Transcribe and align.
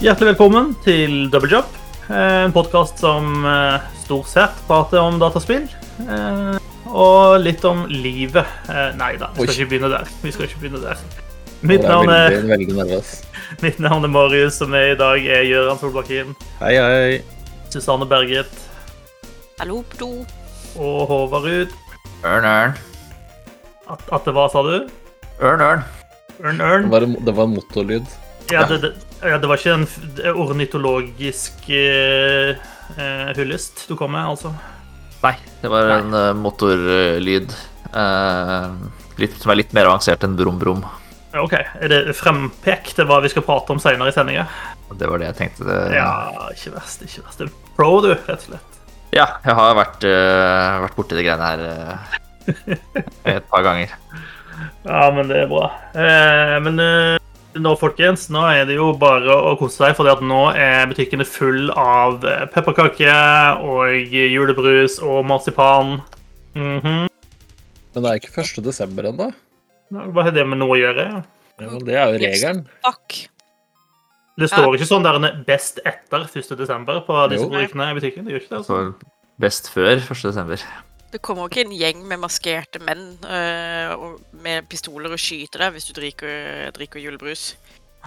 Hjertelig 0.00 0.32
velkommen 0.34 0.72
til 0.84 1.28
Double 1.32 1.50
Job. 1.50 1.64
eh, 2.08 2.44
En 2.46 2.52
podkast 2.52 2.98
som 3.02 3.44
eh, 3.46 3.80
stort 4.04 4.26
sett 4.28 4.54
prater 4.66 4.98
om 5.00 5.18
dataspill. 5.20 5.66
eh, 6.08 6.56
Og 6.90 7.38
litt 7.40 7.64
om 7.64 7.84
livet. 7.86 8.46
Nei 8.98 9.12
da, 9.16 9.28
vi 9.36 9.44
skal 9.46 9.54
ikke 9.60 9.68
begynne 9.70 9.90
der. 9.92 10.08
Vi 10.22 10.32
skal 10.32 10.46
ikke 10.48 10.58
begynne 10.60 10.80
der. 10.82 10.98
Mitt 11.62 11.82
navn 11.84 12.08
er, 12.08 12.30
veldig, 12.30 12.48
veldig 12.50 12.76
nervøs. 12.78 13.10
mitt 13.64 13.78
navn 13.78 14.04
er 14.04 14.08
Marius, 14.10 14.56
som 14.58 14.72
er 14.74 14.94
i 14.94 14.96
dag 14.98 15.20
er 15.26 15.44
Gøran 15.44 15.78
Solbakken, 15.78 16.34
Hei, 16.60 16.72
hei. 16.80 17.20
Susanne 17.70 18.06
Berget 18.08 18.48
Hallo, 19.60 19.84
do. 20.00 20.24
og 20.80 21.06
Håvard 21.10 21.44
Ruud. 21.44 21.68
Ørn, 22.24 22.44
ørn. 22.48 22.74
At, 23.90 24.00
at 24.12 24.24
det 24.24 24.34
var, 24.34 24.48
sa 24.48 24.62
du? 24.64 24.88
Ørn, 25.42 25.60
ørn. 25.60 25.84
Ørn, 26.40 26.56
Det 26.58 26.64
ørn? 26.72 26.90
var, 26.90 27.00
det 27.28 27.36
var 27.36 27.44
en 27.44 27.54
motorlyd. 27.58 28.06
Ja, 28.50 28.64
det, 28.66 28.80
det, 28.82 28.92
ja, 29.22 29.38
det 29.38 29.48
var 29.50 29.60
ikke 29.60 29.76
en 29.76 29.86
ornitologisk 30.34 31.68
eh, 31.74 32.56
eh, 32.96 33.30
hyllest 33.36 33.84
du 33.88 33.96
kom 33.98 34.14
med, 34.16 34.24
altså? 34.32 34.54
Nei, 35.20 35.34
det 35.60 35.68
var 35.68 35.90
en 35.98 36.14
uh, 36.16 36.30
motorlyd. 36.32 37.52
Uh, 37.92 38.72
litt, 39.20 39.36
som 39.42 39.52
er 39.52 39.60
litt 39.60 39.74
mer 39.76 39.90
avansert 39.90 40.24
enn 40.24 40.38
brum-brum. 40.38 40.80
Ja, 41.34 41.42
OK. 41.44 41.54
Er 41.58 41.92
det 41.92 42.16
frempek 42.16 42.94
til 42.96 43.06
hva 43.06 43.20
vi 43.20 43.30
skal 43.30 43.44
prate 43.44 43.74
om 43.74 43.82
senere 43.82 44.10
i 44.10 44.16
sendinga? 44.16 44.46
Det 44.96 45.06
var 45.10 45.20
det 45.20 45.28
jeg 45.30 45.38
tenkte. 45.42 45.68
Det, 45.68 45.78
Ja, 45.94 46.48
ikke 46.54 46.74
verst. 46.78 47.04
ikke 47.04 47.26
verst. 47.26 47.44
Pro, 47.76 47.92
du, 48.02 48.14
rett 48.14 48.40
og 48.40 48.48
slett. 48.48 48.80
Ja, 49.14 49.26
jeg 49.44 49.54
har 49.58 49.76
vært, 49.78 50.04
uh, 50.06 50.80
vært 50.86 50.96
borti 50.98 51.18
de 51.18 51.26
greiene 51.26 51.52
her 51.52 51.62
uh, 51.68 52.18
et 53.36 53.46
par 53.50 53.66
ganger. 53.66 53.92
Ja, 54.84 55.06
men 55.14 55.28
det 55.30 55.44
er 55.44 55.50
bra. 55.50 55.70
Uh, 55.94 56.56
men 56.64 56.80
eh, 56.82 57.16
nå, 57.58 57.72
folkens, 57.80 58.28
nå 58.32 58.42
er 58.52 58.64
det 58.68 58.76
jo 58.76 58.92
bare 59.00 59.34
å 59.34 59.56
kose 59.58 59.80
seg, 59.80 59.96
for 59.98 60.08
at 60.12 60.22
nå 60.22 60.42
er 60.54 60.86
butikkene 60.90 61.26
full 61.26 61.70
av 61.74 62.24
eh, 62.28 62.44
pepperkaker 62.52 63.62
og 63.66 64.14
julebrus 64.14 64.98
og 65.02 65.24
marsipan. 65.28 66.00
Mhm. 66.54 67.06
Men 67.90 68.04
det 68.04 68.10
er 68.10 68.20
ikke 68.20 68.36
1. 68.44 68.62
desember 68.62 69.08
ennå. 69.10 69.32
Hva 69.90 70.22
har 70.22 70.30
det 70.34 70.44
med 70.46 70.60
noe 70.60 70.76
å 70.76 70.78
gjøre? 70.78 71.06
Ja, 71.60 71.78
det 71.82 71.96
er 71.98 72.12
jo 72.12 72.20
regelen. 72.22 72.60
Takk. 72.86 73.16
Det 74.38 74.48
står 74.48 74.76
ikke 74.78 74.86
sånn 74.88 75.02
der 75.04 75.18
er 75.18 75.40
best 75.44 75.80
etter 75.84 76.22
1. 76.24 76.54
desember 76.56 77.02
på 77.04 77.16
disse 77.32 77.48
produktene 77.50 77.90
i 77.90 77.96
butikken. 77.98 78.24
Det 78.24 78.36
gjør 78.36 78.44
ikke 78.44 78.52
det, 78.54 78.60
altså. 78.62 78.78
Best 79.42 79.68
før 79.74 79.96
1. 79.98 80.22
desember. 80.30 80.62
Det 81.10 81.18
kommer 81.26 81.42
jo 81.44 81.50
ikke 81.50 81.64
en 81.66 81.74
gjeng 81.74 82.04
med 82.06 82.20
maskerte 82.22 82.78
menn 82.86 83.02
øh, 83.26 83.92
og- 83.98 84.20
med 84.44 84.68
pistoler 84.70 85.12
og 85.14 85.20
skyter 85.20 85.64
deg 85.66 85.74
hvis 85.76 85.86
du 85.90 85.92
drikker, 85.98 86.70
drikker 86.76 87.02
julebrus. 87.02 87.54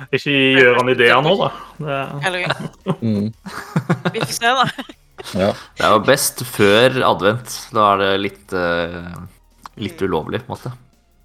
Ikke 0.09 0.33
gjør 0.57 0.79
han 0.79 0.89
ideer 0.89 1.19
nå, 1.21 1.33
da. 1.37 1.49
Det, 1.77 1.97
Eller 2.27 2.47
Mm. 3.03 3.27
vi 4.13 4.19
får 4.23 4.33
se, 4.33 4.53
da. 4.57 4.65
Ja. 5.37 5.49
Det 5.77 5.85
er 5.85 5.91
jo 5.93 5.99
best 6.07 6.41
før 6.49 6.97
advent. 7.05 7.57
Da 7.75 7.91
er 7.93 8.01
det 8.01 8.11
litt, 8.23 8.53
eh, 8.57 9.11
litt 9.79 10.01
ulovlig, 10.01 10.41
på 10.43 10.49
en 10.49 10.55
måte. 10.55 10.71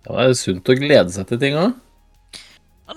ja, 0.04 0.12
det 0.18 0.26
er 0.28 0.36
sunt 0.38 0.68
å 0.68 0.76
glede 0.78 1.10
seg 1.16 1.26
til 1.30 1.40
ting 1.40 1.56
òg. 1.58 1.72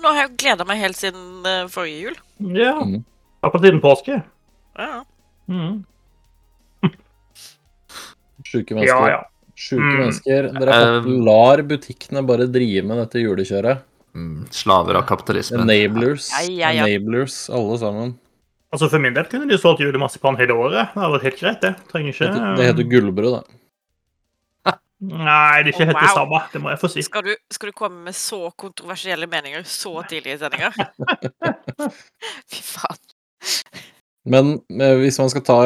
Nå 0.02 0.08
har 0.12 0.22
jeg 0.26 0.36
gleda 0.40 0.64
meg 0.68 0.78
helt 0.80 0.96
siden 0.96 1.44
øh, 1.46 1.66
forrige 1.72 2.04
jul. 2.08 2.20
ja. 2.58 2.74
Mhm. 2.84 3.02
Akkurat 3.42 3.64
siden 3.66 3.80
påske. 3.82 4.20
Ja. 4.78 5.02
Mm. 5.50 5.80
Sjuke 8.46 8.76
Ja, 8.84 8.98
ja. 9.08 9.20
Sjuke 9.62 9.78
Mm. 9.84 9.98
mennesker. 10.00 10.48
Dere 10.58 10.72
har 10.74 10.88
fått, 11.02 11.06
Um, 11.06 11.24
lar 11.26 11.62
butikkene 11.70 12.22
bare 12.26 12.46
drive 12.50 12.84
med 12.88 12.98
dette 13.04 13.22
julekjøret. 13.22 13.82
Mm, 14.14 14.46
slaver 14.52 14.96
av 14.98 15.06
kapitalismen. 15.08 15.62
Enablers. 15.70 16.26
Ja, 16.34 16.42
ja, 16.50 16.70
ja. 16.82 16.86
Enablers, 16.86 17.48
alle 17.50 17.78
sammen. 17.80 18.18
Altså 18.72 18.88
For 18.90 18.98
min 18.98 19.14
del 19.14 19.24
kunne 19.28 19.46
de 19.48 19.56
solgt 19.60 19.80
julemarsipan 19.84 20.36
hele 20.40 20.52
året. 20.56 20.90
Det 20.94 21.00
hadde 21.02 21.12
vært 21.18 21.26
helt 21.28 21.40
greit, 21.40 21.60
det. 21.60 21.74
Trenger 21.92 22.12
ikke 22.14 22.32
Det, 22.32 22.56
det 22.56 22.66
heter 22.70 22.88
gullbrød, 22.90 23.34
da. 23.36 23.42
Nei, 25.02 25.62
det 25.62 25.72
er 25.72 25.72
ikke 25.72 25.82
Oh, 25.82 25.86
helt 25.90 25.98
det 25.98 26.08
wow. 26.08 26.14
samme. 26.16 26.40
Det 26.52 26.60
må 26.62 26.70
jeg 26.70 26.78
få 26.80 26.88
si. 26.92 27.02
Skal, 27.02 27.22
du, 27.26 27.32
skal 27.50 27.68
du 27.68 27.72
komme 27.72 28.04
med 28.04 28.14
så 28.14 28.50
kontroversielle 28.56 29.26
meninger 29.28 29.64
så 29.68 29.92
tidlig 30.08 30.36
i 30.36 30.38
sendinga? 30.38 30.70
Fy 32.52 32.60
faen. 32.62 33.02
Men 34.28 34.54
eh, 34.70 34.96
hvis 35.00 35.18
man 35.18 35.30
skal 35.32 35.44
ta, 35.46 35.58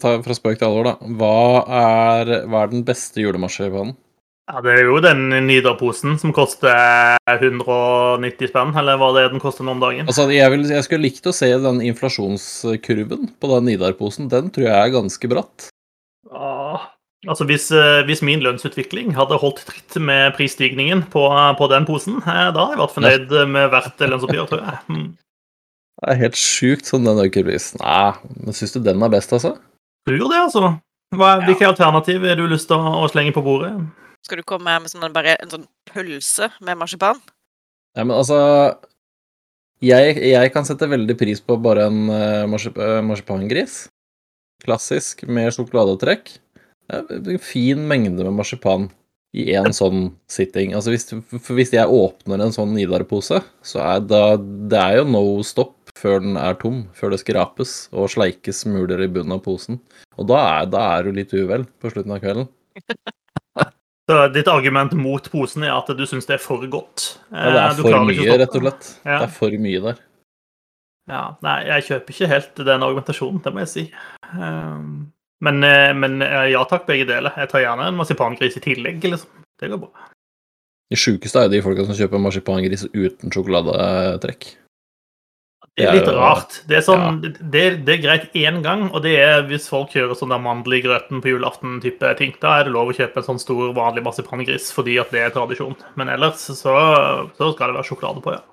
ta 0.00 0.16
fra 0.24 0.36
spøk 0.36 0.58
til 0.60 0.68
alvor, 0.68 0.90
da. 0.90 1.12
Hva 1.20 1.36
er, 1.64 2.32
hva 2.50 2.64
er 2.64 2.74
den 2.74 2.84
beste 2.86 3.22
julemarsipanen? 3.22 3.96
Ja, 4.44 4.60
Det 4.60 4.74
er 4.76 4.82
jo 4.84 4.98
den 5.00 5.30
Nidar-posen 5.46 6.18
som 6.20 6.34
koster 6.36 7.16
190 7.32 8.50
spenn, 8.50 8.74
eller 8.76 8.98
hva 9.00 9.08
det 9.16 9.22
er 9.24 9.30
den 9.32 9.40
koster 9.40 9.64
nå 9.64 9.72
om 9.72 9.80
dagen. 9.80 10.04
Altså, 10.04 10.26
jeg, 10.28 10.50
vil, 10.52 10.66
jeg 10.68 10.84
skulle 10.84 11.06
likt 11.06 11.30
å 11.30 11.32
se 11.32 11.48
den 11.48 11.80
inflasjonskurven 11.88 13.30
på 13.40 13.52
den 13.54 13.70
Nidar-posen. 13.70 14.28
Den 14.32 14.52
tror 14.52 14.68
jeg 14.68 14.76
er 14.76 14.92
ganske 14.92 15.32
bratt. 15.32 15.70
Ja, 16.28 16.82
altså 17.24 17.48
hvis, 17.48 17.70
eh, 17.72 18.04
hvis 18.04 18.20
min 18.26 18.44
lønnsutvikling 18.44 19.16
hadde 19.16 19.40
holdt 19.40 19.64
tritt 19.64 19.96
med 19.96 20.36
prisstigningen 20.36 21.06
på, 21.08 21.24
på 21.56 21.72
den 21.72 21.88
posen, 21.88 22.20
eh, 22.20 22.48
da 22.52 22.68
hadde 22.68 22.76
jeg 22.76 22.84
vært 22.84 22.96
fornøyd 22.98 23.36
med 23.56 23.72
hvert 23.72 24.08
lønnsoppgjør, 24.12 24.50
tror 24.52 24.66
jeg. 24.68 25.04
Det 26.00 26.10
er 26.10 26.22
helt 26.24 26.38
sjukt 26.38 26.88
sånn 26.88 27.06
den 27.06 27.20
øker 27.22 27.46
pris. 27.46 27.70
Nei, 27.78 28.14
men 28.42 28.56
syns 28.56 28.74
du 28.74 28.80
den 28.82 29.02
er 29.04 29.12
best, 29.12 29.32
altså? 29.36 29.54
Tror 30.08 30.24
det, 30.26 30.40
altså. 30.40 30.72
Hva, 31.14 31.36
hvilke 31.44 31.68
alternativ 31.68 32.24
har 32.26 32.40
du 32.40 32.48
lyst 32.50 32.66
til 32.70 32.80
å, 32.80 33.06
slenge 33.12 33.34
på 33.36 33.44
bordet? 33.44 33.70
Skal 34.26 34.40
du 34.40 34.46
komme 34.48 34.74
med 34.80 34.90
sånn, 34.90 35.06
bare 35.14 35.36
en 35.38 35.52
sånn 35.52 35.68
pølse 35.92 36.50
med 36.64 36.80
marsipan? 36.80 37.20
Nei, 37.94 38.06
men 38.08 38.16
altså 38.16 38.40
jeg, 39.84 40.16
jeg 40.32 40.52
kan 40.54 40.66
sette 40.66 40.88
veldig 40.90 41.16
pris 41.20 41.42
på 41.44 41.58
bare 41.62 41.86
en 41.90 42.00
uh, 42.08 42.44
marsip 42.50 42.78
eh, 42.80 43.00
marsipangris. 43.04 43.84
Klassisk, 44.64 45.26
med 45.28 45.52
sjokoladetrekk. 45.52 46.30
Det 46.88 47.16
er 47.20 47.34
En 47.36 47.42
fin 47.42 47.80
mengde 47.88 48.24
med 48.24 48.36
marsipan 48.38 48.88
i 49.34 49.48
én 49.56 49.74
sånn 49.76 50.14
sitting. 50.30 50.72
Altså 50.76 50.92
hvis, 50.94 51.08
hvis 51.50 51.74
jeg 51.74 51.90
åpner 51.90 52.44
en 52.44 52.54
sånn 52.54 52.72
Nidar-pose, 52.76 53.42
så 53.66 53.82
er 53.82 54.04
det, 54.04 54.24
Det 54.70 54.80
er 54.80 55.00
jo 55.00 55.08
no 55.10 55.24
stop 55.44 55.83
før 55.98 56.22
den 56.24 56.38
er 56.40 56.56
tom, 56.60 56.84
før 56.96 57.14
det 57.14 57.20
skrapes 57.22 57.74
og 57.94 58.10
sleikes 58.12 58.64
smuler 58.64 59.04
i 59.04 59.10
bunnen 59.10 59.36
av 59.36 59.44
posen. 59.44 59.80
Og 60.18 60.28
da 60.30 60.40
er, 60.60 60.70
da 60.72 60.86
er 60.96 61.06
du 61.06 61.18
litt 61.18 61.34
uvel 61.34 61.66
på 61.80 61.92
slutten 61.92 62.16
av 62.16 62.22
kvelden. 62.24 62.50
Så 64.04 64.16
ditt 64.34 64.48
argument 64.52 64.92
mot 64.98 65.30
posen 65.32 65.64
er 65.64 65.72
at 65.72 65.88
du 65.96 66.02
syns 66.04 66.26
det 66.28 66.36
er 66.36 66.42
for 66.44 66.60
godt? 66.68 67.14
Ja, 67.32 67.46
det 67.48 67.54
Eh, 67.54 67.60
er 67.62 67.78
for 67.78 67.88
ikke 67.88 68.00
å 68.00 68.08
mye, 68.10 68.34
rett 68.42 68.56
og 68.58 68.64
slett. 68.66 68.88
Ja. 69.00 69.14
Det 69.22 69.28
er 69.28 69.32
for 69.38 69.56
mye 69.64 69.80
der. 69.86 70.02
Ja, 71.08 71.22
nei, 71.44 71.56
jeg 71.68 71.86
kjøper 71.88 72.14
ikke 72.14 72.28
helt 72.28 72.60
den 72.68 72.84
argumentasjonen, 72.84 73.40
det 73.44 73.52
må 73.52 73.62
jeg 73.64 73.70
si. 73.72 73.84
Um, 74.32 75.12
men, 75.44 75.64
eh, 75.64 75.92
men 75.96 76.20
eh, 76.24 76.50
ja 76.52 76.64
takk, 76.68 76.84
begge 76.88 77.08
deler. 77.08 77.32
Jeg 77.40 77.48
tar 77.52 77.64
gjerne 77.64 77.88
en 77.88 77.96
marsipangris 77.96 78.56
i 78.60 78.64
tillegg, 78.64 79.04
liksom. 79.04 79.44
Det 79.60 79.72
går 79.72 79.82
bra. 79.86 80.08
De 80.92 81.00
sjukeste 81.00 81.40
er 81.40 81.48
jo 81.48 81.54
de 81.54 81.62
folka 81.64 81.88
som 81.88 81.96
kjøper 81.96 82.20
marsipangris 82.20 82.84
uten 82.92 83.32
sjokoladetrekk. 83.32 84.50
Det 85.74 85.88
er 85.90 85.96
litt 85.96 86.08
rart. 86.14 86.60
Det 86.70 86.76
er, 86.78 86.82
sånn, 86.86 87.16
det, 87.50 87.62
det 87.82 87.96
er 87.96 88.02
greit 88.04 88.36
én 88.38 88.60
gang, 88.62 88.84
og 88.94 89.02
det 89.02 89.16
er 89.18 89.40
hvis 89.48 89.66
folk 89.66 89.90
kjører 89.90 90.14
sånn 90.14 90.30
der 90.30 90.42
mandel 90.42 90.76
i 90.76 90.82
grøten 90.84 91.18
på 91.22 91.32
julaften-type 91.32 92.12
ting. 92.20 92.34
Da 92.42 92.60
er 92.60 92.68
det 92.68 92.74
lov 92.76 92.92
å 92.92 92.94
kjøpe 92.94 93.18
en 93.18 93.26
sånn 93.26 93.42
stor, 93.42 93.72
vanlig 93.74 94.04
marsipangris 94.06 94.70
fordi 94.74 95.00
at 95.02 95.10
det 95.10 95.24
er 95.24 95.34
tradisjon. 95.34 95.74
Men 95.98 96.12
ellers 96.14 96.46
så, 96.46 96.76
så 97.34 97.50
skal 97.56 97.72
det 97.72 97.80
være 97.80 97.88
sjokolade 97.90 98.22
på, 98.22 98.36
ja. 98.36 98.44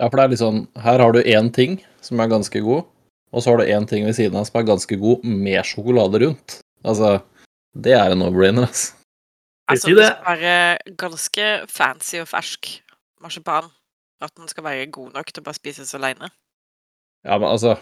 Ja, 0.00 0.08
for 0.08 0.16
det 0.16 0.24
er 0.24 0.32
litt 0.32 0.40
sånn 0.40 0.60
Her 0.80 1.02
har 1.04 1.12
du 1.12 1.20
én 1.20 1.50
ting 1.54 1.74
som 2.02 2.22
er 2.24 2.30
ganske 2.32 2.62
god, 2.64 2.86
og 3.30 3.42
så 3.44 3.52
har 3.52 3.60
du 3.60 3.70
én 3.70 3.86
ting 3.86 4.06
ved 4.08 4.16
siden 4.18 4.38
av 4.40 4.48
som 4.48 4.58
er 4.58 4.70
ganske 4.72 4.98
god, 4.98 5.22
med 5.22 5.62
sjokolade 5.68 6.24
rundt. 6.24 6.60
Altså, 6.82 7.18
det 7.78 7.94
er 7.94 8.10
en 8.10 8.24
no-brainer, 8.24 8.66
altså. 8.66 8.96
Jeg 9.70 9.76
Altså, 9.76 9.92
det 9.94 10.00
det. 10.00 10.06
skal 10.10 10.32
være 10.34 10.96
ganske 10.98 11.50
fancy 11.70 12.16
og 12.18 12.26
fersk 12.26 12.72
marsipan. 13.22 13.70
At 14.20 14.34
den 14.36 14.50
skal 14.50 14.66
være 14.66 14.90
god 14.92 15.14
nok 15.16 15.32
til 15.32 15.42
å 15.42 15.46
bare 15.46 15.56
spises 15.56 15.94
alene. 15.96 16.28
Ja, 17.24 17.36
men 17.36 17.48
altså 17.50 17.76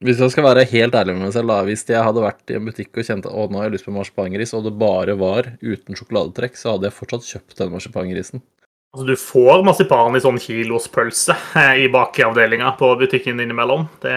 Hvis 0.00 0.20
jeg 0.20 0.32
skal 0.32 0.46
være 0.46 0.64
helt 0.70 0.94
ærlig 0.96 1.16
med 1.16 1.26
meg 1.26 1.32
selv, 1.34 1.50
da. 1.52 1.64
Hvis 1.66 1.82
jeg 1.88 2.00
hadde 2.00 2.22
vært 2.24 2.52
i 2.52 2.56
en 2.56 2.68
butikk 2.68 2.94
og 2.96 3.04
kjente 3.04 3.28
å, 3.28 3.48
nå 3.50 3.58
har 3.60 3.68
jeg 3.68 3.74
lyst 3.74 3.88
på 3.88 3.92
marsipangris, 3.92 4.54
og 4.56 4.64
det 4.64 4.72
bare 4.80 5.16
var 5.20 5.50
uten 5.60 5.98
sjokoladetrekk, 5.98 6.56
så 6.56 6.76
hadde 6.76 6.88
jeg 6.88 6.96
fortsatt 6.96 7.28
kjøpt 7.28 7.58
den 7.58 7.74
marsipangrisen. 7.74 8.44
Altså, 8.90 9.04
du 9.06 9.20
får 9.20 9.60
marsipan 9.66 10.16
i 10.18 10.22
sånn 10.24 10.40
kilospølse 10.42 11.36
eh, 11.60 11.82
i 11.84 11.90
bakeavdelinga 11.92 12.72
på 12.80 12.88
butikken 13.02 13.42
innimellom. 13.44 13.84
Det 14.02 14.14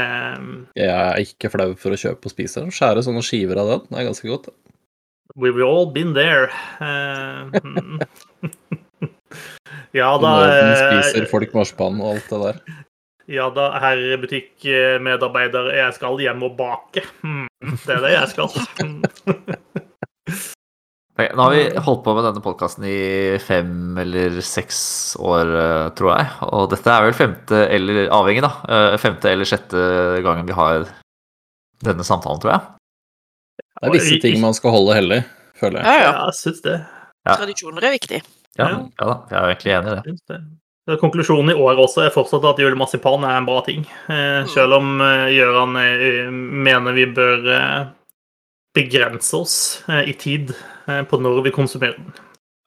Jeg 0.80 0.94
er 0.94 1.20
ikke 1.22 1.52
flau 1.54 1.74
for 1.78 1.94
å 1.94 2.00
kjøpe 2.00 2.30
og 2.30 2.34
spise 2.34 2.64
den. 2.64 2.72
Skjære 2.74 3.04
sånne 3.06 3.26
skiver 3.26 3.62
av 3.62 3.74
den. 3.74 3.84
Det 3.90 4.00
er 4.00 4.08
ganske 4.08 4.32
godt. 4.32 4.50
We've 5.36 5.62
all 5.68 5.92
been 5.92 6.16
there. 6.16 6.50
Eh, 6.80 7.60
mm. 7.60 8.00
ja 10.00 10.10
da 10.22 10.32
Nåden 10.40 10.72
eh, 10.72 11.02
spiser 11.04 11.30
folk 11.32 11.54
marsipan 11.58 12.00
og 12.02 12.16
alt 12.16 12.30
det 12.34 12.42
der. 12.46 12.62
Ja 13.32 13.46
da, 13.56 13.70
herr 13.80 14.02
butikkmedarbeider, 14.20 15.70
jeg 15.78 15.94
skal 15.96 16.18
hjem 16.20 16.42
og 16.44 16.58
bake. 16.60 17.06
Hmm, 17.22 17.46
det 17.86 17.94
er 17.96 18.02
det 18.04 18.16
jeg 18.18 18.34
skal. 18.34 18.50
Okay, 21.14 21.28
Nå 21.38 21.44
har 21.46 21.52
vi 21.54 21.66
holdt 21.86 22.00
på 22.08 22.14
med 22.18 22.24
denne 22.26 22.42
podkasten 22.42 22.86
i 22.90 23.38
fem 23.44 24.00
eller 24.02 24.40
seks 24.42 24.80
år, 25.22 25.52
eh, 25.62 25.90
tror 25.94 26.10
jeg. 26.16 26.30
Og 26.48 26.64
dette 26.72 26.90
er 26.90 27.06
vel 27.06 27.14
femte 27.14 27.60
eller 27.70 28.08
avhengig, 28.18 28.42
da. 28.42 28.50
eh, 28.66 28.96
Femte 28.98 29.30
eller 29.30 29.46
sjette 29.46 29.84
gangen 30.26 30.48
vi 30.50 30.56
har 30.58 30.88
denne 31.86 32.02
samtalen, 32.08 32.42
tror 32.42 32.56
jeg. 32.56 32.66
Det 33.62 33.92
er 33.92 33.94
visse 33.94 34.18
ting 34.24 34.42
man 34.42 34.58
skal 34.58 34.74
holde 34.74 34.96
hellig, 34.98 35.20
føler 35.62 35.84
jeg. 35.84 35.86
Ja, 35.86 35.94
Ja, 35.94 36.08
ja. 36.08 36.26
jeg 36.32 36.40
syns 36.40 36.64
det. 36.66 36.80
Ja. 37.30 37.36
Tradisjoner 37.38 37.86
er 37.86 37.94
viktig. 37.94 38.24
Ja, 38.58 38.70
Ja. 38.70 38.90
ja 39.00 39.06
da, 39.08 39.16
jeg 39.30 39.40
er 39.40 39.54
egentlig 39.54 39.74
enig 39.78 39.94
i 39.94 40.18
det. 40.34 40.42
Konklusjonen 41.00 41.54
i 41.54 41.60
år 41.64 41.80
også 41.80 42.04
er 42.04 42.12
fortsatt 42.12 42.44
at 42.44 42.60
julemarsipan 42.60 43.24
er 43.24 43.38
en 43.38 43.48
bra 43.48 43.62
ting. 43.64 43.86
Eh, 44.12 44.44
selv 44.52 44.76
om 44.82 45.00
eh, 45.02 45.30
Gøran 45.32 45.78
eh, 45.80 46.28
mener 46.30 46.98
vi 46.98 47.06
bør 47.08 47.48
begrense 48.76 49.38
oss 49.38 49.56
i 49.88 50.14
tid 50.18 50.52
på 51.10 51.18
når 51.22 51.44
vi 51.46 51.52
konsumerer 51.54 51.96
den. 52.00 52.14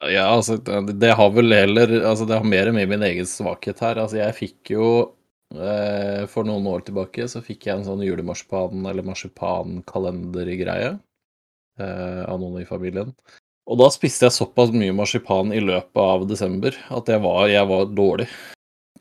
Ja, 0.07 0.29
altså, 0.31 0.55
det, 0.57 1.09
har 1.17 1.29
vel 1.33 1.51
heller 1.51 1.89
Altså, 2.05 2.25
det 2.29 2.37
har 2.37 2.45
mer 2.47 2.71
med 2.71 2.87
min 2.89 3.03
egen 3.03 3.25
svakhet 3.27 3.81
her. 3.83 3.99
Altså, 3.99 4.19
jeg 4.21 4.35
fikk 4.37 4.71
jo 4.75 4.87
For 6.31 6.47
noen 6.47 6.67
år 6.67 6.85
tilbake 6.87 7.27
så 7.27 7.41
fikk 7.43 7.67
jeg 7.67 7.75
en 7.77 7.85
sånn 7.87 8.03
julemarsipan- 8.05 8.87
eller 8.87 9.03
marsipankalendergreie 9.07 10.93
eh, 11.79 12.23
av 12.23 12.39
noen 12.39 12.61
i 12.61 12.65
familien. 12.67 13.13
Og 13.67 13.79
da 13.81 13.89
spiste 13.91 14.27
jeg 14.27 14.35
såpass 14.35 14.71
mye 14.71 14.93
marsipan 14.95 15.51
i 15.55 15.59
løpet 15.63 15.99
av 15.99 16.23
desember 16.29 16.75
at 16.95 17.09
jeg 17.11 17.19
var, 17.23 17.49
jeg 17.51 17.67
var 17.67 17.89
dårlig. 17.91 18.29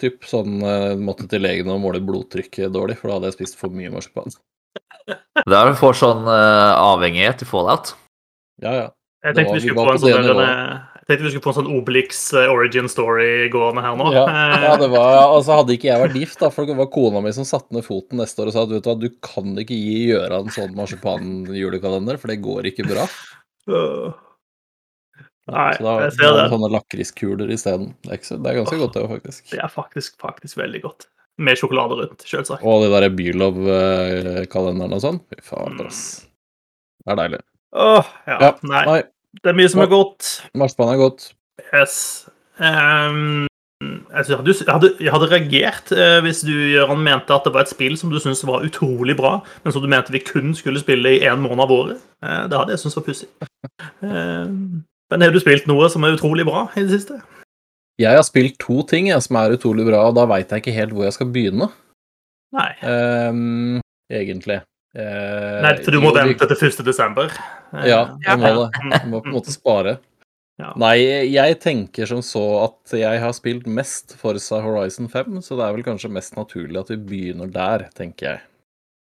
Typ 0.03 0.27
sånn 0.29 0.59
eh, 0.67 0.97
måtte 1.01 1.29
til 1.31 1.45
legen 1.47 1.71
og 1.73 1.81
måle 1.85 2.03
blodtrykket 2.05 2.75
dårlig, 2.75 2.99
for 2.99 3.09
da 3.09 3.21
hadde 3.21 3.31
jeg 3.31 3.39
spist 3.39 3.61
for 3.61 3.73
mye 3.73 3.93
marsipan. 3.95 4.35
Det 5.47 5.55
er 5.55 5.71
du 5.71 5.79
får 5.79 5.97
sånn 6.01 6.27
uh, 6.27 6.75
avhengighet 6.83 7.45
i 7.45 7.49
fallout. 7.49 7.95
Ja, 8.61 8.73
ja. 8.75 8.87
Jeg 9.25 9.37
tenkte 9.39 9.55
var- 9.77 9.95
vi 9.95 10.03
vi 10.03 10.13
sånn, 10.13 10.41
eh, 10.43 10.75
jeg 10.99 11.07
tenkte 11.07 11.25
vi 11.25 11.31
skulle 11.31 11.45
få 11.47 11.53
en 11.53 11.59
sånn 11.61 11.71
Obelix 11.79 12.21
origin 12.35 12.91
story 12.91 13.47
gående 13.53 13.85
her 13.87 13.97
nå. 13.99 14.11
Ja, 14.15 14.27
ja, 14.65 14.75
det 14.81 14.91
var, 14.91 15.21
altså 15.31 15.61
Hadde 15.61 15.77
ikke 15.77 15.89
jeg 15.93 16.03
vært 16.03 16.19
gift, 16.19 16.41
da, 16.43 16.51
for 16.51 16.67
det 16.67 16.77
var 16.79 16.91
kona 16.93 17.23
mi 17.23 17.33
som 17.37 17.47
satte 17.47 17.75
ned 17.75 17.87
foten 17.87 18.19
neste 18.21 18.43
år 18.43 18.51
og 18.51 18.57
sa 18.57 18.67
at 18.67 18.75
vet 18.75 18.85
du 18.85 18.91
hva, 18.91 18.99
du 18.99 19.09
kan 19.23 19.55
ikke 19.63 19.79
gi 19.79 20.11
Gjøran 20.11 20.51
sånn 20.55 20.75
marsipanjulekalender, 20.79 22.19
for 22.19 22.35
det 22.35 22.43
går 22.43 22.73
ikke 22.75 22.91
bra. 22.91 23.07
Nei, 25.47 25.73
Så 25.77 25.85
da 25.87 25.93
jeg 26.03 26.15
ser 26.17 26.33
det. 26.33 26.39
det 26.41 26.47
sånne 26.51 26.71
lakriskuler 26.75 27.51
isteden. 27.55 27.91
Det, 28.03 28.19
det 28.19 28.51
er 28.51 28.57
ganske 28.61 28.79
godt, 28.81 28.97
det 28.97 29.05
faktisk. 29.13 29.43
Det 29.53 29.61
er 29.63 29.71
faktisk, 29.71 30.17
faktisk 30.23 30.59
veldig 30.59 30.81
godt. 30.83 31.07
Med 31.39 31.61
sjokolade 31.61 31.99
rundt, 32.01 32.25
selvsagt. 32.27 32.65
Og 32.67 32.83
de 32.83 32.89
derre 32.91 33.11
Bylov-kalenderne 33.15 34.97
og 34.97 35.03
sånn. 35.05 35.21
Fy 35.31 35.43
fader, 35.45 35.87
ass. 35.87 36.01
Det 37.05 37.13
er 37.15 37.21
deilig. 37.21 37.43
Åh, 37.77 38.09
ja. 38.27 38.39
Ja, 38.41 38.51
Nei, 38.67 38.85
Nei, 38.89 39.03
det 39.43 39.53
er 39.53 39.59
mye 39.59 39.71
som 39.71 39.85
er 39.85 39.91
godt. 39.93 40.31
marsipan 40.57 40.95
er 40.95 41.03
godt. 41.03 41.29
Yes. 41.69 41.99
Um, 42.57 43.45
altså, 44.11 44.33
jeg, 44.33 44.39
hadde, 44.73 44.91
jeg, 44.99 45.13
hadde, 45.13 45.29
reagert 45.31 45.93
eh, 45.93 46.19
hvis 46.25 46.41
du 46.47 46.53
Jørgen, 46.73 47.03
mente 47.05 47.37
at 47.37 47.45
det 47.45 47.53
var 47.53 47.67
et 47.67 47.73
spill 47.73 47.99
som 48.01 48.11
du 48.11 48.19
syntes 48.23 48.43
var 48.49 48.65
utrolig 48.65 49.17
bra, 49.19 49.39
men 49.63 49.75
som 49.75 49.85
du 49.85 49.89
mente 49.93 50.15
vi 50.15 50.25
kun 50.25 50.57
skulle 50.57 50.81
spille 50.81 51.19
i 51.19 51.23
én 51.29 51.43
måned 51.45 51.67
av 51.67 51.75
året. 51.77 52.05
Eh, 52.25 52.45
det 52.49 52.59
hadde 52.59 52.75
jeg 52.75 52.83
syntes 52.83 52.99
var 52.99 53.07
pussig. 53.11 53.29
Ehm, 54.07 54.85
men 55.11 55.23
har 55.23 55.33
du 55.35 55.41
spilt 55.43 55.67
noe 55.71 55.89
som 55.93 56.05
er 56.05 56.17
utrolig 56.17 56.47
bra 56.49 56.67
i 56.77 56.85
det 56.85 56.91
siste? 57.01 57.21
Jeg 58.01 58.13
har 58.19 58.25
spilt 58.27 58.59
to 58.61 58.83
ting 58.89 59.09
jeg, 59.09 59.23
som 59.25 59.39
er 59.41 59.55
utrolig 59.57 59.87
bra, 59.89 60.03
og 60.11 60.17
da 60.19 60.27
veit 60.29 60.51
jeg 60.53 60.61
ikke 60.65 60.75
helt 60.77 60.93
hvor 60.97 61.07
jeg 61.09 61.17
skal 61.17 61.31
begynne, 61.33 61.71
Nei. 62.57 62.71
Um, 62.87 63.81
egentlig. 64.13 64.61
Uh, 64.97 65.61
Nei, 65.65 65.73
for 65.85 65.93
du 65.93 65.99
må 66.01 66.13
jo, 66.13 66.17
vente 66.17 66.47
til 66.49 66.69
1. 66.71 66.79
desember. 66.87 67.33
Eh, 67.75 67.89
Ja, 67.91 67.99
jeg 68.25 68.39
må 68.41 68.53
det. 68.63 68.69
Jeg 68.95 69.11
må 69.11 69.21
på 69.21 69.29
en 69.33 69.35
måte 69.41 69.53
spare. 69.55 69.97
Ja. 70.57 70.71
Nei, 70.81 70.95
jeg 71.29 71.59
tenker 71.61 72.09
som 72.09 72.23
så 72.25 72.41
at 72.63 72.95
jeg 72.97 73.19
har 73.21 73.33
spilt 73.37 73.67
mest 73.69 74.15
Forza 74.17 74.57
Horizon 74.65 75.05
5, 75.13 75.43
så 75.45 75.53
det 75.59 75.67
er 75.67 75.75
vel 75.77 75.85
kanskje 75.85 76.09
mest 76.09 76.33
naturlig 76.39 76.79
at 76.81 76.89
vi 76.95 76.97
begynner 77.11 77.51
der, 77.53 77.85
tenker 77.93 78.25
jeg. 78.31 78.41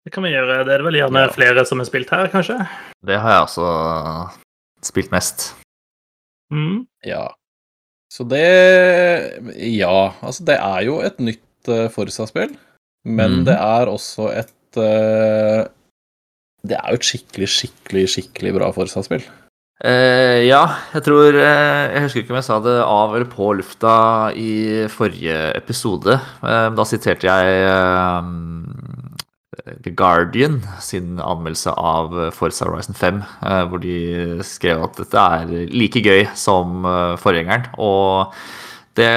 Det 0.01 0.15
kan 0.15 0.25
vi 0.25 0.31
gjøre. 0.33 0.63
Det 0.65 0.73
er 0.79 0.85
vel 0.87 0.97
gjerne 0.97 1.27
Ja. 1.27 1.35
flere 1.35 1.67
som 1.69 1.83
har 1.85 1.91
spilt 1.91 2.09
her, 2.09 2.31
kanskje? 2.33 2.57
Det 3.05 3.21
har 3.21 3.35
jeg 3.37 3.43
altså 3.45 3.69
spilt 4.81 5.13
mest. 5.13 5.53
Mm. 6.53 6.83
Ja. 7.09 7.27
Så 8.13 8.27
det 8.29 8.45
Ja, 9.57 10.13
altså, 10.21 10.45
det 10.45 10.59
er 10.61 10.83
jo 10.85 11.01
et 11.01 11.21
nytt 11.21 11.71
uh, 11.73 11.89
Forsa-spill, 11.93 12.53
men 13.09 13.39
mm. 13.41 13.45
det 13.49 13.57
er 13.57 13.89
også 13.89 14.29
et 14.37 14.81
uh, 14.81 15.65
Det 16.63 16.77
er 16.77 16.91
jo 16.93 17.01
et 17.01 17.09
skikkelig, 17.09 17.49
skikkelig, 17.49 18.09
skikkelig 18.17 18.59
bra 18.61 18.69
Forsa-spill. 18.77 19.25
Eh, 19.83 20.45
ja, 20.47 20.61
jeg 20.95 21.03
tror 21.09 21.35
eh, 21.35 21.91
Jeg 21.91 22.05
husker 22.05 22.21
ikke 22.23 22.31
om 22.31 22.39
jeg 22.39 22.47
sa 22.47 22.59
det 22.63 22.75
av 22.85 23.17
eller 23.17 23.27
på 23.27 23.49
lufta 23.59 23.95
i 24.39 24.87
forrige 24.93 25.39
episode. 25.59 26.15
Eh, 26.39 26.69
da 26.77 26.85
siterte 26.87 27.27
jeg 27.27 27.65
eh, 27.67 28.29
The 29.85 29.91
Guardian 29.93 30.63
sin 30.81 31.19
anmeldelse 31.21 31.75
av 31.77 32.15
Forza 32.33 32.65
Horizon 32.65 32.95
5, 32.97 33.19
eh, 33.45 33.65
hvor 33.69 33.83
de 33.83 33.97
skrev 34.49 34.81
at 34.87 34.97
dette 34.97 35.25
er 35.37 35.53
like 35.69 36.01
gøy 36.01 36.23
som 36.39 36.87
eh, 36.89 37.17
forgjengeren. 37.21 37.67
Og 37.77 38.33
det, 38.97 39.11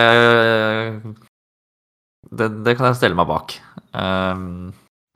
det 2.36 2.50
Det 2.66 2.76
kan 2.78 2.90
jeg 2.92 3.00
stelle 3.00 3.16
meg 3.18 3.30
bak. 3.32 3.56
Eh, 3.96 4.44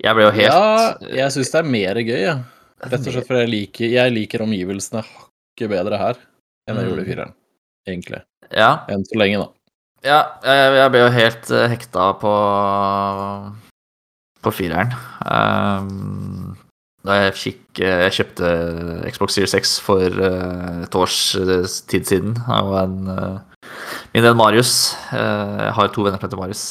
jeg 0.06 0.16
ble 0.16 0.24
jo 0.30 0.31
helt 0.39 0.54
Ja, 0.56 0.95
jeg 1.19 1.36
syns 1.36 1.51
det 1.51 1.60
er 1.66 1.71
mer 1.75 2.00
gøy, 2.00 2.19
ja. 2.24 2.38
Rett 2.80 3.01
og 3.04 3.12
slett 3.12 3.27
fordi 3.27 3.42
jeg 3.44 3.51
liker, 3.51 3.89
jeg 3.92 4.13
liker 4.16 4.45
omgivelsene 4.45 5.01
hakket 5.04 5.68
bedre 5.74 5.98
her 6.00 6.16
enn 6.69 6.77
jeg 6.80 6.86
Mm. 6.86 6.89
gjorde 6.94 7.04
i 7.04 7.10
fireren. 7.12 7.33
Egentlig. 7.89 8.21
Ja, 8.56 8.86
Enn 8.88 9.04
så 9.04 9.18
lenge, 9.19 9.42
da. 9.44 9.50
Ja, 10.07 10.19
jeg, 10.48 10.75
jeg 10.80 10.92
ble 10.94 11.00
jo 11.04 11.10
helt 11.12 11.51
eh, 11.51 11.68
hekta 11.74 12.06
på 12.21 12.31
på 14.44 14.54
fireren. 14.56 14.94
Um, 15.26 16.58
da 17.08 17.16
jeg 17.16 17.36
fikk 17.40 17.80
eh, 17.80 18.02
Jeg 18.08 18.16
kjøpte 18.18 18.50
Xbox 19.14 19.38
Series 19.38 19.54
6 19.56 19.76
for 19.86 20.04
eh, 20.04 20.82
et 20.84 20.98
års 21.00 21.20
eh, 21.40 21.68
tid 21.92 22.10
siden. 22.10 22.36
Og 22.52 22.74
en, 22.82 22.98
min 24.14 24.26
venn 24.26 24.38
Marius 24.40 24.74
Jeg 25.14 25.74
har 25.78 25.92
to 25.94 26.04
venner 26.06 26.20
som 26.20 26.28
heter 26.28 26.40
Marius. 26.40 26.64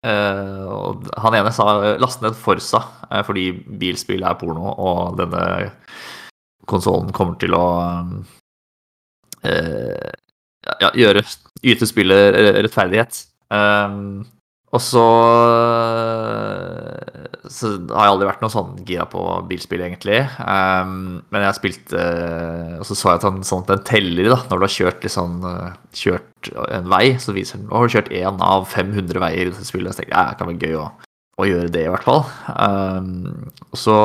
Og 0.00 1.08
han 1.20 1.36
ene 1.36 1.52
sa 1.52 1.96
last 2.00 2.22
ned 2.24 2.38
Forsa 2.38 2.80
fordi 3.26 3.50
bilspill 3.80 4.22
er 4.24 4.36
porno, 4.38 4.70
og 4.70 5.18
denne 5.18 5.42
konsollen 6.70 7.10
kommer 7.12 7.34
til 7.42 7.56
å 7.58 7.64
ja, 9.42 10.90
gjøre 10.94 11.24
yte 11.66 11.88
spillet 11.90 12.38
rettferdighet. 12.62 13.24
Og 14.70 14.78
så 14.82 15.04
Så 17.50 17.70
har 17.90 18.06
jeg 18.06 18.12
aldri 18.12 18.28
vært 18.28 18.42
noe 18.44 18.52
sånn 18.52 18.76
gira 18.86 19.06
på 19.10 19.22
bilspill, 19.48 19.82
egentlig. 19.82 20.20
Um, 20.38 21.20
men 21.34 21.46
jeg 21.46 21.58
spilte 21.58 22.04
Og 22.78 22.86
så 22.86 22.94
så 22.94 23.10
jeg 23.10 23.20
at 23.20 23.26
sånn 23.48 23.64
at 23.66 23.72
den 23.72 23.84
teller, 23.88 24.30
da. 24.36 24.40
Når 24.46 24.62
du 24.62 24.66
har 24.68 24.74
kjørt, 24.76 25.04
liksom, 25.06 25.38
kjørt 26.02 26.52
en 26.70 26.90
vei, 26.92 27.04
så 27.22 27.34
viser 27.36 27.58
den 27.58 27.68
Nå 27.68 27.80
har 27.80 27.90
du 27.90 27.96
kjørt 27.96 28.14
én 28.22 28.42
av 28.46 28.66
500 28.70 29.22
veier 29.26 29.46
i 29.48 29.52
dette 29.52 29.66
spillet. 29.66 29.94
Så 29.94 30.04
tenkte 30.04 30.14
jeg 30.14 30.18
ja, 30.18 30.26
det 30.30 30.40
kan 30.40 30.52
være 30.52 30.70
gøy 30.70 30.80
å, 30.80 30.88
å 31.40 31.48
gjøre 31.50 31.74
det, 31.74 31.86
i 31.88 31.94
hvert 31.94 32.06
fall. 32.06 32.24
Um, 32.54 33.50
og 33.70 33.78
så 33.78 33.98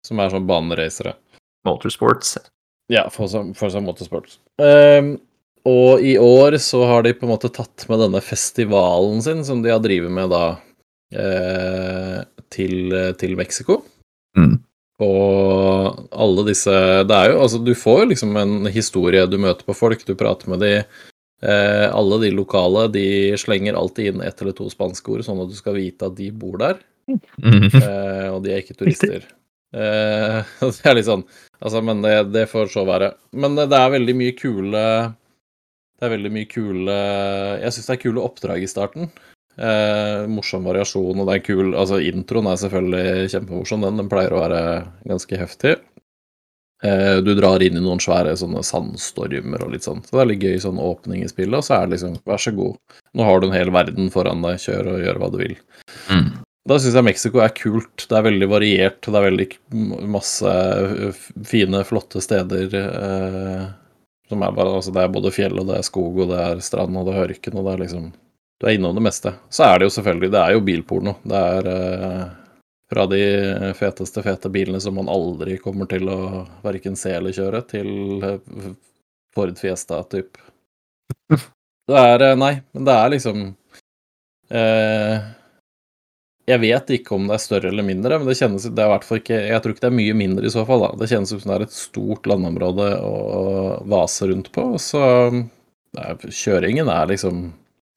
som 0.05 0.21
er 0.21 0.29
sånn 0.35 0.45
baneracere. 0.50 1.17
Motorsports. 1.64 2.37
Ja, 2.93 3.09
Forza, 3.14 3.41
Forsa 3.57 3.81
Motorsports. 3.81 4.37
Um, 4.61 5.17
og 5.64 6.05
i 6.05 6.21
år 6.21 6.61
så 6.61 6.85
har 6.91 7.09
de 7.09 7.17
på 7.17 7.25
en 7.25 7.33
måte 7.33 7.49
tatt 7.57 7.88
med 7.88 8.05
denne 8.05 8.21
festivalen 8.21 9.25
sin, 9.25 9.41
som 9.49 9.64
de 9.64 9.73
har 9.73 9.81
drevet 9.81 10.12
med 10.12 10.29
da 10.37 10.61
eh, 11.17 12.21
til, 12.52 12.93
til 13.17 13.41
Mexico. 13.41 13.81
Mm. 14.37 14.61
Og 15.01 16.09
alle 16.13 16.45
disse 16.51 16.73
Det 17.09 17.17
er 17.17 17.33
jo 17.33 17.41
Altså, 17.43 17.59
du 17.65 17.73
får 17.79 18.03
jo 18.03 18.11
liksom 18.13 18.37
en 18.37 18.69
historie 18.73 19.25
du 19.27 19.39
møter 19.41 19.65
på 19.67 19.77
folk, 19.77 20.05
du 20.07 20.15
prater 20.19 20.53
med 20.53 20.63
de. 20.63 20.73
Eh, 21.43 21.87
alle 21.91 22.21
de 22.23 22.31
lokale 22.31 22.87
de 22.95 23.07
slenger 23.41 23.75
alltid 23.75 24.13
inn 24.13 24.21
ett 24.23 24.43
eller 24.43 24.55
to 24.55 24.69
spanske 24.71 25.11
ord, 25.11 25.25
sånn 25.27 25.41
at 25.43 25.51
du 25.51 25.57
skal 25.59 25.75
vite 25.75 26.07
at 26.07 26.15
de 26.19 26.31
bor 26.31 26.59
der. 26.63 26.83
Mhm. 27.09 27.71
Eh, 27.83 28.29
og 28.31 28.45
de 28.45 28.53
er 28.53 28.63
ikke 28.63 28.79
turister. 28.79 29.25
Eh, 29.75 30.53
det 30.61 30.87
er 30.87 30.95
litt 30.99 31.09
sånn 31.09 31.25
Altså, 31.63 31.81
men 31.83 32.03
det, 32.05 32.15
det 32.35 32.47
får 32.51 32.71
så 32.75 32.85
være. 32.87 33.13
Men 33.33 33.57
det, 33.59 33.69
det 33.73 33.79
er 33.81 33.95
veldig 33.95 34.15
mye 34.19 34.35
kule 34.37 34.83
Det 35.97 36.05
er 36.05 36.13
veldig 36.13 36.33
mye 36.35 36.49
kule 36.51 36.97
Jeg 37.63 37.73
syns 37.73 37.87
det 37.89 37.95
er 37.95 38.01
kule 38.03 38.25
oppdrag 38.27 38.67
i 38.67 38.71
starten. 38.71 39.09
Eh, 39.56 40.26
morsom 40.32 40.64
variasjon, 40.64 41.18
og 41.21 41.26
det 41.28 41.35
er 41.35 41.42
kul 41.44 41.75
Altså, 41.76 41.99
introen 42.00 42.47
er 42.49 42.61
selvfølgelig 42.61 43.32
kjempemorsom, 43.35 43.82
den. 43.85 44.00
Den 44.00 44.12
pleier 44.12 44.32
å 44.32 44.40
være 44.40 44.61
ganske 45.09 45.40
heftig. 45.40 45.75
Eh, 46.82 47.16
du 47.23 47.35
drar 47.38 47.62
inn 47.62 47.76
i 47.78 47.82
noen 47.82 48.00
svære 48.02 48.32
sånne 48.38 48.64
sandstormer 48.66 49.62
og 49.62 49.75
litt 49.75 49.85
sånn. 49.87 50.00
Så 50.06 50.16
det 50.16 50.23
er 50.23 50.30
litt 50.32 50.47
gøy 50.47 50.56
sånn 50.64 50.80
åpning 50.82 51.23
i 51.23 51.28
spillet, 51.30 51.61
og 51.61 51.66
så 51.66 51.76
er 51.76 51.85
det 51.87 51.99
liksom 51.99 52.16
Vær 52.26 52.40
så 52.42 52.54
god, 52.56 52.80
nå 53.14 53.26
har 53.28 53.38
du 53.38 53.47
en 53.49 53.54
hel 53.54 53.71
verden 53.75 54.09
foran 54.14 54.42
deg, 54.42 54.59
kjør 54.62 54.94
og 54.94 55.04
gjør 55.04 55.21
hva 55.21 55.28
du 55.30 55.38
vil. 55.44 55.54
Mm. 56.09 56.26
Da 56.71 56.78
syns 56.78 56.97
jeg 56.97 57.06
Mexico 57.06 57.42
er 57.42 57.54
kult. 57.59 58.06
Det 58.09 58.16
er 58.16 58.26
veldig 58.26 58.49
variert. 58.50 58.99
Det 59.02 59.18
er 59.18 59.25
veldig 59.26 59.47
masse 60.11 60.50
fine, 61.50 61.85
flotte 61.87 62.23
steder. 62.23 62.76
Eh, 62.78 63.64
som 64.30 64.42
er 64.47 64.54
bare, 64.56 64.75
altså 64.78 64.94
det 64.94 65.02
er 65.02 65.12
både 65.12 65.35
fjell, 65.35 65.59
og 65.61 65.68
det 65.68 65.78
er 65.78 65.87
skog, 65.87 66.23
og 66.25 66.30
det 66.30 66.38
er 66.40 66.62
strand, 66.64 66.97
og 66.97 67.09
det 67.09 67.14
er 67.14 67.26
ørken, 67.26 67.59
og 67.59 67.66
det 67.66 67.73
er 67.75 67.82
liksom 67.85 68.12
Du 68.62 68.69
er 68.71 68.76
innom 68.76 68.95
det 68.95 69.02
meste. 69.02 69.33
Så 69.50 69.64
er 69.66 69.81
det 69.81 69.88
jo 69.88 69.95
selvfølgelig 69.97 70.31
Det 70.31 70.38
er 70.38 70.52
jo 70.54 70.62
bilporno. 70.62 71.16
Det 71.26 71.38
er 71.57 71.69
eh, 71.73 72.26
fra 72.92 73.07
de 73.11 73.23
feteste, 73.75 74.23
fete 74.23 74.50
bilene 74.54 74.78
som 74.81 74.95
man 74.95 75.09
aldri 75.11 75.57
kommer 75.59 75.88
til 75.90 76.07
å 76.12 76.45
verken 76.62 76.95
se 76.99 77.11
eller 77.16 77.35
kjøre, 77.35 77.62
til 77.66 77.88
eh, 78.23 78.69
Ford 79.35 79.59
Fiesta, 79.59 80.02
typ. 80.12 80.38
Det 81.90 81.99
er 81.99 82.23
eh, 82.23 82.37
Nei, 82.38 82.52
men 82.71 82.85
det 82.87 82.95
er 82.95 83.09
liksom 83.11 83.40
eh, 84.54 85.25
jeg 86.47 86.61
vet 86.62 86.92
ikke 86.95 87.16
om 87.16 87.26
det 87.26 87.35
er 87.35 87.42
større 87.42 87.73
eller 87.73 87.87
mindre, 87.87 88.21
men 88.21 88.31
det 88.31 88.37
kjennes 88.38 88.69
det 88.69 88.85
er 88.85 88.87
i 88.87 88.92
hvert 88.92 89.09
fall 89.09 89.19
ikke 89.19 89.40
Jeg 89.40 89.62
tror 89.64 89.75
ikke 89.75 89.85
det 89.85 89.90
er 89.90 89.97
mye 89.97 90.14
mindre 90.21 90.47
i 90.47 90.52
så 90.54 90.62
fall. 90.69 90.85
da. 90.85 90.92
Det 91.00 91.09
kjennes 91.11 91.33
ut 91.33 91.42
som 91.42 91.50
det 91.50 91.57
er 91.57 91.64
et 91.66 91.75
stort 91.75 92.31
landområde 92.31 92.87
å 93.02 93.16
vase 93.90 94.31
rundt 94.31 94.52
på. 94.54 94.69
Så 94.83 95.02
er, 95.02 96.31
kjøringen 96.31 96.90
er 96.92 97.11
liksom 97.11 97.49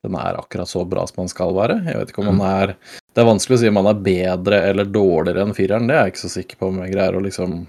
Den 0.05 0.17
er 0.19 0.39
akkurat 0.39 0.69
så 0.69 0.83
bra 0.87 1.05
som 1.09 1.23
man 1.23 1.31
skal 1.31 1.53
være. 1.57 1.79
Jeg 1.87 1.99
vet 1.99 2.13
ikke 2.13 2.23
om 2.23 2.31
man 2.35 2.45
er 2.47 2.75
Det 2.85 3.23
er 3.23 3.29
vanskelig 3.29 3.57
å 3.57 3.61
si 3.63 3.71
om 3.71 3.77
man 3.79 3.89
er 3.91 4.05
bedre 4.05 4.61
eller 4.69 4.89
dårligere 4.89 5.45
enn 5.45 5.55
fireren. 5.57 5.89
Det 5.89 5.97
er 5.97 6.05
jeg 6.05 6.15
ikke 6.15 6.25
så 6.25 6.33
sikker 6.35 6.61
på 6.61 6.69
om 6.71 6.81
jeg 6.83 6.93
greier 6.93 7.17
å 7.17 7.23
liksom 7.25 7.59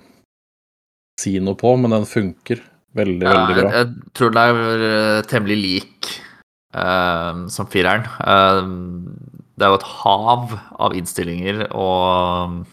si 1.21 1.37
noe 1.41 1.57
på, 1.59 1.73
men 1.81 1.95
den 1.97 2.09
funker 2.09 2.61
veldig, 2.97 3.25
veldig 3.25 3.57
bra. 3.57 3.71
jeg, 3.73 3.87
jeg 3.87 4.17
tror 4.19 4.35
den 4.35 4.43
er 4.43 4.87
eh, 4.89 5.21
temmelig 5.31 5.57
lik 5.63 6.11
uh, 6.77 7.47
som 7.53 7.69
fireren. 7.73 8.05
Uh, 8.21 9.37
det 9.57 9.65
er 9.65 9.73
jo 9.73 9.79
et 9.81 9.91
hav 10.03 10.57
av 10.85 10.97
innstillinger, 10.99 11.63
og 11.73 12.67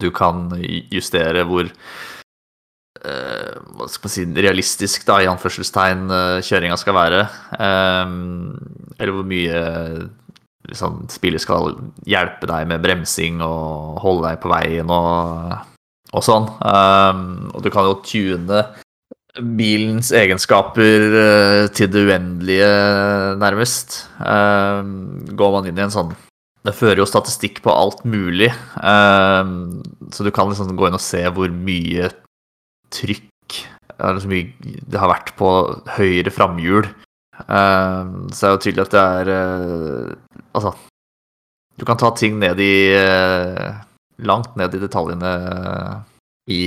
du 0.00 0.10
kan 0.14 0.50
justere 0.92 1.46
hvor 1.48 1.70
hva 3.02 3.88
skal 3.90 4.06
man 4.06 4.12
si, 4.12 4.24
realistisk, 4.38 5.04
da, 5.08 5.18
i 5.20 5.28
anførselstegn, 5.28 6.04
eh, 6.14 6.44
kjøringa 6.46 6.78
skal 6.80 6.96
være. 6.96 7.24
Eh, 7.58 8.14
eller 8.98 9.16
hvor 9.16 9.26
mye 9.28 9.60
liksom, 10.70 11.04
spillet 11.12 11.42
skal 11.42 11.74
hjelpe 12.08 12.48
deg 12.50 12.70
med 12.70 12.84
bremsing 12.84 13.42
og 13.44 14.00
holde 14.04 14.30
deg 14.30 14.40
på 14.42 14.52
veien 14.52 14.94
og, 14.94 15.52
og 16.14 16.24
sånn. 16.24 16.48
Eh, 16.70 17.22
og 17.52 17.66
du 17.66 17.70
kan 17.74 17.90
jo 17.90 18.00
tune 18.06 18.64
bilens 19.34 20.12
egenskaper 20.14 21.16
eh, 21.20 21.62
til 21.74 21.90
det 21.90 22.04
uendelige, 22.06 22.74
nærmest. 23.42 24.04
Eh, 24.22 24.82
går 25.34 25.56
man 25.56 25.66
inn 25.68 25.80
i 25.80 25.88
en 25.88 25.94
sånn 25.94 26.14
Det 26.64 26.72
fører 26.72 27.02
jo 27.02 27.04
statistikk 27.04 27.58
på 27.60 27.68
alt 27.68 28.06
mulig, 28.08 28.46
eh, 28.48 29.48
så 30.14 30.24
du 30.24 30.30
kan 30.32 30.48
liksom 30.48 30.70
gå 30.78 30.86
inn 30.88 30.96
og 30.96 31.02
se 31.04 31.20
hvor 31.28 31.50
mye 31.52 32.08
trykk 32.94 33.60
så 33.94 34.26
mye 34.26 34.50
det 34.90 34.98
har 34.98 35.10
vært 35.12 35.34
på 35.38 35.50
høyre 35.96 36.32
framhjul. 36.34 36.88
Uh, 37.46 38.30
så 38.30 38.46
er 38.46 38.48
det 38.48 38.54
jo 38.54 38.62
tydelig 38.62 38.82
at 38.84 38.92
det 38.94 39.00
er 39.02 39.30
uh, 39.34 40.10
Altså, 40.54 40.70
du 41.74 41.82
kan 41.88 41.98
ta 41.98 42.12
ting 42.14 42.36
ned 42.38 42.62
i 42.62 42.94
uh, 42.94 43.74
Langt 44.22 44.54
ned 44.54 44.76
i 44.78 44.82
detaljene 44.82 45.32
i, 46.46 46.60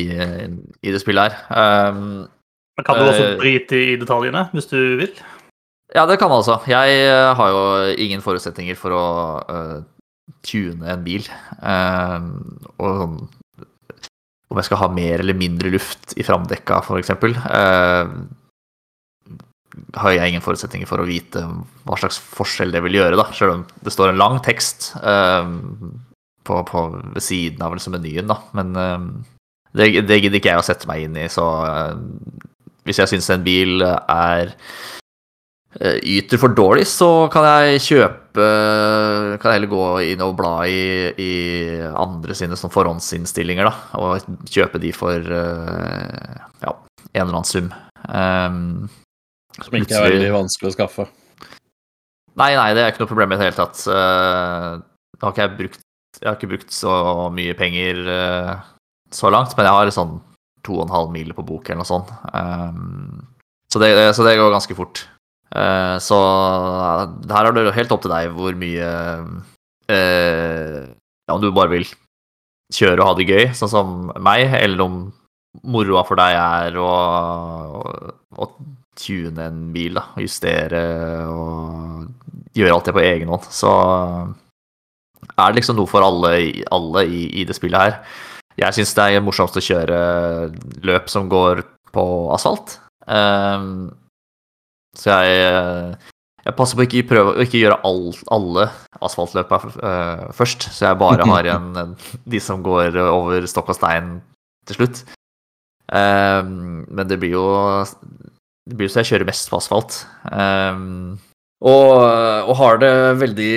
i 0.83 0.91
det 0.91 0.99
spillet 1.01 1.31
her. 1.31 1.37
Eh, 1.47 1.93
Men 1.95 2.85
kan 2.85 2.97
du 2.97 3.07
også 3.07 3.23
Eh, 3.23 3.37
drite 3.39 3.79
i 3.93 3.95
detaljene 3.95 4.47
hvis 4.53 4.69
du 4.71 4.79
vil? 4.99 5.13
Ja, 5.95 6.05
det 6.05 6.19
kan 6.19 6.29
man 6.29 6.41
altså. 6.41 6.59
Jeg 6.67 7.07
eh, 7.07 7.35
har 7.35 7.49
jo 7.49 7.93
ingen 7.95 8.21
forutsetninger 8.21 8.75
for 8.75 8.91
å 8.91 9.05
eh, 9.47 9.77
tune 10.43 10.91
en 10.91 11.03
bil. 11.05 11.23
Eh, 11.63 12.27
og 12.77 13.01
sånn 13.01 13.17
Om 14.47 14.59
jeg 14.61 14.69
skal 14.69 14.79
ha 14.79 14.87
mer 14.95 15.21
eller 15.23 15.35
mindre 15.37 15.71
luft 15.73 16.13
i 16.15 16.23
framdekka, 16.23 16.79
f.eks. 16.85 17.15
Uh, 17.17 18.13
har 19.97 20.13
jeg 20.13 20.31
ingen 20.31 20.43
forutsetninger 20.43 20.89
for 20.89 21.01
å 21.01 21.07
vite 21.07 21.43
hva 21.87 21.97
slags 21.99 22.19
forskjell 22.19 22.73
det 22.73 22.81
vil 22.85 22.99
gjøre, 22.99 23.17
da. 23.19 23.27
Selv 23.35 23.55
om 23.55 23.65
det 23.83 23.93
står 23.93 24.11
en 24.11 24.21
lang 24.21 24.37
tekst 24.45 24.91
eh, 25.01 25.49
på, 26.47 26.59
på, 26.69 26.83
ved 27.13 27.23
siden 27.23 27.63
av 27.65 27.75
liksom 27.75 27.95
menyen, 27.97 28.29
da. 28.31 28.39
Men 28.57 28.73
eh, 28.81 29.07
det, 29.77 29.89
det 30.09 30.19
gidder 30.21 30.39
ikke 30.39 30.53
jeg 30.55 30.63
å 30.63 30.67
sette 30.67 30.89
meg 30.89 31.05
inn 31.05 31.19
i, 31.19 31.27
så 31.31 31.47
eh, 31.67 31.93
hvis 32.87 33.03
jeg 33.03 33.13
syns 33.13 33.29
en 33.33 33.45
bil 33.45 33.83
er 33.83 34.53
eh, 34.53 34.73
yter 35.75 36.39
for 36.41 36.55
dårlig, 36.55 36.87
så 36.89 37.27
kan 37.29 37.43
jeg 37.45 37.81
kjøpe 37.83 38.45
Kan 39.37 39.51
jeg 39.51 39.55
heller 39.57 39.69
gå 39.69 39.83
inn 40.13 40.21
og 40.25 40.35
bla 40.39 40.53
i, 40.69 41.11
i 41.19 41.31
andre 41.91 42.33
sine 42.37 42.57
sånn 42.57 42.71
forhåndsinnstillinger, 42.73 43.67
da, 43.67 43.73
og 43.99 44.47
kjøpe 44.49 44.79
de 44.81 44.93
for 44.95 45.17
eh, 45.17 46.37
ja, 46.63 46.73
en 47.11 47.23
eller 47.23 47.39
annen 47.39 47.49
sum. 47.49 47.71
Um, 48.07 48.87
Som 49.57 49.77
ikke 49.79 49.97
er 49.97 50.07
veldig 50.07 50.31
vanskelig 50.35 50.71
å 50.71 50.75
skaffe. 50.77 51.07
Nei, 52.37 52.51
nei, 52.53 52.69
det 52.77 52.83
er 52.83 52.93
ikke 52.93 53.03
noe 53.03 53.11
problem 53.11 53.33
i 53.33 53.39
det 53.39 53.49
hele 53.49 53.57
tatt. 53.57 53.81
Uh, 53.89 54.77
har 55.23 55.41
jeg 55.41 55.55
brukt 55.57 55.81
Jeg 56.21 56.29
har 56.29 56.37
ikke 56.37 56.51
brukt 56.53 56.73
så 56.73 56.93
mye 57.33 57.57
penger 57.57 58.01
uh, 58.05 58.53
så 59.13 59.33
langt, 59.33 59.57
men 59.57 59.65
jeg 59.67 59.77
har 59.79 59.93
sånn 59.93 60.17
to 60.65 60.77
og 60.79 60.87
en 60.87 60.93
halv 60.93 61.13
mil 61.13 61.33
på 61.33 61.45
bok 61.47 61.69
eller 61.69 61.81
noe 61.81 61.89
sånt. 61.89 62.09
Um, 62.33 63.25
Så 63.73 63.81
det, 63.83 63.91
så 64.15 64.23
det 64.23 64.37
går 64.39 64.53
ganske 64.53 64.75
fort. 64.77 65.07
Eh, 65.55 65.95
Så 66.03 66.17
her 67.31 67.47
er 67.47 67.55
det 67.55 67.75
helt 67.77 67.91
opp 67.95 68.01
til 68.03 68.11
deg 68.11 68.33
hvor 68.35 68.57
mye 68.59 68.89
eh, 69.89 70.81
Ja, 71.27 71.35
om 71.35 71.41
du 71.41 71.51
bare 71.51 71.71
vil 71.71 71.87
kjøre 72.73 72.99
og 72.99 73.07
ha 73.07 73.13
det 73.15 73.27
gøy, 73.29 73.45
sånn 73.55 73.71
som 73.71 73.93
meg, 74.19 74.51
eller 74.57 74.83
om 74.83 74.97
moroa 75.63 76.03
for 76.07 76.19
deg 76.19 76.35
er 76.35 76.75
å, 76.79 76.87
å, 77.79 78.11
å 78.43 78.47
tune 78.99 79.45
en 79.45 79.61
bil, 79.71 79.95
da, 79.95 80.03
justere 80.19 80.81
og 81.31 82.09
gjøre 82.57 82.73
alt 82.75 82.89
det 82.89 82.95
på 82.97 83.03
egen 83.05 83.31
hånd, 83.31 83.47
så 83.53 83.71
er 85.37 85.51
det 85.51 85.59
liksom 85.61 85.77
noe 85.79 85.89
for 85.89 86.03
alle, 86.03 86.33
alle 86.75 87.05
i, 87.07 87.21
i 87.41 87.45
det 87.47 87.55
spillet 87.55 87.79
her. 87.79 87.97
Jeg 88.57 88.73
syns 88.73 88.95
det 88.97 89.05
er 89.15 89.23
morsomst 89.23 89.59
å 89.59 89.63
kjøre 89.63 89.97
løp 90.87 91.11
som 91.13 91.27
går 91.31 91.61
på 91.93 92.05
asfalt. 92.35 92.79
Ehm, 93.07 93.91
så 94.97 95.17
jeg, 95.21 95.97
jeg 96.45 96.55
passer 96.57 96.77
på 96.77 96.83
å 96.83 96.87
ikke 96.87 97.09
prøve 97.11 97.35
å 97.35 97.45
ikke 97.45 97.61
gjøre 97.61 97.79
all, 97.87 98.07
alle 98.33 98.65
asfaltløpa 99.05 99.61
uh, 99.67 100.25
først, 100.35 100.69
så 100.73 100.89
jeg 100.89 101.01
bare 101.01 101.27
har 101.33 101.49
igjen 101.49 101.69
eh, 101.77 102.09
de 102.33 102.41
som 102.41 102.65
går 102.65 102.97
over 103.05 103.45
stokk 103.49 103.73
og 103.73 103.79
stein 103.79 104.17
til 104.67 104.81
slutt. 104.81 105.03
Um, 105.87 106.83
men 106.91 107.07
det 107.07 107.19
blir 107.21 107.37
jo 107.37 107.45
det 108.67 108.75
blir 108.75 108.89
jo 108.89 108.91
så 108.91 109.03
jeg 109.03 109.13
kjører 109.13 109.29
mest 109.29 109.47
på 109.47 109.59
asfalt. 109.61 110.01
Ehm, 110.35 111.15
og, 111.57 111.93
og 112.45 112.53
har 112.59 112.77
det 112.83 112.89
veldig, 113.17 113.53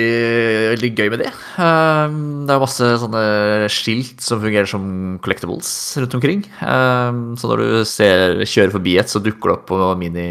veldig 0.73 0.89
gøy 0.97 1.09
med 1.13 1.21
det. 1.21 1.31
Ehm, 1.61 2.15
det 2.47 2.55
er 2.55 2.63
masse 2.63 2.87
sånne 3.03 3.21
skilt 3.69 4.23
som 4.25 4.41
fungerer 4.41 4.69
som 4.69 4.87
collectibles 5.21 5.69
rundt 6.01 6.15
omkring. 6.17 6.41
Ehm, 6.65 7.19
så 7.37 7.51
når 7.51 7.61
du 7.61 7.67
ser, 7.85 8.41
kjører 8.41 8.73
forbi 8.73 8.95
et, 8.97 9.11
så 9.11 9.21
dukker 9.21 9.51
det 9.51 9.57
opp 9.59 9.67
på 9.69 9.91
mini, 10.01 10.25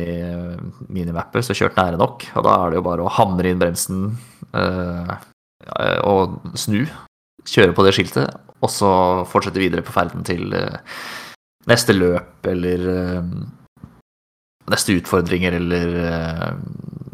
minimapper, 0.90 1.46
så 1.46 1.54
kjørt 1.54 1.78
nære 1.78 2.00
nok. 2.02 2.26
Og 2.34 2.48
da 2.48 2.56
er 2.56 2.74
det 2.74 2.80
jo 2.80 2.86
bare 2.90 3.06
å 3.06 3.14
hamre 3.20 3.54
inn 3.54 3.62
bremsen 3.62 4.02
eh, 4.50 5.14
og 6.02 6.40
snu. 6.58 6.82
Kjøre 7.46 7.76
på 7.76 7.86
det 7.86 7.94
skiltet, 7.94 8.34
og 8.60 8.74
så 8.74 8.90
fortsette 9.30 9.62
videre 9.62 9.86
på 9.86 9.94
ferden 9.94 10.26
til 10.26 10.50
eh, 10.58 10.82
neste 11.70 11.94
løp 11.94 12.50
eller 12.50 12.90
eh, 12.96 13.32
neste 14.70 14.98
utfordringer 14.98 15.54
eller 15.62 15.94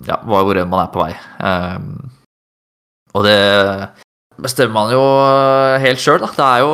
ja, 0.06 0.20
hvor 0.22 0.62
man 0.64 0.82
er 0.82 0.92
på 0.94 1.02
vei. 1.02 1.12
Um, 1.40 1.90
og 3.16 3.26
det 3.26 3.36
bestemmer 4.42 4.74
man 4.76 4.94
jo 4.94 5.04
helt 5.82 6.02
sjøl, 6.02 6.22
da. 6.22 6.32
Det 6.36 6.46
er 6.46 6.64
jo 6.64 6.72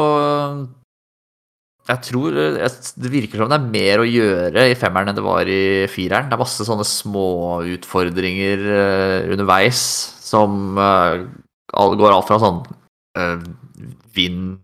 jeg 1.83 1.99
tror 2.07 2.37
Det 2.39 3.11
virker 3.11 3.43
som 3.43 3.51
det 3.51 3.59
er 3.59 3.73
mer 3.75 4.03
å 4.03 4.07
gjøre 4.07 4.69
i 4.71 4.77
femmeren 4.79 5.11
enn 5.11 5.19
det 5.19 5.25
var 5.27 5.49
i 5.51 5.89
fireren. 5.91 6.29
Det 6.31 6.37
er 6.37 6.43
masse 6.45 6.67
sånne 6.67 6.87
små 6.87 7.63
utfordringer 7.75 8.63
eh, 8.77 9.33
underveis 9.35 9.81
som 10.23 10.79
uh, 10.79 11.27
går 11.75 12.15
alt 12.15 12.29
fra 12.29 12.39
sånn 12.41 12.63
uh, 13.19 13.43
Vinn 14.15 14.55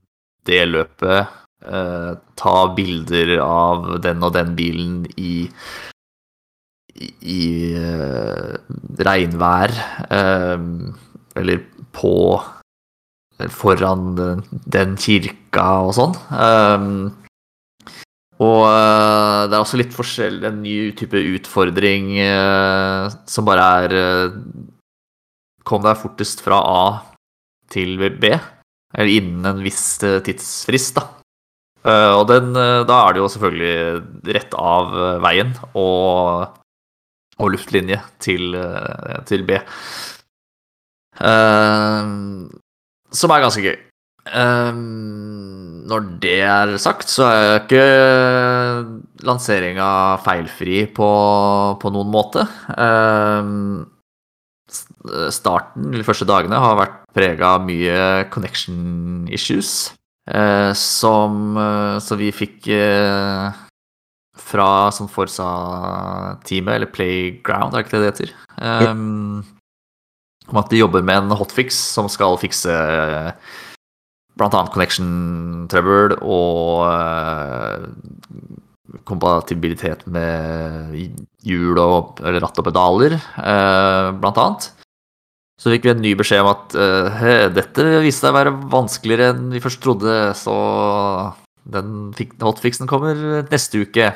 det 0.48 0.62
løpet, 0.68 1.34
uh, 1.66 2.14
ta 2.38 2.56
bilder 2.76 3.34
av 3.42 3.90
den 4.04 4.22
og 4.24 4.32
den 4.36 4.54
bilen 4.56 5.02
i 5.20 5.50
i, 6.98 7.74
eh, 7.78 8.54
regnvær, 8.98 9.74
eh, 10.10 10.58
eller 11.38 11.64
på 11.94 12.14
foran 13.54 14.16
den, 14.66 14.96
kirka 14.98 15.66
og 15.86 15.92
sånn. 15.94 16.16
Um, 16.34 16.88
og 18.42 18.64
eh, 18.66 19.42
det 19.50 19.54
er 19.54 19.60
også 19.62 19.78
litt 19.78 19.94
forskjell, 19.94 20.40
en 20.46 20.60
ny 20.62 20.90
type 20.98 21.18
utfordring 21.36 22.16
eh, 22.22 23.06
som 23.26 23.46
bare 23.48 23.70
er 23.84 23.98
eh, 23.98 24.40
Kom 25.68 25.82
deg 25.84 25.98
fortest 26.00 26.40
fra 26.40 26.62
A 26.64 26.84
til 27.68 27.98
B, 28.00 28.30
eller 28.32 29.10
innen 29.12 29.44
en 29.50 29.58
viss 29.60 29.98
eh, 30.06 30.22
tidsfrist, 30.24 30.96
da. 30.96 31.18
Eh, 31.84 32.12
og 32.16 32.24
den, 32.30 32.54
eh, 32.56 32.86
da 32.88 33.02
er 33.04 33.14
det 33.14 33.20
jo 33.20 33.28
selvfølgelig 33.34 34.32
rett 34.34 34.56
av 34.58 34.96
eh, 34.96 35.18
veien 35.26 35.52
og, 35.74 36.56
og 37.38 37.52
luftlinje 37.54 38.00
til, 38.22 38.54
eh, 38.58 39.20
til 39.28 39.44
B. 39.46 39.58
Uh, 41.18 42.46
som 43.10 43.32
er 43.34 43.42
ganske 43.42 43.62
gøy. 43.64 43.76
Uh, 44.28 44.74
når 45.88 46.08
det 46.22 46.40
er 46.44 46.76
sagt, 46.78 47.10
så 47.10 47.26
er 47.26 47.60
ikke 47.62 47.84
lanseringa 49.26 50.18
feilfri 50.22 50.84
på, 50.94 51.10
på 51.80 51.94
noen 51.94 52.12
måte. 52.12 52.44
Uh, 52.70 53.86
starten, 55.32 55.90
de 55.94 56.04
første 56.04 56.28
dagene, 56.28 56.60
har 56.60 56.76
vært 56.78 57.00
prega 57.16 57.54
av 57.56 57.64
mye 57.64 58.28
connection 58.30 59.26
issues. 59.32 59.94
som 60.76 61.56
Så 62.04 62.18
vi 62.20 62.28
fikk 62.36 62.68
eh, 62.68 63.48
fra 64.38 64.88
som 64.94 65.08
Forsa-teamet, 65.10 66.74
eller 66.74 66.90
Playground, 66.92 67.74
er 67.74 67.82
det 67.82 67.86
ikke 67.86 67.96
det 67.96 68.02
det 68.02 68.10
heter? 68.12 68.34
Um, 68.90 69.44
om 70.48 70.60
at 70.60 70.70
de 70.72 70.80
jobber 70.80 71.04
med 71.04 71.24
en 71.24 71.38
hotfix 71.38 71.76
som 71.94 72.08
skal 72.10 72.38
fikse 72.40 72.72
blant 74.38 74.54
annet 74.54 74.72
connection 74.72 75.66
trouble 75.70 76.16
og 76.22 76.86
uh, 76.86 77.88
kompatibilitet 79.08 80.04
med 80.08 80.94
hjul 81.44 81.78
og 81.82 82.22
eller 82.22 82.42
ratt 82.44 82.60
og 82.60 82.68
pedaler, 82.68 83.18
uh, 83.36 84.14
blant 84.16 84.40
annet. 84.40 84.70
Så 85.58 85.72
fikk 85.72 85.88
vi 85.88 85.90
en 85.90 86.02
ny 86.04 86.14
beskjed 86.18 86.44
om 86.44 86.52
at 86.52 86.78
uh, 86.78 87.10
«He, 87.18 87.34
dette 87.50 87.86
viste 88.04 88.22
seg 88.22 88.30
å 88.30 88.38
være 88.38 88.54
vanskeligere 88.70 89.32
enn 89.34 89.50
vi 89.50 89.62
først 89.64 89.82
trodde, 89.82 90.16
så 90.38 90.54
den 91.68 92.12
hotfixen 92.40 92.88
kommer 92.88 93.18
neste 93.50 93.82
uke. 93.82 94.12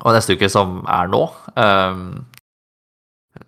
Og 0.00 0.14
neste 0.16 0.38
uke, 0.38 0.48
som 0.50 0.80
er 0.88 1.10
nå. 1.12 1.26
eh, 1.60 1.98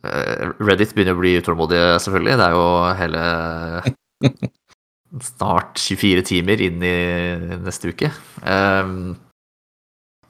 Eh, 0.04 0.52
Reddit 0.64 0.94
begynner 0.96 1.16
å 1.16 1.20
bli 1.20 1.34
utålmodige, 1.40 1.98
selvfølgelig. 2.02 2.38
Det 2.40 2.46
er 2.46 2.56
jo 2.56 2.64
hele 3.00 3.24
snart 5.30 5.80
24 5.80 6.24
timer 6.30 6.62
inn 6.64 6.84
i 6.84 6.96
neste 7.64 7.92
uke. 7.92 8.10
Um, 8.42 9.14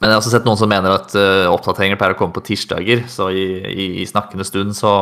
men 0.00 0.10
jeg 0.10 0.16
har 0.16 0.20
også 0.20 0.34
sett 0.34 0.48
noen 0.48 0.58
som 0.60 0.70
mener 0.70 0.96
at 0.96 1.14
uh, 1.16 1.46
oppdateringer 1.54 1.98
pleier 2.00 2.16
å 2.16 2.18
komme 2.18 2.34
på 2.36 2.44
tirsdager, 2.44 3.06
så 3.08 3.30
i, 3.32 3.46
i, 3.70 3.86
i 4.02 4.08
snakkende 4.10 4.44
stund 4.46 4.74
så 4.76 4.92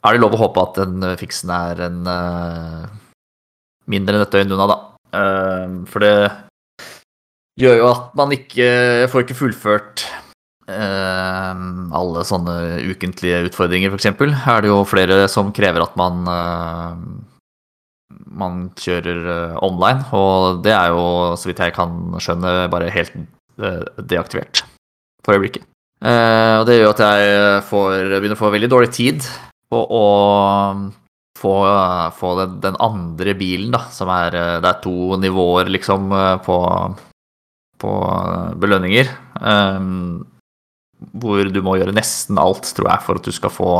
er 0.00 0.16
det 0.16 0.22
lov 0.22 0.38
å 0.38 0.44
håpe 0.46 0.62
at 0.62 0.78
den 0.80 1.04
uh, 1.04 1.18
fiksen 1.20 1.52
er 1.52 1.82
en 1.90 1.98
uh, 2.08 2.86
mindre 3.90 4.16
enn 4.16 4.24
et 4.24 4.38
døgn 4.38 4.54
unna, 4.56 4.70
da. 4.70 4.78
Uh, 5.10 5.82
for 5.90 6.06
det 6.06 6.14
gjør 7.60 7.80
jo 7.80 7.88
at 7.90 8.12
man 8.18 8.34
ikke 8.34 8.68
får 9.12 9.24
ikke 9.24 9.38
fullført 9.38 10.04
eh, 10.70 11.64
alle 12.00 12.24
sånne 12.26 12.56
ukentlige 12.90 13.44
utfordringer, 13.50 13.94
f.eks. 13.94 14.10
Er 14.10 14.64
det 14.64 14.72
jo 14.72 14.80
flere 14.88 15.24
som 15.32 15.52
krever 15.56 15.84
at 15.84 15.98
man 16.00 16.30
eh, 16.34 17.02
man 18.30 18.68
kjører 18.78 19.26
eh, 19.34 19.58
online, 19.64 20.04
og 20.16 20.62
det 20.64 20.72
er 20.74 20.94
jo, 20.94 21.02
så 21.38 21.50
vidt 21.50 21.62
jeg 21.62 21.74
kan 21.76 22.16
skjønne, 22.22 22.70
bare 22.72 22.92
helt 22.94 23.16
eh, 23.16 23.82
deaktivert 24.00 24.64
for 25.24 25.36
øyeblikket. 25.36 25.66
Eh, 26.00 26.56
og 26.60 26.64
det 26.68 26.78
gjør 26.78 26.94
at 26.94 27.04
jeg 27.04 27.60
får, 27.68 27.98
begynner 28.16 28.38
å 28.38 28.40
få 28.40 28.52
veldig 28.54 28.70
dårlig 28.72 28.92
tid 28.96 29.26
på 29.70 29.82
å 29.84 30.06
få, 31.40 31.54
få 32.16 32.32
den, 32.40 32.56
den 32.64 32.78
andre 32.82 33.34
bilen, 33.38 33.70
da, 33.74 33.84
som 33.92 34.10
er 34.12 34.36
eh, 34.36 34.56
Det 34.62 34.72
er 34.72 34.82
to 34.84 35.20
nivåer, 35.20 35.70
liksom, 35.72 36.10
på, 36.46 36.58
på 37.80 37.94
belønninger. 38.60 39.10
Um, 39.40 40.26
hvor 41.16 41.48
du 41.48 41.62
må 41.64 41.78
gjøre 41.80 41.96
nesten 41.96 42.38
alt, 42.40 42.68
tror 42.76 42.90
jeg, 42.92 43.04
for 43.06 43.20
at 43.20 43.26
du 43.26 43.32
skal 43.32 43.52
få 43.54 43.72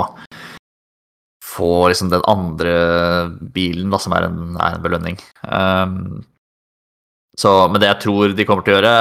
få 1.50 1.88
liksom 1.90 2.10
den 2.12 2.24
andre 2.30 2.74
bilen, 3.52 3.90
da, 3.90 3.98
som 4.00 4.14
er 4.14 4.28
en, 4.28 4.56
er 4.56 4.76
en 4.76 4.84
belønning. 4.84 5.18
Um, 5.44 6.20
så, 7.38 7.50
men 7.70 7.80
det 7.80 7.88
jeg 7.88 8.02
tror 8.04 8.34
de 8.36 8.46
kommer 8.46 8.64
til 8.66 8.76
å 8.76 8.78
gjøre, 8.78 8.94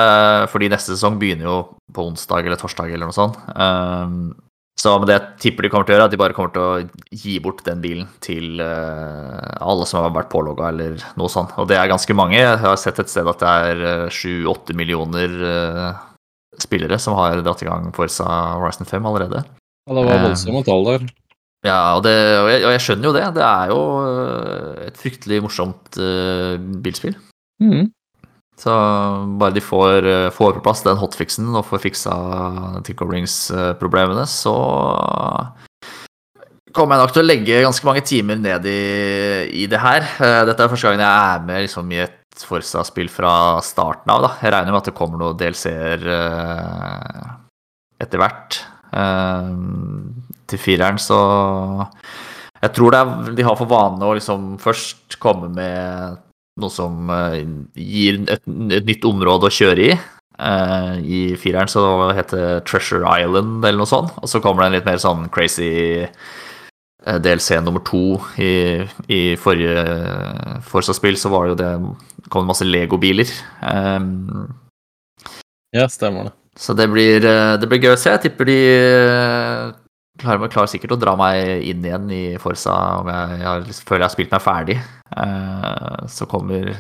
fordi 0.52 0.70
neste 0.72 0.96
sesong 0.96 1.20
begynner 1.22 1.50
jo 1.50 1.58
på 1.96 2.06
onsdag 2.08 2.48
eller 2.48 2.60
torsdag 2.60 2.94
eller 2.94 3.10
noe 3.10 3.16
sånt. 3.16 3.38
Um, 3.54 4.32
så 4.80 4.94
men 4.96 5.10
det 5.10 5.16
jeg 5.18 5.32
tipper 5.44 5.66
de 5.66 5.72
kommer 5.74 5.88
til 5.88 5.94
å 5.94 5.98
gjøre, 5.98 6.06
er 6.06 6.10
at 6.10 6.14
de 6.14 6.20
bare 6.22 6.36
kommer 6.38 6.54
til 6.56 6.64
å 6.64 7.16
gi 7.24 7.36
bort 7.44 7.66
den 7.66 7.82
bilen 7.84 8.08
til 8.24 8.62
uh, 8.64 9.60
alle 9.60 9.88
som 9.90 10.06
har 10.06 10.14
vært 10.16 10.32
pålogga 10.32 10.70
eller 10.72 11.02
noe 11.20 11.32
sånt. 11.32 11.52
Og 11.60 11.68
det 11.68 11.76
er 11.76 11.92
ganske 11.92 12.16
mange. 12.16 12.38
Jeg 12.40 12.62
har 12.64 12.80
sett 12.80 13.02
et 13.04 13.12
sted 13.12 13.28
at 13.28 13.44
det 13.44 13.56
er 13.74 14.14
sju-åtte 14.14 14.76
millioner 14.80 15.36
uh, 15.44 15.90
spillere 16.60 17.00
som 17.02 17.18
har 17.20 17.44
dratt 17.44 17.66
i 17.66 17.68
gang 17.68 17.92
Forza 17.96 18.28
Horizon 18.56 18.88
5 18.88 19.10
allerede. 19.12 19.44
Ja, 19.90 19.98
det 19.98 20.06
var 20.08 20.24
voldsomme 20.30 20.64
tall 20.68 20.88
der. 20.88 21.08
Ja, 21.68 21.80
og, 21.98 22.06
det, 22.06 22.16
og, 22.40 22.48
jeg, 22.48 22.64
og 22.64 22.72
jeg 22.72 22.84
skjønner 22.86 23.10
jo 23.10 23.16
det. 23.18 23.26
Det 23.36 23.48
er 23.50 23.72
jo 23.74 23.80
et 24.88 25.00
fryktelig 25.02 25.42
morsomt 25.44 26.00
uh, 26.00 26.56
bilspill. 26.86 27.20
Mm. 27.60 27.90
Så 28.60 28.74
bare 29.40 29.56
de 29.56 29.64
får, 29.64 30.04
uh, 30.04 30.30
får 30.36 30.58
på 30.58 30.64
plass 30.66 30.84
den 30.84 31.00
hotfixen 31.00 31.48
og 31.56 31.68
får 31.70 31.84
fiksa 31.86 32.16
tilkoblingsproblemene, 32.88 34.26
så 34.28 34.56
kommer 36.76 36.96
jeg 36.96 37.02
nok 37.02 37.14
til 37.16 37.24
å 37.24 37.28
legge 37.28 37.62
ganske 37.64 37.88
mange 37.88 38.04
timer 38.06 38.38
ned 38.38 38.68
i, 38.70 38.82
i 39.64 39.66
det 39.72 39.80
her. 39.80 40.04
Uh, 40.20 40.44
dette 40.50 40.66
er 40.66 40.72
første 40.74 40.90
gangen 40.90 41.06
jeg 41.06 41.30
er 41.34 41.46
med 41.48 41.68
liksom, 41.68 41.94
i 41.96 42.04
et 42.06 42.16
Forstad-spill 42.40 43.10
fra 43.12 43.60
starten 43.66 44.12
av. 44.14 44.22
Da. 44.24 44.30
Jeg 44.40 44.54
regner 44.54 44.72
med 44.72 44.80
at 44.80 44.86
det 44.88 44.96
kommer 44.96 45.20
noen 45.20 45.36
DLC-er 45.36 46.06
etter 48.00 48.22
hvert. 48.22 48.60
Til 50.48 50.62
fireren, 50.62 51.02
så 51.04 51.18
Jeg 52.62 52.72
tror 52.78 52.96
er, 52.96 53.12
de 53.36 53.44
har 53.44 53.58
for 53.60 53.68
vane 53.68 54.08
å 54.08 54.16
liksom 54.16 54.54
først 54.62 55.20
komme 55.20 55.52
med 55.52 56.22
noe 56.62 56.74
som 56.74 57.10
uh, 57.12 57.36
gir 57.76 58.22
et, 58.26 58.44
et, 58.46 58.86
nytt 58.88 59.08
område 59.08 59.50
å 59.50 59.54
kjøre 59.54 59.88
i. 59.90 59.98
Uh, 60.40 61.00
I 61.04 61.22
fireren 61.40 61.72
så 61.72 61.84
heter 62.16 62.40
det 62.40 62.52
Treasure 62.70 63.04
Island 63.04 63.64
eller 63.64 63.82
noe 63.82 63.90
sånt. 63.90 64.16
Og 64.22 64.32
så 64.32 64.42
kommer 64.44 64.64
det 64.64 64.70
en 64.70 64.78
litt 64.80 64.88
mer 64.90 65.02
sånn 65.02 65.28
crazy 65.34 66.08
DLC 67.00 67.56
nummer 67.64 67.80
to 67.88 68.20
i, 68.44 68.84
i 69.08 69.20
forrige 69.40 69.86
Forsa-spill 70.68 71.16
så 71.16 71.32
var 71.32 71.46
det 71.48 71.54
jo 71.54 71.60
det 71.62 71.70
kom 72.28 72.44
det 72.44 72.50
masse 72.52 72.68
Lego-biler. 72.68 73.30
Ja, 75.72 75.86
stemmer 75.88 76.28
det. 76.28 76.34
Så 76.60 76.76
det 76.76 76.90
blir, 76.92 77.24
det 77.24 77.70
blir 77.72 77.80
gøy 77.80 77.94
å 77.96 78.00
se. 78.00 78.12
Jeg 78.12 78.26
tipper 78.28 78.50
de 78.52 78.60
klarer, 80.20 80.52
klarer 80.52 80.70
sikkert 80.72 80.96
å 80.96 81.00
dra 81.00 81.16
meg 81.20 81.66
inn 81.68 81.84
igjen 81.86 82.08
i 82.14 82.24
Forsa 82.42 82.76
om 83.02 83.10
jeg, 83.12 83.42
jeg 83.42 83.82
føler 83.88 84.04
jeg 84.04 84.08
har 84.08 84.16
spilt 84.16 84.34
meg 84.36 84.46
ferdig. 84.46 84.78
Eh, 85.10 86.08
så 86.12 86.28
kommer, 86.30 86.72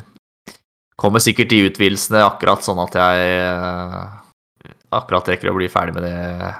kommer 0.99 1.23
sikkert 1.23 1.51
de 1.53 1.65
utvidelsene 1.69 2.23
akkurat 2.27 2.65
sånn 2.65 2.81
at 2.83 2.97
jeg 2.99 3.43
uh, 3.49 4.17
akkurat 4.99 5.31
rekker 5.31 5.51
å 5.51 5.57
bli 5.57 5.69
ferdig 5.71 5.95
med 5.97 6.07
det 6.07 6.55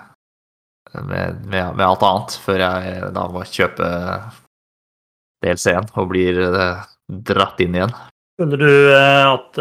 med, 1.06 1.42
med, 1.46 1.76
med 1.78 1.84
alt 1.86 2.04
annet, 2.06 2.38
før 2.42 2.64
jeg 2.64 3.10
da 3.14 3.26
må 3.30 3.44
kjøpe 3.46 3.90
DLC-en 5.46 5.90
og 5.94 6.08
blir 6.10 6.40
uh, 6.50 6.86
dratt 7.08 7.62
inn 7.62 7.78
igjen. 7.78 7.94
Føler 8.40 8.62
du 8.64 8.72
at 8.96 9.58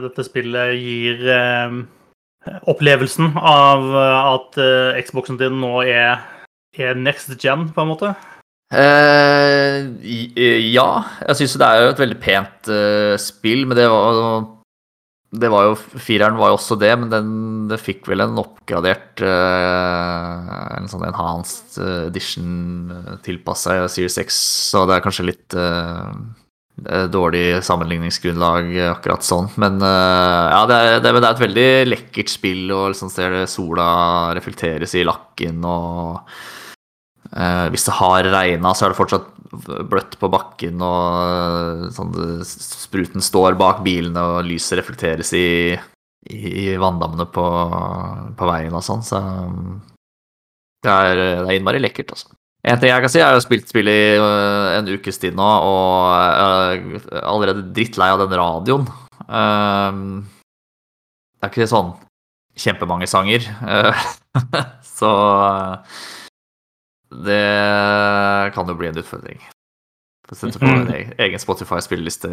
dette 0.00 0.24
spillet 0.24 0.70
gir 0.80 1.18
opplevelsen 2.64 3.34
av 3.36 3.90
at 4.00 4.56
Xboxen 5.04 5.36
din 5.36 5.58
nå 5.60 5.82
er 5.84 6.22
next 6.98 7.32
gen, 7.42 7.68
på 7.74 7.84
en 7.84 7.92
måte? 7.92 8.14
Uh, 8.72 9.94
ja. 10.02 10.90
Jeg 11.28 11.38
syns 11.38 11.56
det 11.60 11.68
er 11.68 11.84
jo 11.84 11.94
et 11.94 12.02
veldig 12.02 12.20
pent 12.22 12.70
uh, 12.72 13.14
spill, 13.22 13.66
men 13.68 13.78
det 13.78 13.88
var 13.92 14.56
det 15.34 15.50
var 15.50 15.66
jo, 15.66 15.74
Fireren 15.98 16.38
var 16.38 16.52
jo 16.52 16.56
også 16.58 16.78
det, 16.80 16.92
men 17.00 17.10
den 17.12 17.30
det 17.70 17.80
fikk 17.82 18.06
vel 18.10 18.22
en 18.22 18.38
oppgradert 18.38 19.22
eh, 19.26 20.50
En 20.78 20.86
sånn 20.90 21.04
enhanced 21.08 21.80
eh, 21.82 22.06
edition 22.06 23.18
tilpassa 23.26 23.80
Series 23.90 24.18
X, 24.22 24.38
så 24.70 24.84
det 24.86 24.96
er 24.96 25.04
kanskje 25.04 25.26
litt 25.26 25.56
eh, 25.58 26.12
eh, 26.86 27.06
dårlig 27.10 27.58
sammenligningsgrunnlag 27.66 28.70
akkurat 28.92 29.26
sånn. 29.26 29.50
Men 29.60 29.80
eh, 29.82 30.44
ja, 30.54 30.62
det, 30.70 30.78
er, 30.78 31.00
det 31.02 31.12
er 31.12 31.30
et 31.32 31.42
veldig 31.42 31.70
lekkert 31.90 32.32
spill, 32.32 32.64
og 32.70 32.92
liksom 32.94 33.10
ser 33.12 33.34
det 33.34 33.48
sola 33.50 33.88
reflekteres 34.38 34.94
i 34.94 35.04
lakken, 35.06 35.58
og 35.66 36.22
eh, 37.32 37.66
hvis 37.72 37.86
det 37.88 37.96
har 37.98 38.28
regna, 38.34 38.74
så 38.74 38.86
er 38.86 38.90
det 38.92 39.00
fortsatt 39.00 39.26
bløtt 39.90 40.16
på 40.20 40.28
bakken, 40.32 40.80
og 40.84 41.90
sånn, 41.94 42.14
spruten 42.46 43.22
står 43.24 43.56
bak 43.58 43.82
bilene, 43.86 44.22
og 44.22 44.46
lyset 44.48 44.78
reflekteres 44.80 45.32
i, 45.36 45.46
i, 46.30 46.76
vanndammene 46.80 47.26
på, 47.32 47.46
på, 48.36 48.44
veien 48.50 48.74
og 48.76 48.84
sånn, 48.84 49.02
så 49.06 49.16
det 50.84 50.92
er, 50.92 51.14
det 51.16 51.46
er 51.46 51.54
innmari 51.58 51.80
lekkert, 51.82 52.10
altså. 52.16 52.28
En 52.66 52.80
ting 52.82 52.90
jeg 52.90 53.02
kan 53.04 53.10
si, 53.12 53.20
er 53.20 53.28
jeg 53.28 53.38
har 53.38 53.44
spilt 53.44 53.68
spill 53.70 53.88
i 53.90 54.00
en 54.18 54.88
ukes 54.90 55.18
tid 55.22 55.34
nå, 55.38 55.46
og 55.46 55.90
jeg 56.18 56.82
er 56.82 56.86
allerede 57.22 57.70
drittlei 57.76 58.08
av 58.10 58.18
den 58.24 58.34
radioen. 58.34 58.86
Det 59.22 59.36
er 61.46 61.50
ikke 61.52 61.70
sånn 61.70 61.94
kjempemange 62.58 63.06
sanger, 63.06 63.46
så 64.98 65.12
det 67.10 68.52
kan 68.54 68.68
jo 68.68 68.74
bli 68.74 68.88
en 68.88 68.98
utfordring. 68.98 69.42
Sette 70.32 70.58
på 70.58 70.66
en 70.66 70.88
egen 71.22 71.38
Spotify-spilleliste 71.38 72.30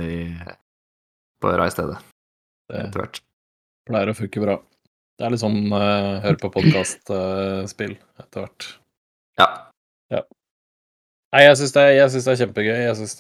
på 1.42 1.52
øra 1.52 1.68
i 1.70 1.74
stedet. 1.74 2.00
Etter 2.74 3.04
hvert. 3.04 3.20
Pleier 3.86 4.10
å 4.10 4.16
funke 4.18 4.42
bra. 4.42 4.56
Det 5.20 5.28
er 5.28 5.34
litt 5.36 5.44
sånn 5.44 5.68
uh, 5.70 6.24
hør 6.24 6.40
på 6.42 6.50
podkast-spill 6.56 7.94
uh, 8.00 8.24
etter 8.24 8.48
hvert. 8.48 8.70
Ja. 9.38 9.48
ja. 10.14 10.24
Nei, 11.36 11.44
jeg 11.46 11.60
syns 11.60 11.76
det, 11.76 11.86
det, 12.02 12.24
er 12.34 12.42
kjempegøy. 12.42 12.80
Jeg 12.88 12.98
syns 12.98 13.20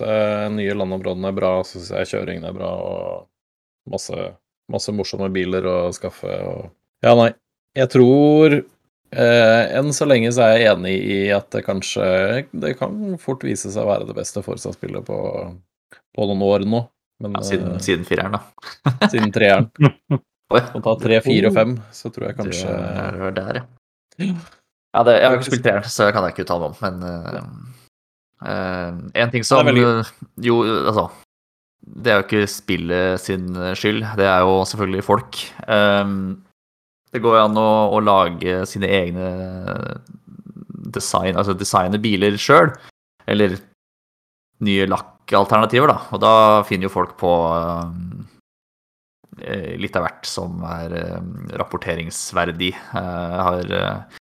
nye 0.58 0.78
landområdene 0.78 1.30
er 1.30 1.38
bra, 1.38 1.54
så 1.62 1.78
syns 1.78 1.94
jeg 1.94 2.12
kjøringen 2.16 2.50
er 2.50 2.58
bra, 2.58 2.72
og 2.74 3.94
masse, 3.94 4.32
masse 4.74 4.96
morsomme 4.96 5.30
biler 5.34 5.70
å 5.70 5.78
skaffe 5.94 6.34
og 6.50 6.72
Ja, 7.06 7.14
nei. 7.20 7.34
Jeg 7.78 7.90
tror 7.94 8.58
Eh, 8.58 8.73
enn 9.14 9.92
så 9.94 10.08
lenge 10.10 10.32
så 10.34 10.48
er 10.48 10.58
jeg 10.58 10.72
enig 10.74 10.94
i 10.98 11.18
at 11.36 11.50
det 11.54 11.62
kanskje 11.68 12.06
Det 12.50 12.74
kan 12.80 13.18
fort 13.22 13.44
vise 13.46 13.70
seg 13.70 13.84
å 13.84 13.92
være 13.92 14.08
det 14.10 14.16
beste 14.18 14.42
Forsa-spillet 14.46 15.06
på, 15.06 15.18
på, 16.16 16.28
noen 16.30 16.44
år 16.48 16.66
nå. 16.66 16.84
Men, 17.24 17.38
ja, 17.38 17.44
siden, 17.46 17.76
uh, 17.76 17.82
siden 17.84 18.06
fireren, 18.08 18.36
da. 18.36 19.08
siden 19.12 19.32
treeren. 19.34 19.70
Å 20.54 20.82
ta 20.84 20.94
tre, 21.02 21.18
fire 21.26 21.50
og 21.50 21.56
fem, 21.56 21.76
så 21.96 22.12
tror 22.14 22.28
jeg 22.28 22.38
kanskje 22.38 22.70
Det 22.70 23.22
var 23.22 23.36
der, 23.38 23.60
ja. 23.62 24.26
ja 24.28 25.04
det, 25.08 25.16
jeg 25.16 25.30
har 25.30 25.38
ikke 25.38 25.48
spilt 25.48 25.64
treeren, 25.66 25.88
så 25.90 26.10
kan 26.14 26.28
jeg 26.28 26.36
ikke 26.36 26.46
uttale 26.46 26.68
meg 26.68 26.74
om, 26.74 26.82
men 26.84 27.06
uh, 27.08 27.54
uh, 28.44 28.90
En 29.24 29.34
ting 29.34 29.46
som. 29.48 29.70
Jo, 30.44 30.60
altså 30.84 31.08
Det 31.80 32.12
er 32.12 32.20
jo 32.20 32.26
ikke 32.28 32.52
spillet 32.52 33.24
sin 33.24 33.48
skyld, 33.80 34.04
det 34.20 34.28
er 34.30 34.44
jo 34.46 34.60
selvfølgelig 34.70 35.06
folk. 35.08 35.40
Um, 35.66 36.44
det 37.14 37.22
går 37.22 37.38
an 37.44 37.60
å, 37.62 37.70
å 37.94 38.00
lage 38.02 38.64
sine 38.70 38.90
egne 38.90 39.30
design, 40.94 41.38
altså 41.38 41.56
designe 41.58 42.02
biler 42.02 42.38
sjøl. 42.42 42.74
Eller 43.30 43.60
nye 44.64 44.88
lakkalternativer, 44.90 45.92
da. 45.92 46.00
Og 46.16 46.22
da 46.24 46.34
finner 46.68 46.88
jo 46.88 46.94
folk 46.94 47.16
på 47.20 47.32
um, 47.54 48.26
litt 49.82 49.96
av 49.98 50.08
hvert 50.08 50.28
som 50.30 50.64
er 50.68 50.98
um, 51.20 51.32
rapporteringsverdig. 51.54 52.74
Jeg 52.74 53.46
har 53.50 53.74
uh, 53.78 54.22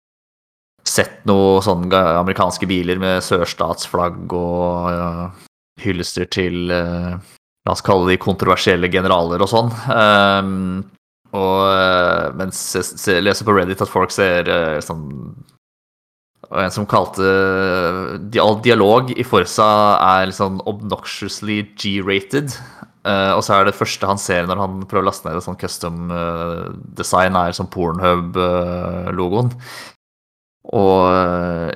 sett 0.86 1.24
noen 1.28 1.64
sånne 1.66 2.02
amerikanske 2.22 2.68
biler 2.70 3.00
med 3.02 3.24
sørstatsflagg 3.26 4.36
og 4.36 5.42
hyllester 5.82 6.28
til 6.30 6.70
La 7.66 7.74
oss 7.74 7.82
kalle 7.82 8.06
de 8.12 8.14
kontroversielle 8.22 8.86
generaler 8.86 9.42
og 9.42 9.48
sånn. 9.50 9.72
Og 11.36 11.60
eh, 11.68 12.32
mens 12.38 12.62
jeg 12.76 13.24
leser 13.24 13.46
på 13.46 13.54
Reddit 13.56 13.82
at 13.84 13.92
folk 13.92 14.14
ser 14.14 14.48
eh, 14.50 14.78
sånn 14.84 15.06
og 16.46 16.60
en 16.62 16.70
som 16.70 16.84
kalte 16.86 17.26
All 18.38 18.60
dialog 18.62 19.08
i 19.18 19.24
Forsa 19.26 19.66
er 19.98 20.28
liksom 20.28 20.60
obnoxiously 20.70 21.56
G-rated. 21.74 22.54
Og 23.34 23.42
så 23.42 23.56
er 23.56 23.66
det 23.66 23.74
første 23.74 24.06
han 24.06 24.20
ser 24.20 24.46
når 24.46 24.60
han 24.62 24.76
prøver 24.86 25.02
å 25.02 25.08
laste 25.08 25.26
ned 25.26 25.40
et 25.40 25.46
sånn 25.46 25.58
custom 25.58 26.06
design, 26.94 27.34
er 27.34 27.56
sånn 27.56 27.70
Pornhub-logoen. 27.74 29.50
og 30.70 31.02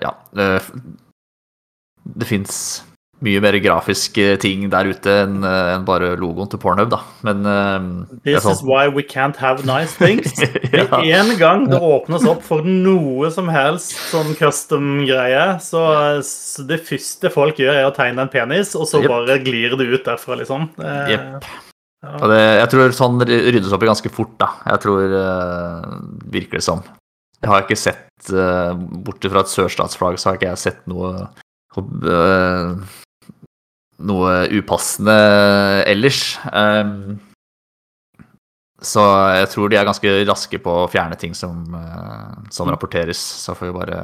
ja 0.07 0.15
det 2.05 2.29
fins 2.31 2.85
mye 3.25 3.41
mer 3.45 3.57
grafiske 3.61 4.25
ting 4.41 4.65
der 4.73 4.89
ute 4.89 5.15
enn 5.27 5.45
eh, 5.45 5.73
en 5.75 5.87
bare 5.89 6.15
logoen 6.21 6.49
til 6.51 6.61
Pornhub, 6.63 6.89
da. 6.93 7.01
Men 7.27 7.45
uh, 7.45 7.89
This 8.25 8.45
sånn. 8.45 8.57
is 8.57 8.63
why 8.65 8.87
we 8.89 9.05
can't 9.05 9.37
have 9.41 9.67
nice 9.69 9.97
things. 10.01 10.41
ja. 10.73 10.87
En 11.21 11.35
gang 11.41 11.67
det 11.69 11.81
åpnes 11.85 12.25
opp 12.31 12.45
for 12.47 12.65
noe 12.65 13.29
som 13.35 13.51
helst 13.53 13.93
sånn 14.11 14.33
custom-greie, 14.39 15.59
så, 15.65 15.83
så, 16.27 16.65
det 16.69 16.81
første 16.89 17.33
folk 17.35 17.61
gjør, 17.61 17.83
er 17.83 17.91
å 17.91 17.97
tegne 17.97 18.25
en 18.25 18.33
penis, 18.33 18.73
og 18.79 18.89
så 18.89 19.03
yep. 19.05 19.13
bare 19.13 19.41
glir 19.45 19.77
det 19.77 19.91
ut 19.91 20.07
derfra, 20.07 20.39
liksom. 20.41 20.71
Yep. 20.81 21.27
Ja. 21.45 21.59
Og 22.17 22.31
det, 22.33 22.41
jeg 22.41 22.71
tror 22.73 22.97
sånn 22.97 23.21
ryddes 23.29 23.75
opp 23.77 23.85
i 23.85 23.91
ganske 23.91 24.13
fort, 24.13 24.33
da. 24.41 24.49
Jeg 24.71 24.81
tror 24.87 25.13
uh, 25.13 25.91
Virker 26.33 26.57
det 26.57 26.65
som. 26.65 26.81
Jeg 27.41 27.53
har 27.53 27.65
ikke 27.65 27.77
sett 27.77 28.33
uh, 28.33 28.73
Bortsett 29.05 29.33
fra 29.33 29.45
et 29.45 29.53
sørstatsflagg, 29.53 30.17
så 30.17 30.31
har 30.31 30.41
ikke 30.41 30.49
jeg 30.49 30.63
sett 30.65 30.81
noe 30.89 31.29
uh, 31.77 32.97
noe 34.07 34.49
upassende 34.57 35.17
ellers. 35.89 36.39
Um, 36.53 37.19
så 38.81 39.05
jeg 39.37 39.51
tror 39.53 39.69
de 39.69 39.77
er 39.77 39.85
ganske 39.89 40.13
raske 40.29 40.61
på 40.65 40.75
å 40.83 40.89
fjerne 40.91 41.19
ting 41.21 41.37
som, 41.37 41.63
uh, 41.75 42.41
som 42.53 42.71
rapporteres. 42.73 43.21
Så 43.21 43.55
får 43.57 43.71
vi 43.71 43.77
bare 43.77 44.01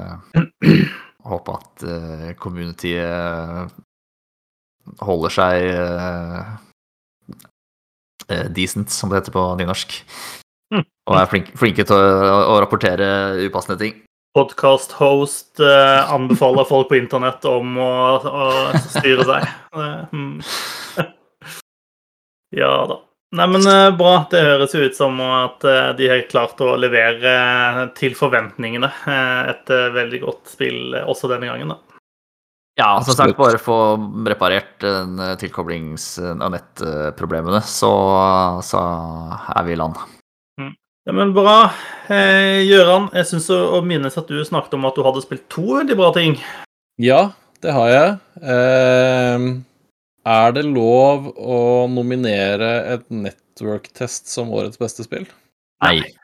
håpe 1.30 1.56
at 1.56 1.86
uh, 1.88 2.30
communityet 2.40 3.72
holder 5.02 5.32
seg 5.34 5.70
uh, 5.74 6.44
decent, 8.54 8.92
som 8.92 9.10
det 9.10 9.22
heter 9.22 9.34
på 9.34 9.48
nynorsk. 9.58 10.00
Mm. 10.74 10.84
Og 11.08 11.14
er 11.14 11.30
flinke, 11.30 11.56
flinke 11.58 11.86
til 11.86 11.96
å, 11.96 12.36
å 12.52 12.60
rapportere 12.62 13.08
upassende 13.46 13.80
ting 13.80 14.05
podkast-host 14.36 15.60
eh, 15.60 16.12
anbefaler 16.12 16.64
folk 16.68 16.90
på 16.90 16.98
internett 16.98 17.44
om 17.48 17.78
å, 17.80 17.92
å 18.20 18.48
styre 18.92 19.24
seg. 19.24 19.46
Hmm. 20.12 20.40
ja 22.60 22.72
da. 22.92 23.00
Nei, 23.36 23.46
men 23.50 23.66
eh, 23.68 23.88
bra. 23.96 24.18
Det 24.30 24.44
høres 24.44 24.76
jo 24.76 24.84
ut 24.84 24.98
som 24.98 25.18
at 25.24 25.64
eh, 25.66 25.90
de 25.98 26.10
har 26.12 26.26
klart 26.28 26.60
å 26.64 26.74
levere 26.80 27.88
til 27.96 28.16
forventningene. 28.18 28.92
Et 29.54 29.72
veldig 29.96 30.22
godt 30.26 30.52
spill 30.56 30.98
også 31.02 31.32
denne 31.32 31.48
gangen, 31.50 31.72
da. 31.72 31.80
Ja, 32.76 32.90
som 33.00 33.16
sagt, 33.16 33.38
bare 33.38 33.56
få 33.56 33.96
reparert 34.28 34.84
tilkoblings- 35.40 36.18
og 36.20 36.50
nettproblemene, 36.52 37.62
så, 37.64 37.94
så 38.60 38.82
er 39.56 39.64
vi 39.64 39.72
i 39.72 39.80
land. 39.80 39.96
Ja, 41.06 41.12
men 41.14 41.30
Bra. 41.30 41.70
Eh, 42.10 42.64
Gøran, 42.66 43.04
jeg 43.14 43.28
syns 43.28 43.44
å 43.54 43.78
minnes 43.86 44.16
at 44.18 44.26
du 44.26 44.40
snakket 44.42 44.72
om 44.74 44.88
at 44.88 44.96
du 44.98 45.04
hadde 45.06 45.20
spilt 45.22 45.44
to 45.54 45.62
veldig 45.76 45.94
bra 45.98 46.08
ting. 46.14 46.32
Ja, 46.98 47.28
det 47.62 47.74
har 47.76 47.90
jeg. 47.92 48.16
Eh, 48.42 49.44
er 50.26 50.56
det 50.56 50.64
lov 50.66 51.28
å 51.38 51.58
nominere 51.86 52.70
et 52.96 53.04
network-test 53.14 54.32
som 54.32 54.50
årets 54.50 54.82
beste 54.82 55.06
spill? 55.06 55.28
Nei. 55.86 56.00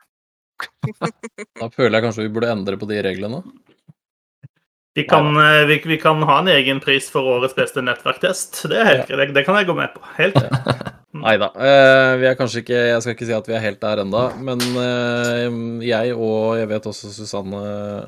Da 1.60 1.68
føler 1.70 1.96
jeg 1.96 2.04
kanskje 2.08 2.24
vi 2.24 2.32
burde 2.34 2.50
endre 2.50 2.74
på 2.78 2.88
de 2.90 2.98
reglene. 3.06 3.38
Vi 4.98 5.04
kan, 5.06 5.30
eh, 5.38 5.62
vi, 5.70 5.78
vi 5.92 6.00
kan 6.02 6.26
ha 6.26 6.40
en 6.42 6.50
egen 6.50 6.82
pris 6.82 7.06
for 7.10 7.36
årets 7.36 7.54
beste 7.54 7.86
nettverktest. 7.86 8.64
Det, 8.66 8.82
er 8.82 8.90
helt, 8.90 9.14
ja. 9.14 9.22
det, 9.22 9.30
det 9.38 9.46
kan 9.46 9.60
jeg 9.60 9.70
gå 9.70 9.78
med 9.78 9.94
på. 9.94 10.02
Helt. 10.18 10.42
Ja. 11.12 11.20
Nei 11.26 11.34
da. 11.36 11.50
Eh, 11.52 12.10
vi 12.22 12.24
er 12.30 12.36
kanskje 12.38 12.62
ikke 12.62 12.76
Jeg 12.88 13.00
skal 13.04 13.12
ikke 13.12 13.26
si 13.28 13.34
at 13.36 13.48
vi 13.50 13.52
er 13.52 13.60
helt 13.60 13.82
der 13.82 14.00
enda, 14.00 14.22
men 14.40 14.62
eh, 14.80 15.56
jeg 15.84 16.14
og 16.16 16.56
jeg 16.56 16.70
vet 16.70 16.88
også 16.88 17.10
Susanne 17.12 17.60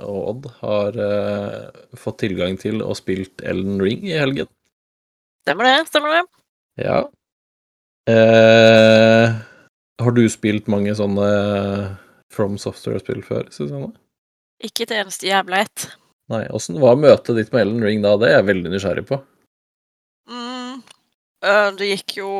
og 0.08 0.20
Odd 0.30 0.48
har 0.62 0.96
eh, 1.04 1.82
fått 2.00 2.22
tilgang 2.22 2.56
til 2.60 2.80
og 2.80 2.96
spilt 2.96 3.44
Elden 3.44 3.82
Ring 3.84 4.06
i 4.08 4.16
helgen. 4.16 4.48
Stemmer 5.44 5.68
det. 5.68 5.76
Stemmer 5.90 6.16
det. 6.16 6.22
Ja. 6.80 7.02
Eh, 8.08 9.36
har 10.00 10.16
du 10.16 10.24
spilt 10.32 10.72
mange 10.72 10.96
sånne 10.96 11.28
From 12.32 12.56
Software-spill 12.56 13.20
før, 13.26 13.52
Susanne? 13.52 13.92
Ikke 14.64 14.88
et 14.88 14.96
eneste 14.96 15.28
jævla 15.28 15.60
ett. 15.66 15.90
Nei. 16.32 16.46
Åssen 16.56 16.80
var 16.80 16.96
møtet 16.96 17.36
ditt 17.36 17.52
med 17.52 17.66
Elden 17.66 17.84
Ring 17.84 18.00
da? 18.04 18.16
Det 18.16 18.32
er 18.32 18.38
jeg 18.38 18.48
veldig 18.48 18.72
nysgjerrig 18.72 19.04
på. 19.12 19.20
Mm, 20.32 20.80
det 21.76 21.92
gikk 21.92 22.16
jo 22.22 22.30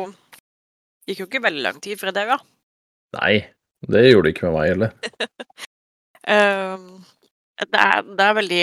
gikk 1.05 1.21
jo 1.21 1.27
ikke 1.29 1.43
veldig 1.45 1.63
lang 1.65 1.81
tid 1.83 1.99
før 1.99 2.11
jeg 2.11 2.17
daua. 2.19 2.39
Nei, 3.19 3.35
det 3.85 4.07
gjorde 4.07 4.27
det 4.27 4.35
ikke 4.35 4.49
med 4.49 4.57
meg 4.59 4.71
heller. 4.73 4.95
Ehm, 6.25 7.03
det, 7.61 7.77
er, 7.77 7.99
det 8.01 8.23
er 8.25 8.31
veldig 8.33 8.61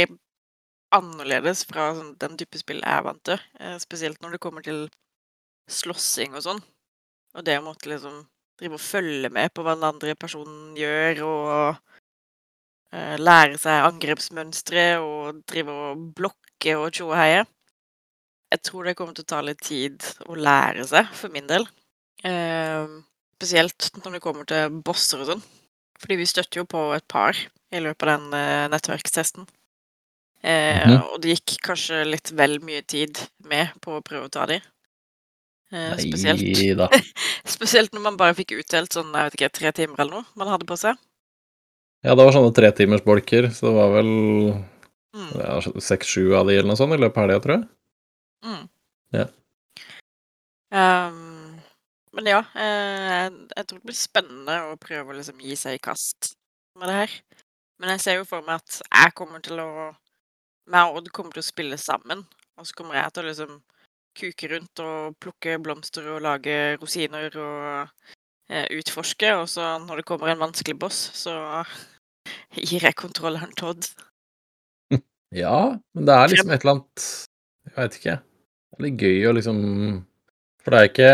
annerledes 0.96 1.60
fra 1.68 1.92
sånn, 1.94 2.16
den 2.20 2.34
type 2.40 2.58
spill 2.58 2.80
jeg 2.82 2.90
er 2.90 3.04
vant 3.06 3.22
til. 3.28 3.40
Uh, 3.60 3.76
spesielt 3.78 4.18
når 4.18 4.34
det 4.34 4.42
kommer 4.42 4.64
til 4.66 4.80
slåssing 5.70 6.34
og 6.34 6.42
sånn. 6.42 6.62
Og 7.38 7.46
det 7.46 7.60
å 7.60 7.64
måtte 7.64 7.86
liksom 7.92 8.24
drive 8.60 8.76
og 8.76 8.82
følge 8.82 9.30
med 9.32 9.54
på 9.54 9.64
hva 9.64 9.76
den 9.78 9.88
andre 9.88 10.16
personen 10.18 10.74
gjør, 10.74 11.22
og 11.28 11.78
uh, 12.92 13.16
lære 13.22 13.60
seg 13.62 13.86
angrepsmønstre 13.86 14.86
og 15.04 15.44
drive 15.48 15.78
og 15.86 16.06
blokke 16.18 16.76
og 16.78 16.90
tjoheie. 16.98 17.46
Jeg 18.52 18.66
tror 18.66 18.90
det 18.90 18.98
kommer 18.98 19.16
til 19.16 19.24
å 19.24 19.32
ta 19.32 19.40
litt 19.46 19.62
tid 19.64 20.02
å 20.28 20.36
lære 20.36 20.84
seg, 20.90 21.08
for 21.16 21.32
min 21.32 21.46
del. 21.48 21.64
Ehm, 22.28 23.02
spesielt 23.38 23.90
når 24.02 24.16
det 24.16 24.22
kommer 24.24 24.48
til 24.48 24.78
bosser 24.84 25.22
og 25.22 25.30
sånn. 25.32 25.42
Fordi 26.02 26.18
vi 26.18 26.26
støtter 26.26 26.62
jo 26.62 26.66
på 26.68 26.88
et 26.96 27.06
par 27.10 27.38
i 27.72 27.82
løpet 27.82 28.08
av 28.08 28.12
den 28.12 28.36
eh, 28.38 28.66
nettverkstesten. 28.72 29.46
Eh, 30.42 30.82
mm. 30.90 30.96
Og 31.12 31.20
det 31.22 31.36
gikk 31.36 31.56
kanskje 31.68 32.02
litt 32.08 32.32
vel 32.34 32.58
mye 32.66 32.82
tid 32.82 33.20
med 33.46 33.74
på 33.84 33.98
å 33.98 34.04
prøve 34.04 34.26
å 34.26 34.32
ta 34.32 34.48
de. 34.50 34.58
Eh, 35.72 35.94
spesielt, 36.02 36.90
spesielt 37.56 37.94
når 37.94 38.06
man 38.10 38.18
bare 38.20 38.36
fikk 38.36 38.56
utdelt 38.58 38.92
sånn, 38.92 39.14
jeg 39.14 39.30
vet 39.30 39.38
ikke, 39.38 39.54
tre 39.60 39.72
timer 39.78 40.02
eller 40.02 40.20
noe 40.20 40.38
man 40.38 40.50
hadde 40.52 40.68
på 40.68 40.76
seg. 40.80 40.98
Ja, 42.02 42.16
det 42.18 42.26
var 42.26 42.34
sånne 42.34 42.50
tretimersbolker, 42.54 43.46
så 43.54 43.70
det 43.70 43.76
var 43.78 43.92
vel 43.94 44.10
Mm. 45.12 45.32
ja, 45.36 45.60
seks-sju 45.60 46.32
av 46.36 46.48
de 46.48 46.56
eller 46.56 46.70
noe 46.70 46.78
sånt 46.80 46.96
i 46.96 47.00
løpet 47.00 47.20
av 47.20 47.26
helga, 47.26 47.40
tror 47.44 47.54
jeg. 47.58 47.64
Mm. 48.48 48.62
Ja. 49.12 49.26
Ehm, 50.72 51.21
men 52.16 52.28
ja, 52.28 52.42
eh, 52.54 53.26
jeg 53.56 53.66
tror 53.66 53.78
det 53.80 53.88
blir 53.88 53.96
spennende 53.96 54.56
å 54.68 54.78
prøve 54.80 55.12
å 55.12 55.16
liksom 55.16 55.40
gi 55.40 55.56
seg 55.56 55.78
i 55.78 55.82
kast 55.82 56.34
med 56.78 56.90
det 56.90 56.96
her. 56.98 57.18
Men 57.80 57.94
jeg 57.94 58.04
ser 58.04 58.18
jo 58.20 58.28
for 58.28 58.44
meg 58.46 58.60
at 58.60 58.80
jeg 58.84 59.14
kommer 59.18 59.42
til 59.44 59.60
å 59.62 59.68
meg 60.70 60.88
og 60.88 61.00
Odd 61.00 61.10
kommer 61.14 61.34
til 61.34 61.42
å 61.42 61.46
spille 61.46 61.78
sammen. 61.80 62.24
Og 62.60 62.68
så 62.68 62.76
kommer 62.78 62.98
jeg 62.98 63.14
til 63.14 63.24
å 63.24 63.28
liksom 63.30 63.56
kuke 64.18 64.50
rundt 64.52 64.82
og 64.84 65.16
plukke 65.22 65.56
blomster 65.62 66.06
og 66.12 66.22
lage 66.24 66.76
rosiner 66.76 67.32
og 67.40 67.88
eh, 68.52 68.68
utforske. 68.78 69.32
Og 69.40 69.48
så 69.50 69.74
når 69.82 70.02
det 70.02 70.08
kommer 70.08 70.32
en 70.32 70.42
vanskelig 70.44 70.76
boss, 70.78 71.00
så 71.18 71.34
gir 72.68 72.84
jeg 72.84 72.98
kontrolleren 72.98 73.54
til 73.56 73.74
Odd. 73.74 73.92
Ja, 75.32 75.78
men 75.96 76.04
det 76.04 76.12
er 76.12 76.28
liksom 76.28 76.50
et 76.52 76.60
eller 76.60 76.74
annet 76.74 77.04
Jeg 77.64 77.76
veit 77.78 77.94
ikke. 77.96 78.16
Det 78.20 78.76
er 78.76 78.84
litt 78.84 79.04
gøy 79.06 79.22
å 79.24 79.30
liksom 79.38 79.60
For 80.60 80.74
det 80.74 80.80
er 80.80 80.90
ikke 80.90 81.12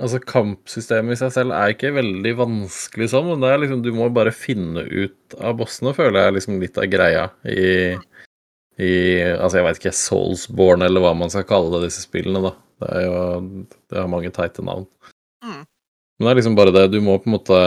Altså, 0.00 0.20
kampsystemet 0.24 1.12
i 1.12 1.20
seg 1.20 1.32
selv 1.34 1.52
er 1.52 1.74
ikke 1.74 1.92
veldig 1.92 2.32
vanskelig 2.38 3.10
sånn, 3.12 3.26
men 3.28 3.42
det 3.44 3.50
er 3.52 3.60
liksom 3.62 3.82
Du 3.84 3.90
må 3.96 4.08
bare 4.14 4.32
finne 4.32 4.86
ut 4.88 5.36
av 5.36 5.58
bossene, 5.60 5.92
føler 5.96 6.24
jeg 6.24 6.36
liksom 6.38 6.60
litt 6.62 6.80
av 6.80 6.88
greia 6.92 7.26
i 7.44 7.98
i 8.80 8.92
Altså, 9.34 9.58
jeg 9.58 9.66
veit 9.66 9.80
ikke, 9.80 9.96
Soulsborne, 9.96 10.86
eller 10.88 11.04
hva 11.04 11.12
man 11.16 11.32
skal 11.32 11.44
kalle 11.48 11.72
det, 11.74 11.90
disse 11.90 12.06
spillene, 12.06 12.40
da. 12.48 12.54
Det 12.80 12.94
er 12.96 13.04
jo 13.04 13.18
Det 13.90 13.98
har 13.98 14.08
mange 14.08 14.32
teite 14.32 14.64
navn. 14.64 14.86
Mm. 15.44 15.60
Men 16.20 16.26
det 16.26 16.32
er 16.32 16.38
liksom 16.40 16.56
bare 16.56 16.72
det, 16.76 16.86
du 16.92 16.98
må 17.04 17.16
på 17.20 17.30
en 17.30 17.36
måte 17.38 17.58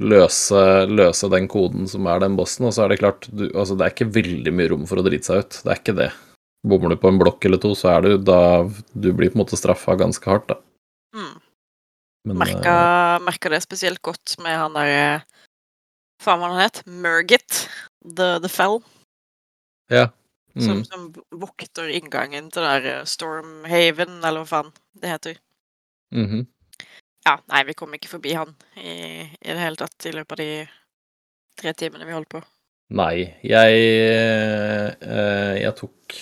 løse, 0.00 0.60
løse 0.88 1.28
den 1.32 1.48
koden 1.52 1.88
som 1.88 2.06
er 2.08 2.22
den 2.22 2.36
bossen, 2.36 2.64
og 2.68 2.72
så 2.72 2.84
er 2.84 2.92
det 2.92 3.00
klart, 3.02 3.28
du, 3.28 3.50
altså 3.52 3.76
det 3.76 3.84
er 3.84 3.92
ikke 3.92 4.12
veldig 4.14 4.54
mye 4.56 4.70
rom 4.72 4.86
for 4.88 5.00
å 5.00 5.04
drite 5.04 5.28
seg 5.28 5.42
ut. 5.44 5.58
Det 5.64 5.72
er 5.72 5.80
ikke 5.82 5.96
det. 5.98 6.10
Bommer 6.64 6.94
du 6.94 6.96
på 7.00 7.10
en 7.12 7.20
blokk 7.20 7.44
eller 7.44 7.60
to, 7.60 7.74
så 7.76 7.90
er 7.92 8.06
du 8.06 8.22
da 8.24 8.38
Du 8.96 9.10
blir 9.12 9.28
på 9.28 9.36
en 9.36 9.42
måte 9.42 9.60
straffa 9.60 9.98
ganske 10.00 10.30
hardt, 10.30 10.48
da. 10.54 10.56
Mm. 11.14 11.34
Men 12.24 12.40
Merka, 12.40 12.74
uh, 12.74 13.22
merka 13.24 13.50
det 13.52 13.60
spesielt 13.64 14.00
godt 14.04 14.38
med 14.40 14.56
han 14.56 14.76
derre 14.76 15.06
Faen 16.22 16.40
hva 16.40 16.52
han 16.54 16.62
het? 16.62 16.80
Murgit. 16.88 17.66
The, 18.00 18.38
the 18.40 18.48
Fell. 18.48 18.78
Som, 20.54 20.78
mm, 20.78 20.84
som 20.84 21.06
vokter 21.34 21.90
inngangen 21.90 22.46
til 22.54 22.62
der 22.62 22.84
eh, 22.86 23.06
Stormhaven, 23.10 24.20
eller 24.22 24.44
hva 24.44 24.46
faen 24.46 24.70
det 25.02 25.10
heter. 25.10 25.40
mhm. 26.14 26.46
Ja, 27.24 27.38
nei, 27.48 27.62
vi 27.64 27.72
kom 27.72 27.94
ikke 27.96 28.10
forbi 28.10 28.34
han 28.36 28.50
i, 28.76 29.24
i 29.24 29.48
det 29.48 29.56
hele 29.56 29.80
tatt 29.80 30.06
i 30.06 30.12
løpet 30.12 30.36
av 30.36 30.40
de 30.44 30.66
tre 31.56 31.72
timene 31.72 32.04
vi 32.04 32.12
holdt 32.12 32.28
på. 32.36 32.42
Nei, 32.94 33.24
jeg 33.42 33.84
eh, 35.00 35.54
Jeg 35.56 35.72
tok 35.80 36.18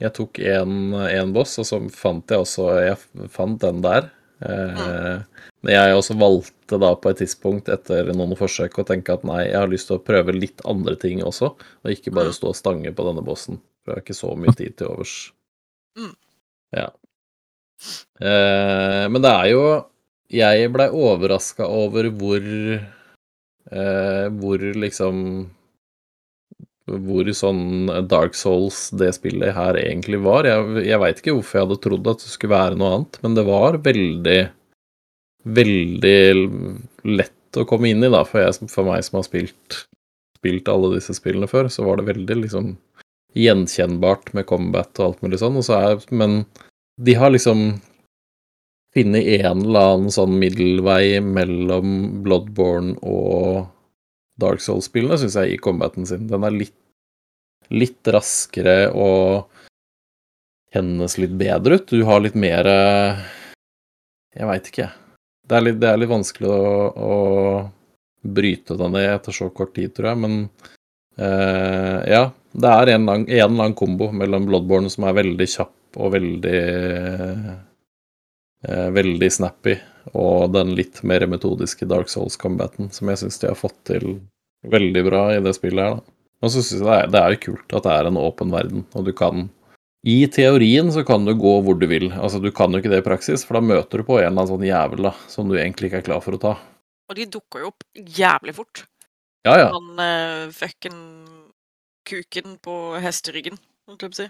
Jeg 0.00 0.12
tok 0.16 0.38
en 0.40 1.34
boss, 1.36 1.58
og 1.60 1.68
så 1.68 1.80
fant 1.92 2.30
jeg 2.32 2.40
også 2.40 2.70
Jeg 2.86 3.28
fant 3.30 3.60
den 3.60 3.82
der. 3.84 4.08
Eh, 4.44 5.18
Men 5.60 5.74
jeg 5.74 5.94
også 5.96 6.14
valgte 6.18 6.78
da 6.78 6.92
på 6.94 7.10
et 7.10 7.18
tidspunkt 7.24 7.68
etter 7.72 8.12
noen 8.14 8.36
forsøk 8.38 8.76
å 8.78 8.86
tenke 8.86 9.16
at 9.16 9.24
nei, 9.26 9.48
jeg 9.48 9.58
har 9.58 9.70
lyst 9.72 9.88
til 9.90 9.98
å 9.98 10.04
prøve 10.04 10.34
litt 10.36 10.62
andre 10.70 10.94
ting 11.00 11.24
også, 11.26 11.50
og 11.58 11.90
ikke 11.90 12.12
bare 12.14 12.30
stå 12.36 12.52
og 12.52 12.58
stange 12.58 12.92
på 12.94 13.06
denne 13.08 13.24
bossen. 13.26 13.58
For 13.82 13.90
jeg 13.90 13.98
har 13.98 14.04
ikke 14.04 14.18
så 14.20 14.30
mye 14.38 14.54
tid 14.54 14.76
til 14.78 14.92
overs. 14.92 15.16
Mm. 15.98 16.14
Ja. 16.78 16.88
Eh, 18.22 19.04
men 19.10 19.22
det 19.22 19.30
er 19.30 19.46
jo 19.52 19.62
Jeg 20.34 20.68
blei 20.74 20.88
overraska 20.92 21.64
over 21.64 22.08
hvor 22.10 22.42
eh, 22.42 24.26
Hvor 24.34 24.64
liksom 24.82 25.20
Hvor 26.88 27.28
sånn 27.36 27.90
Dark 28.08 28.36
Souls 28.38 28.88
det 28.96 29.10
spillet 29.16 29.56
her 29.56 29.78
egentlig 29.80 30.20
var. 30.24 30.48
Jeg, 30.48 30.84
jeg 30.88 31.00
veit 31.02 31.20
ikke 31.20 31.34
hvorfor 31.36 31.58
jeg 31.58 31.66
hadde 31.66 31.82
trodd 31.84 32.12
at 32.12 32.24
det 32.24 32.32
skulle 32.32 32.56
være 32.56 32.78
noe 32.78 32.94
annet, 32.96 33.20
men 33.24 33.36
det 33.38 33.48
var 33.48 33.82
veldig 33.84 34.38
Veldig 35.48 36.20
lett 37.08 37.56
å 37.56 37.62
komme 37.64 37.88
inn 37.88 38.02
i, 38.02 38.10
da, 38.10 38.24
for, 38.26 38.42
jeg, 38.42 38.66
for 38.68 38.84
meg 38.84 39.04
som 39.06 39.20
har 39.20 39.24
spilt 39.28 39.84
Spilt 40.38 40.68
alle 40.70 40.90
disse 40.96 41.14
spillene 41.16 41.48
før, 41.50 41.70
så 41.72 41.86
var 41.86 41.98
det 41.98 42.08
veldig 42.10 42.36
liksom 42.42 42.72
gjenkjennbart 43.38 44.32
med 44.36 44.46
combat 44.48 44.90
og 44.98 45.04
alt 45.04 45.24
mulig 45.24 45.40
sånn, 45.40 45.56
og 45.58 45.64
så 45.66 45.78
er 45.78 46.04
Men 46.14 46.42
de 46.98 47.14
har 47.18 47.32
liksom 47.32 47.64
funnet 48.94 49.30
en 49.38 49.64
eller 49.64 49.90
annen 49.94 50.12
sånn 50.14 50.36
middelvei 50.40 51.18
mellom 51.24 52.22
Bloodborne 52.24 52.96
og 53.02 53.66
Dark 54.38 54.62
Souls-spillene, 54.62 55.18
syns 55.20 55.36
jeg, 55.40 55.54
i 55.54 55.62
combaten 55.62 56.06
sin. 56.08 56.28
Den 56.30 56.46
er 56.46 56.54
litt, 56.54 56.76
litt 57.74 58.10
raskere 58.14 58.88
og 58.94 59.48
kjennes 60.72 61.18
litt 61.18 61.34
bedre 61.40 61.78
ut. 61.78 61.90
Du 61.90 62.04
har 62.08 62.22
litt 62.22 62.36
mer 62.38 62.68
eh, 62.68 63.26
Jeg 64.36 64.48
veit 64.50 64.70
ikke. 64.70 64.88
Det 65.48 65.56
er, 65.56 65.64
litt, 65.64 65.78
det 65.80 65.88
er 65.90 66.00
litt 66.00 66.10
vanskelig 66.12 66.50
å, 66.52 66.64
å 66.92 67.14
bryte 68.28 68.76
den 68.76 68.92
ned 68.92 69.08
etter 69.14 69.32
så 69.34 69.48
kort 69.54 69.72
tid, 69.76 69.94
tror 69.96 70.10
jeg, 70.12 70.20
men 70.26 70.34
uh, 71.22 72.02
ja. 72.04 72.28
Det 72.58 72.68
er 72.68 72.90
en, 72.94 73.04
lang, 73.06 73.24
en 73.28 73.44
annen 73.44 73.74
kombo 73.76 74.08
mellom 74.16 74.46
Bloodborne 74.48 74.90
som 74.90 75.04
er 75.06 75.16
veldig 75.18 75.46
kjapp 75.52 75.98
og 76.00 76.12
veldig 76.14 76.60
uh, 78.66 78.88
veldig 78.96 79.28
snappy, 79.32 79.76
og 80.16 80.52
den 80.54 80.74
litt 80.78 81.02
mer 81.06 81.26
metodiske 81.30 81.88
Dark 81.88 82.10
Souls-combaten, 82.12 82.92
som 82.94 83.10
jeg 83.10 83.22
syns 83.22 83.40
de 83.42 83.50
har 83.50 83.58
fått 83.58 83.76
til 83.88 84.18
veldig 84.68 85.04
bra 85.06 85.22
i 85.36 85.42
det 85.44 85.54
spillet 85.56 85.84
her, 85.84 85.98
da. 85.98 86.16
Og 86.38 86.52
så 86.54 86.62
syns 86.62 86.80
jeg 86.80 86.86
det 86.86 86.96
er, 86.96 87.08
det 87.12 87.22
er 87.22 87.40
kult 87.42 87.74
at 87.74 87.86
det 87.86 87.94
er 87.94 88.08
en 88.10 88.20
åpen 88.20 88.52
verden, 88.54 88.84
og 88.94 89.08
du 89.08 89.14
kan 89.16 89.48
I 90.06 90.20
teorien 90.30 90.92
så 90.94 91.02
kan 91.06 91.24
du 91.26 91.32
gå 91.34 91.54
hvor 91.66 91.74
du 91.78 91.88
vil. 91.90 92.12
Altså, 92.14 92.38
du 92.38 92.52
kan 92.54 92.70
jo 92.72 92.78
ikke 92.78 92.92
det 92.92 93.00
i 93.02 93.06
praksis, 93.08 93.42
for 93.44 93.58
da 93.58 93.64
møter 93.66 93.98
du 93.98 94.06
på 94.06 94.20
en 94.20 94.28
eller 94.28 94.36
annen 94.36 94.50
sånn 94.52 94.68
jævel 94.68 95.08
da, 95.08 95.14
som 95.30 95.50
du 95.50 95.56
egentlig 95.58 95.90
ikke 95.90 96.04
er 96.04 96.06
klar 96.06 96.22
for 96.22 96.38
å 96.38 96.42
ta. 96.42 96.54
Og 97.08 97.18
de 97.18 97.26
dukker 97.32 97.64
jo 97.64 97.72
opp 97.72 97.82
jævlig 97.96 98.54
fort. 98.54 98.84
Ja, 99.48 99.56
ja. 99.58 99.68
Han 99.74 99.98
uh, 99.98 100.54
fucken 100.54 101.02
kuken 102.08 102.56
på 102.64 102.76
hesteryggen, 103.02 103.58
holdt 103.88 104.04
jeg 104.04 104.12
på 104.12 104.16
å 104.16 104.20
si. 104.22 104.28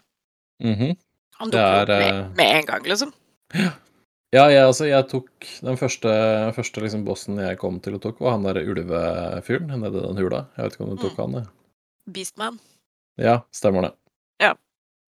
Mhm. 0.64 0.96
Han 1.38 1.52
dukker 1.52 1.68
er, 1.68 1.82
opp 1.84 1.92
eh, 1.94 2.00
med, 2.02 2.32
med 2.40 2.56
en 2.56 2.68
gang, 2.72 2.88
liksom. 2.94 3.12
Ja, 3.54 3.70
jeg, 4.34 4.64
altså, 4.64 4.88
jeg 4.88 5.06
tok 5.08 5.46
Den 5.64 5.78
første, 5.80 6.10
første 6.56 6.82
liksom 6.84 7.04
bossen 7.06 7.38
jeg 7.40 7.58
kom 7.60 7.78
til 7.80 7.96
og 7.96 8.02
tok, 8.04 8.20
var 8.20 8.36
han 8.36 8.44
der 8.48 8.60
ulvefyren 8.60 9.72
nedi 9.72 10.02
den 10.02 10.20
hula. 10.20 10.44
Jeg 10.56 10.66
vet 10.66 10.76
ikke 10.76 10.84
om 10.86 10.92
du 10.92 11.02
tok 11.04 11.22
han, 11.22 11.38
jeg. 11.40 11.48
Beastman. 12.12 12.60
Ja, 13.20 13.40
stemmer 13.54 13.88
det. 13.88 13.94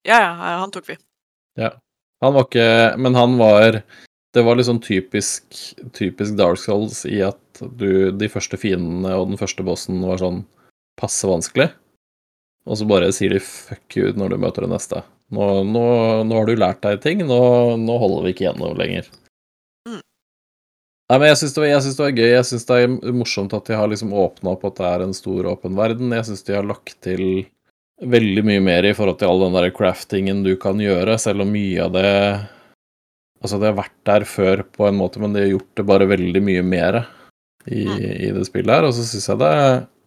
Ja, 0.07 0.19
ja, 0.23 0.59
han 0.63 0.71
tok 0.71 0.89
vi. 0.89 0.97
Ja. 1.59 1.73
Han 2.25 2.33
var 2.37 2.47
ikke 2.47 2.97
Men 2.97 3.15
han 3.15 3.35
var 3.37 3.83
Det 4.35 4.43
var 4.45 4.61
sånn 4.65 4.81
typisk, 4.85 5.45
typisk 5.97 6.37
Dark 6.37 6.61
Souls 6.61 7.03
i 7.09 7.19
at 7.25 7.61
du 7.81 8.13
De 8.13 8.29
første 8.29 8.57
fiendene 8.61 9.15
og 9.17 9.31
den 9.33 9.41
første 9.41 9.65
bossen 9.65 10.03
var 10.05 10.21
sånn 10.21 10.45
passe 11.01 11.29
vanskelig. 11.29 11.71
Og 12.67 12.79
så 12.79 12.87
bare 12.89 13.13
sier 13.15 13.37
de 13.37 13.43
fuck 13.43 13.97
you 13.99 14.11
når 14.19 14.35
du 14.35 14.41
møter 14.43 14.67
det 14.67 14.73
neste. 14.73 15.03
Nå, 15.35 15.47
nå, 15.67 15.85
nå 16.27 16.39
har 16.39 16.49
du 16.49 16.59
lært 16.59 16.83
deg 16.87 17.01
ting, 17.03 17.23
nå, 17.27 17.41
nå 17.83 17.99
holder 18.03 18.27
vi 18.27 18.35
ikke 18.35 18.47
gjennom 18.49 18.79
lenger. 18.79 19.09
Mm. 19.87 20.01
Nei, 20.03 21.19
men 21.19 21.29
jeg 21.31 21.41
syns 21.43 21.57
det, 21.57 21.69
det 21.71 22.05
var 22.05 22.15
gøy. 22.15 22.31
Jeg 22.31 22.49
syns 22.51 22.67
det 22.69 22.79
er 22.83 23.15
morsomt 23.15 23.55
at 23.57 23.71
de 23.71 23.79
har 23.79 23.91
liksom 23.91 24.15
åpna 24.15 24.55
opp 24.55 24.67
at 24.71 24.81
det 24.81 24.89
er 24.91 25.07
en 25.07 25.15
stor, 25.17 25.51
åpen 25.55 25.79
verden. 25.79 26.15
Jeg 26.15 26.29
syns 26.31 26.47
de 26.47 26.59
har 26.59 26.67
lagt 26.67 26.99
til 27.07 27.25
veldig 28.03 28.45
mye 28.45 28.61
mer 28.61 28.85
i 28.85 28.95
forhold 28.95 29.19
til 29.23 29.31
all 29.31 29.47
den 29.47 29.57
der 29.57 29.71
craftingen 29.75 30.43
du 30.45 30.53
kan 30.61 30.83
gjøre, 30.83 31.17
selv 31.23 31.47
om 31.47 31.55
mye 31.55 31.87
av 31.87 31.97
det 31.97 32.13
Altså, 33.45 33.59
det 33.61 33.69
har 33.69 33.75
vært 33.77 33.99
der 34.09 34.25
før 34.27 34.63
på 34.75 34.87
en 34.89 34.97
måte, 34.97 35.21
men 35.23 35.35
de 35.35 35.43
har 35.43 35.51
gjort 35.53 35.79
det 35.79 35.85
bare 35.87 36.07
veldig 36.09 36.41
mye 36.43 36.63
mer. 36.67 36.97
i, 37.67 37.83
i 38.27 38.31
det 38.35 38.47
spillet 38.47 38.73
her. 38.73 38.87
Og 38.89 38.95
så 38.95 39.05
syns 39.07 39.29
jeg 39.31 39.41
det 39.43 39.53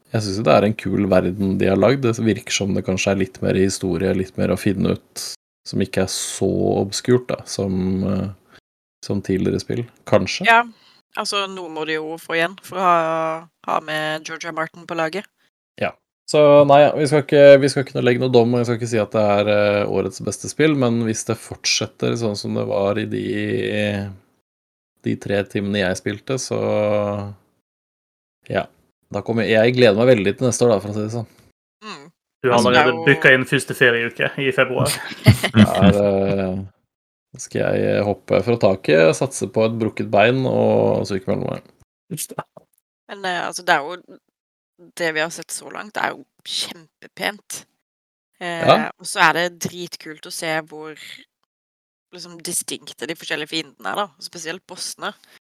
jeg 0.10 0.26
synes 0.26 0.42
det 0.46 0.54
er 0.56 0.66
en 0.66 0.78
kul 0.78 1.06
verden 1.10 1.58
de 1.62 1.70
har 1.70 1.78
lagd. 1.78 2.02
Det 2.02 2.18
virker 2.26 2.56
som 2.56 2.74
det 2.74 2.86
kanskje 2.88 3.14
er 3.14 3.22
litt 3.22 3.40
mer 3.46 3.58
historie, 3.60 4.16
litt 4.18 4.40
mer 4.42 4.54
å 4.54 4.60
finne 4.60 4.96
ut, 4.98 5.26
som 5.68 5.82
ikke 5.86 6.06
er 6.08 6.14
så 6.14 6.50
obskurt 6.80 7.28
da, 7.30 7.44
som, 7.46 7.76
eh, 8.10 8.62
som 9.06 9.22
tidligere 9.22 9.62
spill. 9.62 9.84
Kanskje. 10.10 10.48
Ja, 10.50 10.64
altså 11.16 11.46
noe 11.52 11.70
må 11.70 11.86
de 11.86 12.00
jo 12.00 12.18
få 12.22 12.40
igjen 12.40 12.58
for 12.66 12.82
å 12.82 12.88
ha, 12.88 12.96
ha 13.70 13.82
med 13.86 14.26
Georgia 14.26 14.54
Martin 14.56 14.88
på 14.90 14.98
laget. 14.98 15.30
Ja. 15.78 15.94
Så 16.30 16.42
nei, 16.70 16.82
vi 16.98 17.06
skal 17.10 17.22
ikke, 17.26 17.44
vi 17.62 17.70
skal 17.70 17.86
ikke 17.86 18.02
legge 18.02 18.24
noe 18.24 18.34
dom, 18.34 18.54
og 18.54 18.64
jeg 18.64 18.70
skal 18.72 18.80
ikke 18.80 18.92
si 18.96 19.04
at 19.04 19.14
det 19.14 19.28
er 19.36 19.54
eh, 19.54 19.94
årets 19.94 20.26
beste 20.26 20.50
spill, 20.50 20.74
men 20.74 21.04
hvis 21.06 21.22
det 21.30 21.38
fortsetter 21.38 22.18
sånn 22.18 22.38
som 22.38 22.58
det 22.58 22.66
var 22.70 22.98
i 22.98 23.06
de, 23.14 23.30
de 25.06 25.16
tre 25.22 25.44
timene 25.54 25.86
jeg 25.86 26.02
spilte, 26.02 26.42
så 26.42 26.60
ja. 28.50 28.66
Da 29.14 29.22
kommer 29.26 29.46
jeg, 29.48 29.58
jeg 29.58 29.76
gleder 29.80 29.98
meg 29.98 30.12
veldig 30.12 30.34
til 30.38 30.48
neste 30.50 30.66
år, 30.68 30.76
da, 30.76 30.80
for 30.84 30.92
å 30.92 30.96
si 30.98 31.04
det 31.06 31.14
sånn. 31.16 31.30
Mm. 31.86 32.04
Du 32.44 32.50
har 32.50 32.58
Altså, 32.58 32.70
er 32.70 32.76
allerede 32.76 32.94
jo- 32.96 33.06
booka 33.08 33.32
inn 33.36 33.46
første 33.50 33.76
ferieuke 33.78 34.30
i 34.46 34.52
februar. 34.56 34.94
Der 35.56 35.98
uh, 35.98 36.60
skal 37.42 37.80
jeg 37.82 38.04
hoppe 38.06 38.40
fra 38.46 38.58
taket, 38.62 39.16
satse 39.18 39.50
på 39.54 39.66
et 39.66 39.78
brukket 39.82 40.12
bein 40.14 40.44
og 40.50 41.08
sykemelde 41.10 41.50
meg. 41.56 41.74
Men 43.10 43.26
uh, 43.26 43.48
altså, 43.48 43.66
det 43.66 43.76
er 43.76 43.86
jo 43.86 44.20
Det 44.98 45.10
vi 45.14 45.20
har 45.20 45.30
sett 45.36 45.52
så 45.52 45.68
langt, 45.74 45.92
det 45.98 46.04
er 46.06 46.14
jo 46.16 46.24
kjempepent. 46.48 47.64
Uh, 48.40 48.46
Ja. 48.46 48.78
Og 48.96 49.06
så 49.10 49.20
er 49.26 49.34
det 49.36 49.48
dritkult 49.66 50.30
å 50.30 50.32
se 50.32 50.54
hvor 50.70 50.94
liksom 52.16 52.38
distinkte 52.42 53.06
de 53.10 53.18
forskjellige 53.20 53.52
fiendene 53.52 53.92
er, 53.92 54.00
da. 54.00 54.08
Spesielt 54.24 54.64
bossene. 54.70 55.12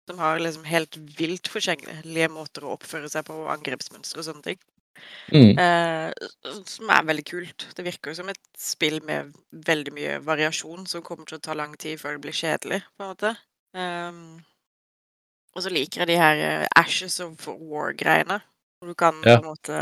Som 0.09 0.19
har 0.19 0.39
liksom 0.41 0.65
helt 0.65 0.97
vilt 1.17 1.47
forskjellige 1.51 2.29
måter 2.33 2.65
å 2.65 2.75
oppføre 2.75 3.09
seg 3.11 3.25
på, 3.27 3.35
angrepsmønstre 3.53 4.21
og 4.23 4.27
sånne 4.27 4.45
ting. 4.49 4.61
Mm. 5.31 5.57
Eh, 5.57 6.11
som 6.67 6.89
er 6.91 7.05
veldig 7.07 7.25
kult. 7.27 7.67
Det 7.77 7.85
virker 7.85 8.15
som 8.17 8.29
et 8.31 8.41
spill 8.59 8.99
med 9.07 9.31
veldig 9.67 9.93
mye 9.95 10.17
variasjon, 10.25 10.87
som 10.89 11.05
kommer 11.05 11.29
til 11.29 11.39
å 11.39 11.43
ta 11.43 11.55
lang 11.57 11.75
tid 11.79 11.99
før 12.01 12.17
det 12.17 12.23
blir 12.25 12.37
kjedelig, 12.37 12.81
på 12.97 13.05
en 13.05 13.13
måte. 13.13 13.35
Ehm, 13.77 14.41
og 15.55 15.63
så 15.63 15.71
liker 15.71 16.03
jeg 16.03 16.11
de 16.11 16.19
her 16.19 16.41
eh, 16.47 16.67
Ashes 16.79 17.19
of 17.23 17.47
War-greiene. 17.47 18.41
Hvor 18.79 18.91
du 18.91 18.97
kan 18.97 19.21
Ja. 19.23 19.37
på 19.37 19.43
en 19.43 19.49
måte 19.51 19.79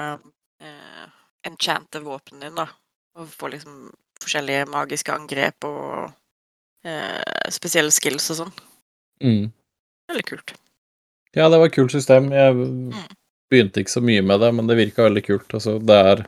uh, 0.59 1.07
enchante 1.47 2.01
våpenet 2.03 2.49
din, 2.49 2.55
da. 2.55 2.67
Og 3.15 3.29
få 3.31 3.47
liksom 3.47 3.89
forskjellige 4.19 4.65
magiske 4.67 5.13
angrep 5.13 5.63
og 5.63 6.11
eh, 6.83 7.47
spesielle 7.49 7.91
skills 7.95 8.29
og 8.33 8.39
sånn. 8.41 8.51
Mm. 9.23 9.45
Veldig 10.09 10.25
kult. 10.25 10.55
Ja, 11.37 11.49
det 11.49 11.59
var 11.61 11.69
et 11.69 11.75
kult 11.75 11.93
system. 11.93 12.31
Jeg 12.33 12.55
begynte 13.49 13.83
ikke 13.83 13.97
så 13.97 14.01
mye 14.05 14.23
med 14.25 14.41
det, 14.41 14.49
men 14.57 14.69
det 14.69 14.79
virka 14.79 15.05
veldig 15.05 15.25
kult. 15.25 15.53
Altså, 15.53 15.77
det 15.79 15.99
er 16.13 16.25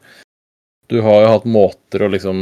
Du 0.91 0.99
har 1.01 1.21
jo 1.23 1.31
hatt 1.31 1.47
måter 1.47 2.03
å 2.03 2.11
liksom 2.11 2.39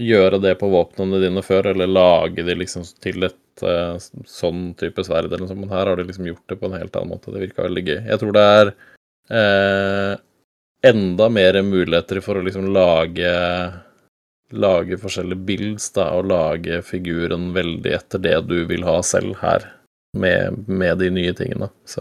gjøre 0.00 0.38
det 0.40 0.54
på 0.58 0.70
våpnene 0.72 1.20
dine 1.22 1.42
før, 1.44 1.68
eller 1.74 1.90
lage 1.90 2.42
de 2.42 2.54
liksom 2.56 2.86
til 3.04 3.26
et 3.28 3.62
uh, 3.62 3.98
sånn 4.26 4.72
type 4.80 5.04
sverd 5.04 5.28
eller 5.28 5.44
noe 5.44 5.50
sånt, 5.50 5.60
men 5.60 5.74
her 5.74 5.90
har 5.90 6.00
de 6.00 6.06
liksom 6.08 6.26
gjort 6.30 6.46
det 6.48 6.58
på 6.58 6.70
en 6.70 6.78
helt 6.78 6.96
annen 6.96 7.12
måte. 7.12 7.34
Det 7.34 7.42
virka 7.42 7.66
veldig 7.66 7.84
gøy. 7.84 7.98
Jeg 8.08 8.22
tror 8.22 8.34
det 8.34 8.44
er 8.54 8.72
eh, 9.30 10.14
enda 10.88 11.28
mer 11.32 11.60
muligheter 11.62 12.22
for 12.24 12.40
å 12.40 12.46
liksom 12.46 12.72
lage 12.74 13.34
Lage 14.54 14.94
forskjellige 15.00 15.40
bilds 15.48 15.88
da, 15.96 16.10
og 16.14 16.28
lage 16.30 16.76
figuren 16.86 17.48
veldig 17.56 17.90
etter 17.96 18.20
det 18.22 18.36
du 18.46 18.60
vil 18.68 18.84
ha 18.86 19.00
selv 19.02 19.40
her, 19.40 19.64
med, 20.14 20.68
med 20.68 20.98
de 20.98 21.10
nye 21.10 21.32
tingene. 21.36 21.68
Så 21.86 22.00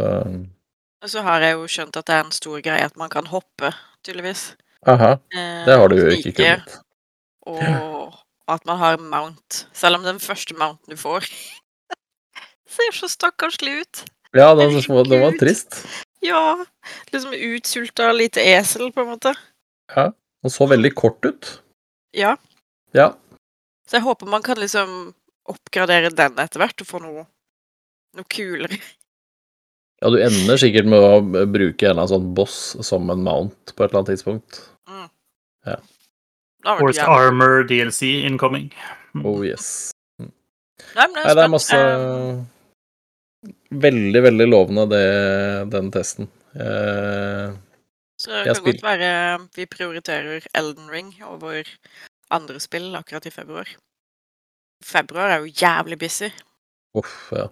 Og 1.03 1.09
så 1.11 1.21
har 1.25 1.41
jeg 1.43 1.57
jo 1.57 1.65
skjønt 1.67 1.97
at 1.99 2.05
det 2.07 2.15
er 2.15 2.23
en 2.23 2.31
stor 2.35 2.61
greie 2.63 2.85
at 2.85 2.95
man 2.97 3.09
kan 3.11 3.25
hoppe, 3.27 3.73
tydeligvis. 4.05 4.53
aha, 4.87 5.13
Eh, 5.33 5.65
det 5.65 5.77
har 5.79 5.87
du 5.89 5.95
jo 5.99 6.09
ikke 6.11 6.31
kunnet. 6.37 6.77
Og 7.47 8.13
at 8.47 8.65
man 8.65 8.77
har 8.77 8.97
mount. 8.97 9.65
Selv 9.73 9.95
om 9.99 10.03
den 10.03 10.19
første 10.19 10.55
mounten 10.55 10.91
du 10.93 10.97
får, 10.99 11.27
ser 12.75 12.91
så 12.95 13.07
stakkarslig 13.11 13.81
ut. 13.81 14.03
Ja, 14.33 14.53
det, 14.55 14.65
var- 14.89 15.03
det 15.09 15.19
var 15.21 15.35
trist. 15.39 15.83
Ja. 16.23 16.65
Liksom 17.11 17.33
utsulta 17.35 18.11
lite 18.15 18.41
esel, 18.41 18.91
på 18.91 19.01
en 19.03 19.11
måte. 19.13 19.33
Ja, 19.95 20.11
Den 20.43 20.51
så 20.51 20.65
veldig 20.67 20.93
kort 20.95 21.25
ut. 21.25 21.61
Ja. 22.15 22.35
Ja. 22.93 23.13
Så 23.87 23.97
jeg 23.97 24.03
håper 24.03 24.25
man 24.27 24.41
kan 24.43 24.57
liksom 24.59 25.13
oppgradere 25.47 26.09
den 26.15 26.39
etter 26.39 26.59
hvert 26.63 26.81
og 26.81 26.87
få 26.87 26.99
noe, 27.03 27.25
noe 28.17 28.27
kulere. 28.31 28.77
ja, 30.01 30.11
du 30.13 30.19
ender 30.21 30.59
sikkert 30.61 30.89
med 30.89 30.99
å 30.99 31.17
bruke 31.23 31.87
en 31.87 31.93
eller 31.93 32.03
annen 32.03 32.13
sånn 32.13 32.29
boss 32.37 32.59
som 32.85 33.09
en 33.13 33.25
mount 33.25 33.73
på 33.73 33.83
et 33.83 33.89
eller 33.89 34.01
annet 34.01 34.13
tidspunkt. 34.13 34.61
Mm. 34.89 35.09
Ja. 35.69 35.79
Horse 36.79 37.01
jævlig. 37.01 37.17
Armor 37.17 37.67
DLC 37.67 38.13
incoming. 38.27 38.71
Oh 39.23 39.43
yes. 39.45 39.91
Nei, 40.19 41.05
men 41.05 41.19
jeg 41.19 41.27
Nei, 41.27 41.35
det 41.37 41.43
er 41.43 41.51
masse 41.51 41.77
um... 41.77 42.41
Veldig, 43.83 44.21
veldig 44.23 44.45
lovende, 44.47 44.85
det, 44.87 45.05
den 45.73 45.89
testen. 45.91 46.29
Eh, 46.55 47.55
Så 48.21 48.31
det 48.31 48.53
kan 48.53 48.61
godt 48.67 48.83
være 48.85 49.09
vi 49.57 49.65
prioriterer 49.67 50.45
Elden 50.55 50.87
Ring 50.93 51.09
over 51.27 51.67
andre 52.31 52.61
spill 52.63 52.93
akkurat 52.95 53.25
i 53.27 53.33
februar. 53.33 53.67
Februar 54.83 55.33
er 55.33 55.43
jo 55.43 55.51
jævlig 55.51 55.99
busy. 55.99 56.29
uff, 56.95 57.33
ja. 57.35 57.49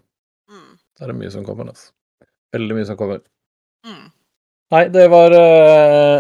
Det 1.02 1.10
er 1.10 1.18
mye 1.18 1.32
som 1.34 1.46
kommer, 1.46 1.72
altså. 1.72 1.90
Veldig 2.54 2.76
mye 2.78 2.86
som 2.86 2.98
kommer. 3.00 3.22
Mm. 3.88 4.10
Nei, 4.72 4.82
det 4.94 5.08
var 5.10 5.34
uh, 5.34 6.20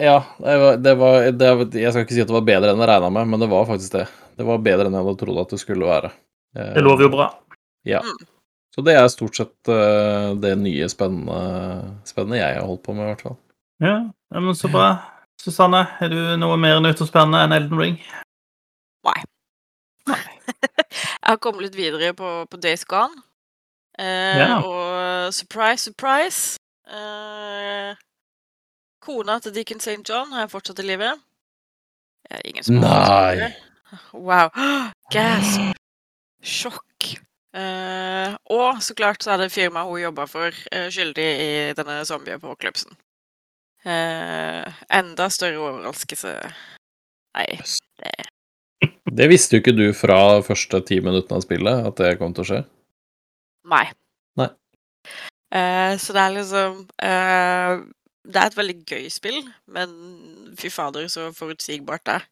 Ja, 0.00 0.14
det 0.40 0.54
var, 0.62 0.78
det 0.80 0.94
var 0.96 1.26
det, 1.28 1.82
Jeg 1.82 1.92
skal 1.92 2.06
ikke 2.06 2.16
si 2.16 2.22
at 2.24 2.30
det 2.30 2.36
var 2.38 2.46
bedre 2.48 2.72
enn 2.72 2.80
jeg 2.80 2.88
regna 2.88 3.10
med, 3.12 3.28
men 3.34 3.42
det 3.44 3.50
var 3.52 3.66
faktisk 3.68 3.98
det. 3.98 4.06
Det 4.38 4.46
var 4.48 4.62
bedre 4.64 4.88
enn 4.88 4.96
jeg 4.96 5.04
hadde 5.04 5.20
trodd 5.20 5.42
at 5.42 5.52
det 5.52 5.58
skulle 5.60 5.90
være. 5.90 6.10
Uh, 6.56 6.70
Det 6.78 6.84
lover 6.86 7.04
jo 7.04 7.10
bra. 7.12 7.26
Ja. 7.84 8.00
Mm. 8.00 8.30
Så 8.74 8.86
det 8.86 8.96
er 8.96 9.12
stort 9.12 9.36
sett 9.36 9.70
uh, 9.70 10.32
det 10.40 10.54
nye 10.62 10.88
spennende, 10.90 11.98
spennende 12.08 12.40
jeg 12.40 12.56
har 12.56 12.64
holdt 12.66 12.82
på 12.86 12.96
med, 12.96 13.04
i 13.04 13.12
hvert 13.12 13.26
fall. 13.28 13.36
Ja, 13.84 13.98
men 14.40 14.56
så 14.56 14.72
bra. 14.72 14.88
Susanne, 15.44 15.84
er 16.00 16.08
du 16.08 16.18
noe 16.40 16.56
mer 16.56 16.80
nytt 16.80 17.02
og 17.04 17.10
spennende 17.10 17.44
enn 17.44 17.54
Elden 17.58 17.80
Ring? 17.82 18.00
Nei. 19.04 19.20
Jeg 20.14 21.28
har 21.28 21.38
kommet 21.42 21.66
litt 21.66 21.76
videre 21.76 22.14
på, 22.16 22.32
på 22.48 22.60
Days 22.62 22.86
Gone. 22.88 23.20
Eh, 23.98 24.38
Ja. 24.38 24.58
Og 24.62 25.34
surprise, 25.34 25.84
surprise 25.84 26.58
eh, 26.90 27.94
Kona 29.04 29.38
til 29.38 29.54
Deacon 29.54 29.80
St. 29.80 30.00
John 30.08 30.32
har 30.32 30.46
jeg 30.46 30.50
fortsatt 30.50 30.80
i 30.82 30.86
live. 30.88 31.12
Ingen 32.44 32.64
som 32.64 32.80
Nei. 32.80 33.52
Wow. 34.12 34.50
Gasp. 35.14 35.74
Sjokk. 36.42 37.14
Eh, 37.54 38.34
og 38.50 38.82
så 38.82 38.94
klart 38.98 39.22
så 39.22 39.34
er 39.34 39.44
det 39.44 39.52
firmaet 39.54 39.86
hun 39.86 40.00
jobba 40.02 40.26
for, 40.26 40.56
eh, 40.72 40.88
skyldig 40.90 41.26
i 41.44 41.50
denne 41.78 42.00
zombieapokalypsen. 42.08 42.96
Uh, 43.84 44.64
enda 44.96 45.26
større 45.28 45.60
overraskelse. 45.60 46.30
Nei, 47.36 47.44
det 48.00 48.14
Det 49.12 49.26
visste 49.28 49.58
jo 49.58 49.60
ikke 49.60 49.74
du 49.76 49.92
fra 49.92 50.40
første 50.40 50.80
ti 50.88 50.96
minuttene 51.04 51.36
av 51.36 51.44
spillet, 51.44 51.84
at 51.90 52.00
det 52.00 52.14
kom 52.18 52.32
til 52.32 52.46
å 52.46 52.48
skje. 52.48 52.60
Nei. 53.70 53.86
Nei. 54.40 54.50
Uh, 55.54 55.94
så 56.00 56.16
det 56.16 56.22
er 56.22 56.32
liksom 56.34 56.78
uh, 56.82 57.84
Det 58.24 58.40
er 58.40 58.48
et 58.48 58.56
veldig 58.58 58.76
gøy 58.88 59.04
spill, 59.12 59.40
men 59.70 59.92
fy 60.58 60.70
fader, 60.72 61.06
så 61.12 61.28
forutsigbart 61.36 62.06
det 62.08 62.18
er. 62.18 62.28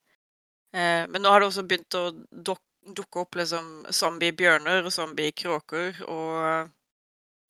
Uh, 0.73 1.03
men 1.13 1.23
nå 1.23 1.33
har 1.33 1.43
det 1.43 1.51
også 1.53 1.67
begynt 1.69 1.99
å 2.01 2.09
duk 2.33 2.63
dukke 2.83 3.23
opp 3.23 3.37
liksom 3.39 3.69
zombie-bjørner 3.95 4.87
og 4.87 4.95
zombie-kråker 4.95 6.03
og 6.11 6.69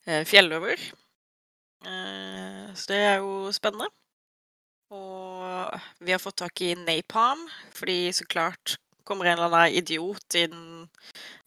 eh, 0.06 0.24
fjelløver. 0.28 0.82
Eh, 1.86 2.66
så 2.76 2.92
det 2.92 3.00
er 3.00 3.16
jo 3.22 3.52
spennende. 3.54 3.88
Og 4.92 5.80
vi 6.04 6.12
har 6.12 6.20
fått 6.20 6.42
tak 6.42 6.60
i 6.60 6.74
napalm, 6.76 7.46
fordi 7.72 8.12
så 8.12 8.28
klart 8.28 8.76
kommer 9.08 9.26
en 9.26 9.40
eller 9.40 9.56
annen 9.56 9.78
idiot 9.80 10.36
inn 10.38 10.58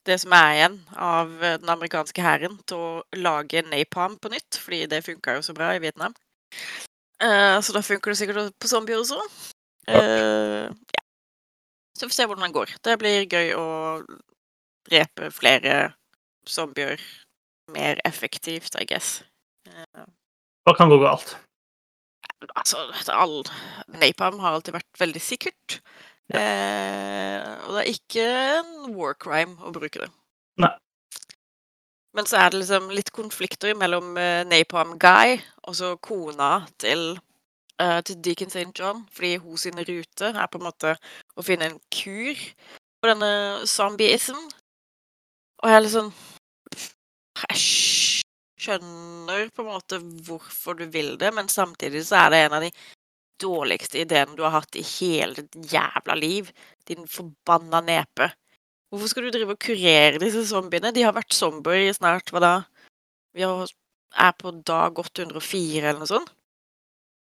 det 0.05 0.19
som 0.21 0.33
er 0.37 0.51
igjen 0.53 0.77
av 1.01 1.31
eh, 1.41 1.57
den 1.61 1.71
amerikanske 1.73 2.23
hæren, 2.23 2.59
til 2.69 2.77
å 2.81 3.21
lage 3.21 3.63
napalm 3.67 4.19
på 4.21 4.31
nytt, 4.33 4.59
fordi 4.61 4.85
det 4.91 5.03
funka 5.05 5.37
jo 5.37 5.45
så 5.45 5.55
bra 5.57 5.73
i 5.75 5.81
Vietnam. 5.83 6.15
Uh, 7.23 7.61
så 7.63 7.71
da 7.71 7.79
funker 7.85 8.11
det 8.11 8.19
sikkert 8.19 8.55
på 8.59 8.67
zombier 8.67 8.99
også. 8.99 9.17
Uh, 9.87 10.67
ja. 10.67 11.03
Så 11.95 12.05
vi 12.05 12.11
får 12.11 12.17
se 12.17 12.27
hvordan 12.27 12.47
det 12.47 12.57
går. 12.57 12.73
Det 12.83 12.97
blir 12.99 13.29
gøy 13.31 13.53
å 13.55 13.67
drepe 14.89 15.31
flere 15.33 15.93
zombier 16.49 17.01
mer 17.71 18.01
effektivt, 18.05 18.75
I 18.81 18.85
guess. 18.85 19.23
Eh, 19.67 20.05
Hva 20.65 20.75
kan 20.77 20.91
gå 20.91 20.99
galt? 21.01 21.37
altså, 22.53 22.77
all 23.09 23.41
Napalm 23.97 24.41
har 24.43 24.53
alltid 24.53 24.75
vært 24.75 24.99
veldig 24.99 25.21
sikkert. 25.23 25.79
Eh, 26.33 27.41
og 27.67 27.75
det 27.75 27.81
er 27.81 27.91
ikke 27.91 28.25
en 28.25 28.95
war 28.97 29.13
crime 29.21 29.59
å 29.61 29.73
bruke 29.75 30.01
det. 30.01 30.09
Nei. 30.61 30.71
Men 32.15 32.27
så 32.29 32.39
er 32.39 32.49
det 32.49 32.61
liksom 32.63 32.89
litt 32.95 33.11
konflikter 33.13 33.75
mellom 33.77 34.15
uh, 34.15 34.41
Napalm 34.47 34.95
Guy 34.99 35.35
og 35.67 35.75
så 35.75 35.91
kona 35.99 36.63
til, 36.79 37.17
uh, 37.81 37.99
til 38.07 38.21
Deacon 38.23 38.49
St. 38.53 38.71
John. 38.79 39.03
Fordi 39.11 39.35
hun 39.43 39.59
sin 39.59 39.81
rute 39.81 40.31
er 40.31 40.47
på 40.47 40.61
en 40.61 40.67
måte 40.69 40.95
å 41.35 41.45
finne 41.45 41.69
en 41.69 41.79
kur 41.91 42.39
på 43.03 43.11
denne 43.11 43.67
zombieism. 43.67 44.39
Og 45.59 45.69
jeg 45.69 45.77
er 45.77 45.83
litt 45.83 45.95
sånn 45.95 46.13
Jeg 47.35 47.59
skjønner 48.65 49.49
på 49.51 49.65
en 49.65 49.73
måte 49.73 49.99
hvorfor 49.99 50.79
du 50.79 50.85
vil 50.89 51.17
det, 51.19 51.33
men 51.35 51.51
samtidig 51.51 52.05
så 52.07 52.23
er 52.23 52.31
det 52.31 52.39
en 52.45 52.55
av 52.57 52.63
de 52.63 52.71
dårligste 53.41 54.01
ideen 54.03 54.35
du 54.37 54.43
har 54.45 54.55
hatt 54.59 54.77
i 54.77 54.83
hele 54.85 55.41
ditt 55.41 55.71
jævla 55.73 56.15
liv. 56.19 56.51
Din 56.87 57.07
forbanna 57.09 57.81
nepe. 57.85 58.31
Hvorfor 58.89 59.11
skal 59.11 59.27
du 59.27 59.33
drive 59.35 59.55
og 59.55 59.61
kurere 59.61 60.21
disse 60.21 60.45
zombiene? 60.49 60.93
De 60.95 61.03
har 61.03 61.15
vært 61.15 61.35
zombier 61.35 61.89
i 61.89 61.93
snart 61.95 62.31
hva 62.31 62.41
da? 62.43 62.55
Vi 63.35 63.43
er 63.43 64.35
på 64.39 64.53
dag 64.67 64.99
804 65.01 65.83
eller 65.83 66.01
noe 66.03 66.11
sånt. 66.11 66.31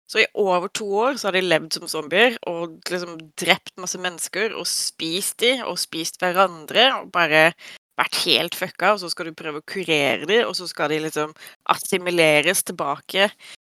Så 0.08 0.22
i 0.22 0.28
over 0.40 0.70
to 0.72 0.86
år 1.02 1.18
så 1.20 1.28
har 1.28 1.36
de 1.36 1.42
levd 1.44 1.74
som 1.76 1.90
zombier 1.90 2.38
og 2.48 2.78
liksom 2.88 3.18
drept 3.36 3.74
masse 3.76 4.00
mennesker 4.00 4.54
og 4.56 4.64
spist 4.70 5.36
de 5.44 5.58
og 5.66 5.76
spist 5.80 6.16
hverandre 6.22 6.86
og 7.02 7.10
bare 7.12 7.50
vært 7.98 8.20
helt 8.24 8.54
fucka, 8.56 8.94
og 8.94 9.02
så 9.02 9.10
skal 9.12 9.28
du 9.28 9.36
prøve 9.36 9.60
å 9.60 9.66
kurere 9.68 10.28
de, 10.30 10.38
og 10.46 10.54
så 10.56 10.68
skal 10.70 10.92
de 10.92 11.00
liksom 11.02 11.32
assimileres 11.74 12.62
tilbake 12.64 13.26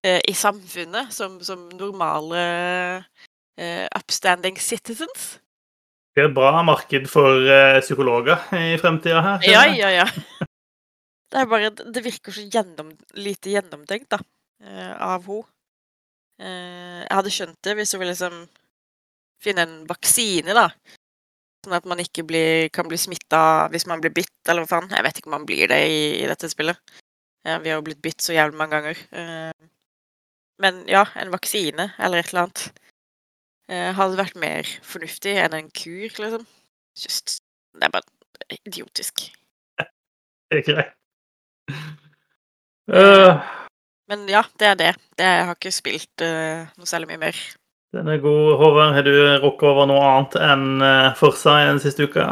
i 0.05 0.33
samfunnet 0.33 1.11
som, 1.11 1.39
som 1.43 1.65
normale 1.75 2.41
eh, 3.59 3.87
upstanding 3.95 4.59
citizens 4.59 5.39
Det 6.15 6.21
blir 6.21 6.29
et 6.29 6.35
bra 6.35 6.63
marked 6.63 7.09
for 7.11 7.43
uh, 7.43 7.79
psykologer 7.83 8.39
i 8.55 8.77
fremtida 8.79 9.21
her. 9.25 9.43
Ja, 9.47 9.65
ja, 9.67 9.91
ja. 10.01 10.07
Det 11.29 11.37
er 11.37 11.49
bare 11.51 11.69
Det 11.69 12.01
virker 12.01 12.33
så 12.33 12.41
gjennom, 12.41 12.93
lite 13.13 13.51
gjennomtenkt, 13.53 14.09
da, 14.09 14.17
av 14.97 15.27
henne. 15.27 15.43
Jeg 16.39 17.11
hadde 17.11 17.33
skjønt 17.35 17.59
det 17.67 17.75
hvis 17.77 17.91
hun 17.93 18.01
ville 18.01 18.15
liksom 18.15 18.39
finne 19.43 19.65
en 19.67 19.75
vaksine, 19.85 20.55
da. 20.57 20.65
Sånn 21.61 21.75
at 21.77 21.85
man 21.91 22.01
ikke 22.01 22.23
blir, 22.25 22.71
kan 22.73 22.87
bli 22.89 22.97
smitta 22.97 23.67
hvis 23.69 23.85
man 23.91 24.01
blir 24.01 24.15
bitt, 24.15 24.39
eller 24.47 24.65
hva 24.65 24.71
faen. 24.71 24.89
Jeg 24.89 25.05
vet 25.05 25.21
ikke 25.21 25.29
om 25.29 25.35
man 25.37 25.45
blir 25.45 25.69
det 25.69 25.79
i, 25.85 26.01
i 26.23 26.25
dette 26.31 26.49
spillet. 26.49 26.79
vi 27.45 27.69
har 27.69 27.77
jo 27.77 27.85
blitt 27.85 28.01
bitt 28.01 28.25
så 28.25 28.33
jævlig 28.33 28.57
mange 28.57 28.79
ganger. 28.79 29.05
Men 30.59 30.83
ja, 30.91 31.05
en 31.15 31.31
vaksine 31.33 31.89
eller 31.97 32.19
et 32.19 32.31
eller 32.31 32.47
annet 32.47 32.63
eh, 33.71 33.91
hadde 33.95 34.19
vært 34.19 34.39
mer 34.39 34.67
fornuftig 34.85 35.37
enn 35.39 35.55
en 35.55 35.69
kur, 35.71 36.09
liksom. 36.19 36.45
Just, 36.99 37.39
det 37.77 37.87
er 37.87 37.93
bare 37.93 38.59
idiotisk. 38.65 39.29
Det 40.49 40.63
er 40.63 40.65
greit. 40.65 40.95
Uh, 42.89 43.37
Men 44.09 44.23
ja, 44.25 44.41
det 44.57 44.65
er 44.65 44.77
det. 44.79 44.93
det 45.21 45.25
jeg 45.27 45.43
har 45.45 45.57
ikke 45.59 45.71
spilt 45.75 46.23
uh, 46.25 46.65
noe 46.73 46.89
særlig 46.89 47.11
mye 47.11 47.19
mer. 47.21 47.41
Den 47.93 48.09
er 48.09 48.17
god. 48.23 48.55
Håvard, 48.57 48.95
har 48.95 49.05
du 49.05 49.13
rukket 49.43 49.67
over 49.69 49.85
noe 49.91 50.01
annet 50.07 50.37
enn 50.41 50.81
uh, 50.81 51.11
Forsa 51.19 51.59
i 51.61 51.67
den 51.69 51.77
siste 51.83 52.09
uka? 52.09 52.31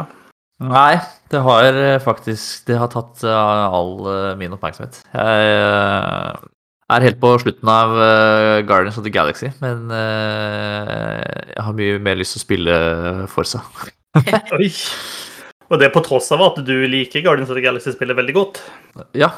Nei, 0.66 0.98
det 1.30 1.44
har 1.46 1.78
faktisk 2.02 2.66
Det 2.66 2.80
har 2.80 2.90
tatt 2.90 3.22
all 3.22 3.92
min 4.40 4.56
oppmerksomhet. 4.56 4.98
Jeg 5.14 6.50
er 6.88 7.04
helt 7.04 7.18
på 7.20 7.34
slutten 7.42 7.68
av 7.70 7.94
uh, 7.96 8.60
Guardians 8.66 8.98
of 9.00 9.04
the 9.04 9.12
Galaxy, 9.12 9.50
men 9.62 9.90
uh, 9.92 11.20
jeg 11.52 11.64
har 11.66 11.76
mye 11.76 11.98
mer 12.02 12.18
lyst 12.18 12.36
til 12.36 12.40
å 12.40 12.46
spille 12.46 12.76
Forsa. 13.32 13.60
Oi. 14.56 14.70
Og 15.68 15.76
det 15.82 15.90
på 15.92 16.00
tross 16.06 16.30
av 16.32 16.46
at 16.46 16.62
du 16.64 16.74
liker 16.88 17.24
Guardians 17.24 17.52
of 17.52 17.58
the 17.58 17.64
Galaxy-spillet 17.64 18.16
veldig 18.16 18.36
godt? 18.36 18.62
Ja. 19.12 19.28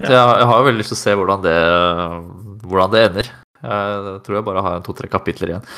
ja. 0.00 0.08
jeg, 0.08 0.16
jeg, 0.16 0.48
har 0.50 0.56
jo 0.56 0.66
veldig 0.66 0.82
lyst 0.82 0.90
til 0.96 0.98
å 0.98 1.02
se 1.04 1.14
hvordan 1.20 1.44
det, 1.46 1.58
hvordan 2.66 2.94
det 2.94 3.04
ender. 3.06 3.32
Jeg 3.60 4.16
tror 4.26 4.38
jeg 4.38 4.46
bare 4.48 4.64
har 4.66 4.82
to-tre 4.82 5.10
kapitler 5.12 5.54
igjen. 5.54 5.68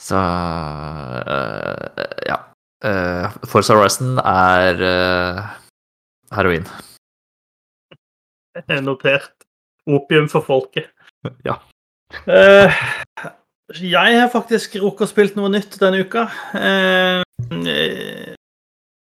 Så 0.00 0.16
uh, 0.16 2.06
ja. 2.24 2.40
Forza 3.44 3.76
Horizon 3.76 4.16
er 4.24 4.80
heroin. 6.32 6.64
Notert 8.80 9.49
opium 9.96 10.30
for 10.32 10.46
folket. 10.46 10.90
Ja. 11.44 11.58
Uh, 12.26 12.72
jeg 13.78 14.14
har 14.18 14.30
faktisk 14.32 14.78
rukket 14.82 15.06
å 15.06 15.10
spille 15.10 15.36
noe 15.38 15.50
nytt 15.52 15.76
denne 15.78 16.02
uka. 16.02 16.26
Uh, 16.56 17.22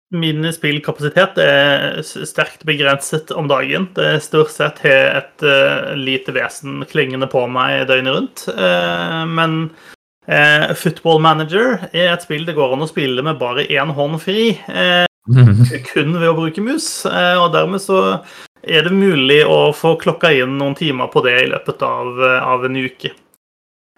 min 0.10 0.46
spillkapasitet 0.54 1.40
er 1.42 2.02
sterkt 2.04 2.66
begrenset 2.70 3.32
om 3.32 3.50
dagen. 3.50 3.88
Det 3.96 4.06
er 4.16 4.24
stort 4.26 4.54
sett 4.54 4.82
har 4.84 5.16
et 5.22 5.46
uh, 5.46 5.94
lite 5.98 6.34
vesen 6.36 6.84
klingende 6.90 7.30
på 7.32 7.46
meg 7.50 7.88
døgnet 7.90 8.18
rundt. 8.18 8.46
men 9.30 9.62
Football 10.78 11.24
Manager 11.24 11.80
er 11.90 12.12
et 12.12 12.22
spill 12.22 12.44
det 12.46 12.54
går 12.54 12.76
an 12.76 12.86
å 12.86 12.90
spille 12.90 13.24
med 13.26 13.40
bare 13.40 13.66
én 13.66 13.96
hånd 13.98 14.20
fri. 14.22 14.52
kun 15.94 16.14
ved 16.20 16.28
å 16.30 16.36
bruke 16.38 16.62
mus. 16.62 16.90
og 17.08 17.48
dermed 17.56 17.82
så 17.82 18.20
er 18.64 18.86
det 18.86 18.94
mulig 18.96 19.42
å 19.48 19.72
få 19.76 19.96
klokka 20.02 20.32
inn 20.36 20.58
noen 20.60 20.76
timer 20.78 21.12
på 21.14 21.24
det 21.26 21.36
i 21.44 21.50
løpet 21.52 21.84
av, 21.86 22.22
av 22.44 22.66
en 22.68 22.80
uke. 22.80 23.14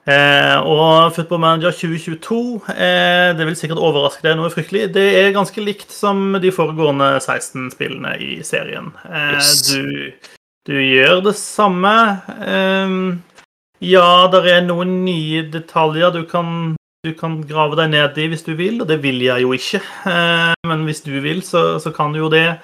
Eh, 0.10 0.58
og 0.66 1.14
Football 1.14 1.42
Manager 1.44 1.76
2022 1.78 2.38
eh, 2.74 3.32
det 3.38 3.46
vil 3.46 3.58
sikkert 3.58 3.82
overraske 3.86 4.26
deg 4.26 4.40
noe 4.40 4.50
fryktelig. 4.50 4.88
Det 4.96 5.04
er 5.20 5.36
ganske 5.36 5.62
likt 5.62 5.94
som 5.94 6.40
de 6.42 6.50
foregående 6.54 7.14
16 7.20 7.70
spillene 7.76 8.16
i 8.18 8.40
serien. 8.46 8.90
Eh, 9.06 9.36
yes. 9.38 9.52
du, 9.70 10.32
du, 10.70 10.74
gjør 10.82 11.22
det 11.28 11.36
samme. 11.38 11.94
Eh, 12.42 12.98
ja, 13.92 14.10
det 14.34 14.44
er 14.50 14.66
noen 14.66 15.04
nye 15.06 15.46
detaljer 15.54 16.18
du 16.18 16.24
kan, 16.30 16.74
du 17.06 17.14
kan 17.18 17.38
grave 17.46 17.78
deg 17.78 17.94
ned 17.94 18.18
i 18.18 18.28
hvis 18.34 18.48
du 18.48 18.56
vil, 18.58 18.82
og 18.82 18.90
det 18.90 19.04
vil 19.06 19.22
jeg 19.22 19.46
jo 19.46 19.54
ikke. 19.54 19.84
Eh, 20.10 20.52
men 20.66 20.88
hvis 20.90 21.06
du 21.06 21.14
vil, 21.22 21.46
så, 21.46 21.78
så 21.82 21.94
kan 21.94 22.14
du 22.16 22.24
jo 22.24 22.34
det. 22.34 22.58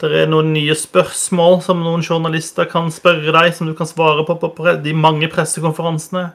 Det 0.00 0.22
er 0.22 0.30
noen 0.30 0.54
nye 0.54 0.72
spørsmål 0.76 1.58
som 1.64 1.82
noen 1.84 2.00
journalister 2.00 2.68
kan 2.70 2.88
spørre 2.94 3.34
deg, 3.36 3.50
som 3.52 3.68
du 3.68 3.74
kan 3.76 3.88
svare 3.88 4.24
på 4.24 4.38
på 4.40 4.76
de 4.80 4.94
mange 4.96 5.28
pressekonferansene. 5.28 6.30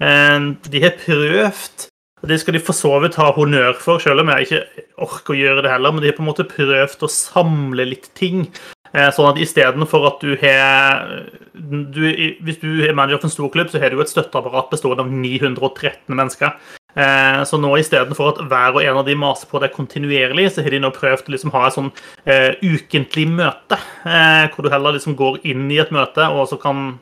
Eh, 0.00 0.46
de 0.72 0.80
har 0.84 0.96
prøvd 1.02 1.90
og 2.24 2.30
Det 2.30 2.38
skal 2.40 2.56
de 2.56 2.60
for 2.64 2.72
så 2.72 2.90
vidt 3.02 3.18
ha 3.20 3.26
honnør 3.36 3.74
for, 3.76 4.00
selv 4.00 4.22
om 4.22 4.30
jeg 4.32 4.46
ikke 4.46 4.84
orker 5.04 5.34
å 5.34 5.36
gjøre 5.36 5.64
det 5.66 5.72
heller. 5.74 5.92
Men 5.92 6.00
de 6.00 6.08
har 6.08 6.16
på 6.16 6.22
en 6.24 6.30
måte 6.30 6.46
prøvd 6.48 7.04
å 7.04 7.10
samle 7.12 7.84
litt 7.84 8.08
ting. 8.16 8.46
Eh, 8.94 9.10
sånn 9.12 9.28
at 9.28 9.40
istedenfor 9.44 10.06
at 10.08 10.24
du 10.24 10.32
har 10.40 11.04
du, 11.52 12.00
Hvis 12.40 12.62
du 12.62 12.80
er 12.86 12.96
manager 12.96 13.20
for 13.20 13.28
en 13.28 13.34
stor 13.34 13.50
klubb, 13.52 13.68
så 13.68 13.82
har 13.82 13.92
du 13.92 14.00
et 14.00 14.08
støtteapparat 14.08 14.72
bestående 14.72 15.04
av 15.04 15.12
913 15.12 16.16
mennesker. 16.16 16.56
Eh, 16.94 17.42
så 17.44 17.58
nå 17.58 17.72
istedenfor 17.80 18.30
at 18.30 18.40
hver 18.46 18.76
og 18.76 18.84
en 18.84 19.00
av 19.00 19.08
de 19.08 19.16
maser 19.18 19.50
på 19.50 19.58
deg 19.62 19.74
kontinuerlig, 19.74 20.46
så 20.54 20.62
har 20.62 20.74
de 20.74 20.80
nå 20.84 20.92
prøvd 20.94 21.28
å 21.28 21.34
liksom 21.34 21.52
ha 21.54 21.66
et 21.66 21.76
sånn 21.76 21.90
eh, 22.22 22.54
ukentlig 22.62 23.26
møte. 23.32 23.80
eh, 24.06 24.46
hvor 24.54 24.64
du 24.64 24.70
heller 24.70 24.96
liksom 24.96 25.18
går 25.18 25.42
inn 25.42 25.66
i 25.72 25.80
et 25.82 25.92
møte, 25.94 26.28
og 26.30 26.46
så 26.50 26.58
kan, 26.60 27.00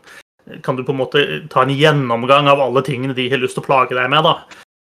kan, 0.64 0.76
du 0.76 0.84
på 0.84 0.94
en 0.96 1.02
måte 1.02 1.24
ta 1.52 1.66
en 1.66 1.76
gjennomgang 1.76 2.48
av 2.48 2.62
alle 2.64 2.84
tingene 2.86 3.16
de 3.16 3.28
har 3.30 3.42
lyst 3.42 3.58
til 3.58 3.64
å 3.64 3.68
plage 3.68 3.96
deg 3.98 4.10
med. 4.10 4.24
da. 4.24 4.36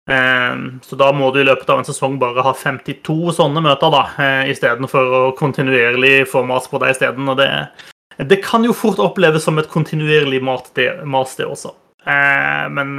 Så 0.08 0.96
da 0.96 1.10
må 1.12 1.26
du 1.28 1.42
i 1.42 1.44
løpet 1.44 1.68
av 1.68 1.82
en 1.82 1.84
sesong 1.84 2.14
bare 2.16 2.40
ha 2.40 2.54
52 2.56 3.34
sånne 3.36 3.60
møter, 3.60 3.92
da, 3.92 4.06
istedenfor 4.48 5.10
å 5.18 5.20
kontinuerlig 5.36 6.22
få 6.30 6.40
mas 6.48 6.64
på 6.64 6.80
deg 6.80 6.94
isteden. 6.94 7.28
Det, 7.36 7.48
det 8.30 8.38
kan 8.40 8.64
jo 8.64 8.72
fort 8.72 9.02
oppleves 9.04 9.44
som 9.44 9.60
et 9.60 9.68
kontinuerlig 9.68 10.40
mas, 10.40 10.72
det 10.72 11.44
også. 11.44 11.74
Men 12.08 12.94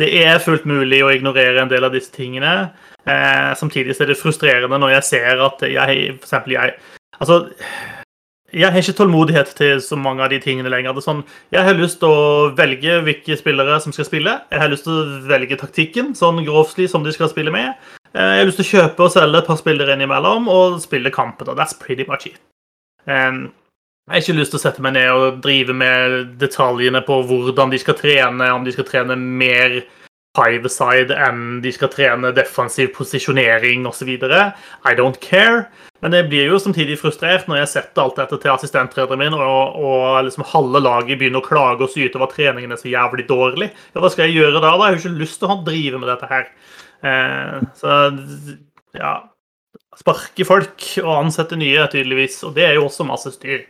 det 0.00 0.08
er 0.20 0.42
fullt 0.44 0.66
mulig 0.68 1.02
å 1.04 1.10
ignorere 1.12 1.62
en 1.62 1.70
del 1.70 1.84
av 1.86 1.94
disse 1.94 2.12
tingene. 2.12 2.70
Eh, 3.06 3.52
samtidig 3.56 3.94
er 4.00 4.10
det 4.10 4.18
frustrerende 4.18 4.80
når 4.82 4.96
jeg 4.96 5.08
ser 5.12 5.42
at 5.44 5.60
jeg 5.62 6.16
for 6.18 6.26
eksempel 6.26 6.56
jeg 6.56 6.78
Altså, 7.16 7.46
jeg 8.52 8.68
har 8.68 8.82
ikke 8.82 8.92
tålmodighet 8.98 9.54
til 9.56 9.78
så 9.80 9.96
mange 9.96 10.20
av 10.20 10.28
de 10.28 10.36
tingene 10.36 10.68
lenger. 10.68 10.92
Det 10.92 11.00
er 11.00 11.06
sånn, 11.06 11.22
jeg 11.54 11.64
har 11.64 11.78
lyst 11.78 11.96
til 12.02 12.12
å 12.12 12.50
velge 12.58 12.98
hvilke 13.06 13.38
spillere 13.40 13.78
som 13.80 13.94
skal 13.96 14.04
spille. 14.04 14.34
Jeg 14.52 14.60
har 14.60 14.68
lyst 14.68 14.84
til 14.84 14.92
å 14.92 15.22
velge 15.30 15.56
taktikken, 15.56 16.10
sånn 16.18 16.42
grovslig 16.44 16.90
som 16.92 17.06
de 17.06 17.14
skal 17.16 17.30
spille 17.32 17.54
med. 17.54 17.72
Eh, 18.12 18.20
jeg 18.20 18.42
har 18.42 18.50
lyst 18.50 18.60
til 18.60 18.68
å 18.68 18.72
kjøpe 18.74 19.06
og 19.06 19.14
selge 19.14 19.40
et 19.40 19.48
par 19.48 19.56
spillere 19.62 19.96
innimellom 19.96 20.50
og 20.52 20.76
spille 20.84 21.14
kampene. 21.14 21.56
That's 21.56 21.72
pretty 21.72 22.04
much 22.04 22.28
it. 22.28 22.36
Um, 23.08 23.46
jeg 24.06 24.14
har 24.14 24.22
ikke 24.22 24.38
lyst 24.38 24.52
til 24.54 24.60
å 24.60 24.62
sette 24.62 24.82
meg 24.84 24.92
ned 24.94 25.08
og 25.10 25.38
drive 25.42 25.74
med 25.74 26.12
detaljene 26.38 27.00
på 27.02 27.18
hvordan 27.26 27.72
de 27.72 27.80
skal 27.82 27.96
trene, 27.98 28.50
om 28.54 28.62
de 28.62 28.74
skal 28.74 28.86
trene 28.86 29.16
mer 29.18 29.80
five-side 30.36 31.16
enn 31.26 31.58
de 31.64 31.72
skal 31.74 31.90
trene 31.90 32.30
defensiv 32.36 32.92
posisjonering 32.94 33.82
osv. 33.90 34.12
I 34.14 34.94
don't 34.94 35.18
care. 35.24 35.66
Men 36.04 36.14
jeg 36.14 36.28
blir 36.30 36.52
jo 36.52 36.62
samtidig 36.62 37.00
frustrert 37.00 37.48
når 37.50 37.64
jeg 37.64 37.72
setter 37.72 38.04
alt 38.04 38.20
dette 38.20 38.38
til 38.44 38.54
assistenttreneren 38.54 39.24
min, 39.24 39.34
og, 39.34 39.78
og 39.80 40.24
liksom 40.28 40.46
halve 40.52 40.84
laget 40.84 41.18
begynner 41.18 41.42
å 41.42 41.48
klage 41.48 41.88
og 41.88 41.90
syte 41.90 42.20
over 42.20 42.28
at 42.28 42.36
treningen 42.38 42.76
er 42.76 42.78
så 42.78 42.92
jævlig 42.92 43.26
dårlig. 43.26 43.72
Ja, 43.90 44.02
hva 44.04 44.12
skal 44.12 44.28
jeg 44.28 44.38
gjøre 44.38 44.60
da? 44.60 44.68
da? 44.68 44.74
Jeg 44.76 44.84
har 44.84 44.98
jo 45.00 45.02
ikke 45.02 45.24
lyst 45.24 45.40
til 45.42 45.50
å 45.50 45.62
drive 45.66 46.02
med 46.02 46.12
dette 46.14 46.30
her. 46.30 46.52
Eh, 47.02 47.64
så 47.80 48.02
ja 48.94 49.16
sparke 49.96 50.44
folk 50.44 50.84
og 51.02 51.12
ansette 51.14 51.56
nye, 51.58 51.86
tydeligvis. 51.92 52.42
Og 52.46 52.54
det 52.56 52.66
er 52.68 52.76
jo 52.76 52.86
også 52.86 53.06
masse 53.08 53.32
styr. 53.34 53.64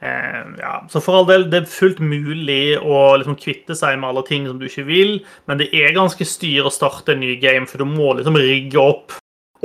Eh, 0.00 0.42
ja, 0.60 0.86
Så 0.90 1.02
for 1.02 1.18
all 1.18 1.26
del, 1.26 1.48
det 1.50 1.62
er 1.62 1.70
fullt 1.70 1.98
mulig 1.98 2.78
å 2.78 3.16
liksom 3.18 3.38
kvitte 3.40 3.74
seg 3.78 3.98
med 3.98 4.12
alle 4.12 4.22
ting 4.28 4.46
som 4.46 4.60
du 4.60 4.68
ikke 4.68 4.86
vil, 4.86 5.16
men 5.50 5.58
det 5.58 5.72
er 5.74 5.96
ganske 5.96 6.26
styr 6.28 6.68
å 6.68 6.74
starte 6.74 7.16
en 7.16 7.24
ny 7.24 7.34
game, 7.42 7.66
for 7.66 7.82
du 7.82 7.88
må 7.88 8.12
liksom 8.14 8.38
rigge 8.38 8.78
opp 8.78 9.16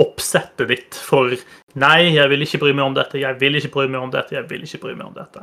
oppsettet 0.02 0.72
ditt 0.72 0.98
for 0.98 1.36
Nei, 1.78 2.14
jeg 2.14 2.30
vil 2.30 2.44
ikke 2.46 2.60
bry 2.62 2.72
meg 2.74 2.86
om 2.86 2.96
dette, 2.98 3.18
jeg 3.22 3.38
vil 3.42 3.58
ikke 3.58 3.72
bry 3.74 3.88
meg 3.90 4.02
om 4.06 4.12
dette, 4.14 4.36
jeg 4.36 4.46
vil 4.50 4.66
ikke 4.66 4.80
bry 4.84 4.92
meg 4.94 5.08
om 5.08 5.16
dette. 5.18 5.42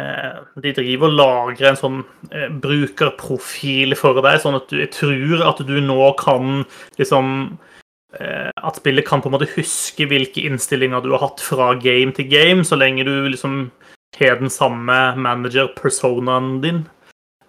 Eh, 0.00 0.38
de 0.64 0.72
driver 0.74 1.10
og 1.10 1.18
lagrer 1.18 1.68
en 1.68 1.78
sånn 1.78 1.98
eh, 2.32 2.48
brukerprofil 2.64 3.92
for 4.00 4.20
deg, 4.24 4.40
sånn 4.40 4.56
at 4.56 4.72
du 4.72 4.80
jeg 4.80 4.90
tror 4.96 5.44
at 5.46 5.60
du 5.68 5.76
nå 5.84 6.08
kan 6.18 6.64
liksom 6.98 7.28
eh, 8.18 8.48
At 8.56 8.80
spillet 8.80 9.06
kan 9.06 9.22
på 9.22 9.30
en 9.30 9.36
måte 9.36 9.52
huske 9.52 10.08
hvilke 10.10 10.42
innstillinger 10.48 11.04
du 11.04 11.12
har 11.12 11.22
hatt 11.26 11.44
fra 11.44 11.74
game 11.76 12.16
til 12.16 12.26
game, 12.32 12.64
så 12.66 12.80
lenge 12.80 13.04
du 13.06 13.12
liksom 13.28 13.68
har 14.18 14.40
den 14.40 14.52
samme 14.52 14.98
manager-personaen 15.20 16.58
din. 16.64 16.84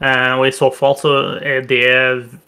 Og 0.06 0.42
i 0.44 0.52
så 0.52 0.68
fall 0.76 0.98
så 1.00 1.12
er 1.40 1.64
det 1.70 1.88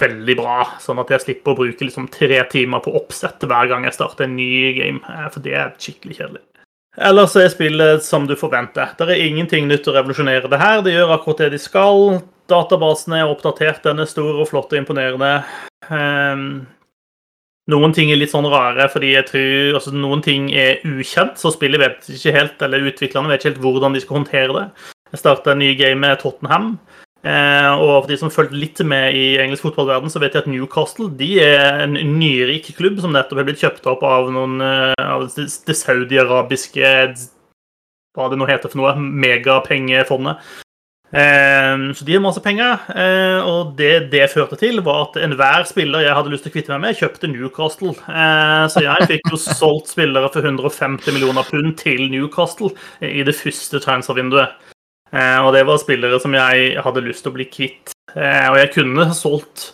veldig 0.02 0.36
bra, 0.36 0.58
sånn 0.84 1.00
at 1.00 1.14
jeg 1.14 1.24
slipper 1.24 1.54
å 1.54 1.60
bruke 1.62 1.88
liksom 1.88 2.10
tre 2.12 2.42
timer 2.52 2.84
på 2.84 2.92
oppsett 3.00 3.46
hver 3.48 3.70
gang 3.72 3.88
jeg 3.88 3.96
starter 3.96 4.28
en 4.28 4.36
ny 4.36 4.50
game, 4.76 5.00
for 5.32 5.40
det 5.46 5.56
er 5.56 5.72
skikkelig 5.80 6.20
kjedelig. 6.20 6.44
Ellers 6.98 7.36
er 7.38 7.52
spillet 7.54 8.04
som 8.04 8.26
du 8.28 8.34
forventer. 8.36 8.96
Det 8.98 9.06
er 9.14 9.28
ingenting 9.28 9.68
nytt 9.70 9.88
å 9.88 9.94
revolusjonere 9.94 10.50
det 10.50 10.58
her. 10.58 10.82
Det 10.82 10.96
gjør 10.96 11.14
akkurat 11.14 11.44
det 11.44 11.52
de 11.54 11.60
skal. 11.62 12.18
Databasen 12.50 13.14
er 13.14 13.30
oppdatert, 13.30 13.84
den 13.86 14.02
er 14.02 14.10
stor 14.10 14.42
og 14.42 14.50
flott 14.50 14.74
og 14.74 14.80
imponerende. 14.80 15.44
Um, 15.92 16.66
noen 17.72 17.96
ting 17.96 18.12
er 18.12 18.20
litt 18.20 18.32
sånn 18.32 18.48
rare, 18.52 18.88
fordi 18.92 19.14
jeg 19.14 19.28
tror 19.32 19.80
altså, 19.80 19.94
noen 19.96 20.24
ting 20.26 20.52
er 20.56 20.84
ukjent, 20.88 21.40
så 21.40 21.52
spillet 21.54 21.82
vet 21.82 22.12
ikke 22.14 22.36
helt, 22.36 22.62
eller 22.64 22.86
utviklerne 22.88 23.32
vet 23.32 23.44
ikke 23.44 23.54
helt 23.54 23.66
hvordan 23.66 23.98
de 23.98 24.04
skal 24.04 24.22
håndtere 24.22 24.56
det. 24.56 24.68
Jeg 25.12 25.22
starta 25.24 25.54
en 25.54 25.62
ny 25.64 25.74
game 25.80 26.02
med 26.04 26.20
Tottenham. 26.22 26.76
Eh, 27.28 27.72
og 27.82 28.04
for 28.04 28.12
de 28.12 28.18
som 28.20 28.32
fulgte 28.32 28.56
litt 28.60 28.80
med 28.88 29.16
i 29.18 29.26
engelsk 29.42 29.66
fotballverden, 29.66 30.12
så 30.12 30.22
vet 30.22 30.36
jeg 30.36 30.46
at 30.46 30.52
Newcastle 30.52 31.10
de 31.20 31.32
er 31.44 31.82
en 31.84 31.98
nyrik 32.20 32.70
klubb 32.78 33.02
som 33.04 33.16
nettopp 33.16 33.42
er 33.42 33.48
blitt 33.50 33.64
kjøpt 33.64 33.90
opp 33.90 34.06
av 34.08 34.30
noen 34.32 34.62
eh, 34.64 34.94
av 35.02 35.26
det 35.36 35.76
saudi-arabiske 35.76 36.94
Hva 38.16 38.30
det 38.32 38.40
nå 38.40 38.48
heter 38.50 38.72
for 38.72 38.80
noe? 38.80 38.96
Megapengefondet. 38.96 40.40
Eh, 41.08 41.74
så 41.96 42.08
de 42.08 42.16
har 42.18 42.24
masse 42.24 42.44
penger. 42.44 42.84
Og 43.48 43.74
det 43.80 44.10
det 44.12 44.30
førte 44.34 44.60
til, 44.60 44.82
var 44.86 45.08
at 45.08 45.20
enhver 45.24 45.68
spiller 45.70 46.06
jeg 46.06 46.16
hadde 46.18 46.34
lyst 46.34 46.48
til 46.48 46.54
å 46.54 46.58
kvitte 46.58 46.74
meg 46.76 46.84
med, 46.86 47.00
kjøpte 47.02 47.32
Newcastle. 47.32 47.94
Så 48.74 48.86
jeg 48.86 49.12
fikk 49.12 49.34
jo 49.34 49.42
solgt 49.62 49.94
spillere 49.96 50.32
for 50.34 50.46
150 50.46 51.16
millioner 51.16 51.48
pund 51.48 51.78
til 51.80 52.10
Newcastle 52.14 52.74
i 53.02 53.24
det 53.28 53.38
første 53.40 53.84
transfervinduet. 53.84 54.58
Eh, 55.16 55.40
og 55.40 55.54
det 55.56 55.64
var 55.68 55.80
spillere 55.80 56.20
som 56.20 56.36
jeg 56.36 56.76
hadde 56.84 57.06
lyst 57.06 57.24
til 57.26 57.32
å 57.32 57.38
bli 57.38 57.48
kvitt. 57.50 57.94
Eh, 58.14 58.48
og 58.52 58.60
jeg 58.60 58.74
kunne 58.76 59.08
solgt 59.16 59.70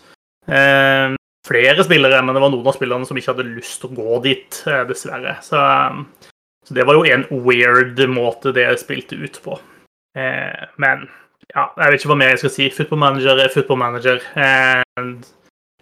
eh, 0.47 1.15
flere 1.47 1.85
spillere, 1.85 2.21
men 2.21 2.35
det 2.35 2.43
var 2.43 2.53
noen 2.53 2.69
av 2.69 2.77
spillerne 2.77 3.09
som 3.09 3.17
ikke 3.17 3.33
hadde 3.33 3.49
lyst 3.55 3.81
til 3.81 3.91
å 3.91 3.97
gå 3.97 4.21
dit, 4.27 4.61
dessverre. 4.89 5.37
Så, 5.45 5.63
så 6.67 6.77
det 6.77 6.85
var 6.87 6.99
jo 6.99 7.07
en 7.09 7.25
weird 7.45 8.03
måte 8.11 8.53
det 8.55 8.67
jeg 8.67 8.83
spilte 8.85 9.19
ut 9.19 9.41
på. 9.43 9.57
Men 10.13 11.07
ja, 11.53 11.69
jeg 11.77 11.93
vet 11.93 12.01
ikke 12.01 12.11
hva 12.11 12.19
mer 12.19 12.33
jeg 12.33 12.41
skal 12.43 12.53
si. 12.55 12.67
Football 12.73 13.01
manager 13.03 13.39
er 13.43 13.53
football 13.53 13.81
manager. 13.81 14.21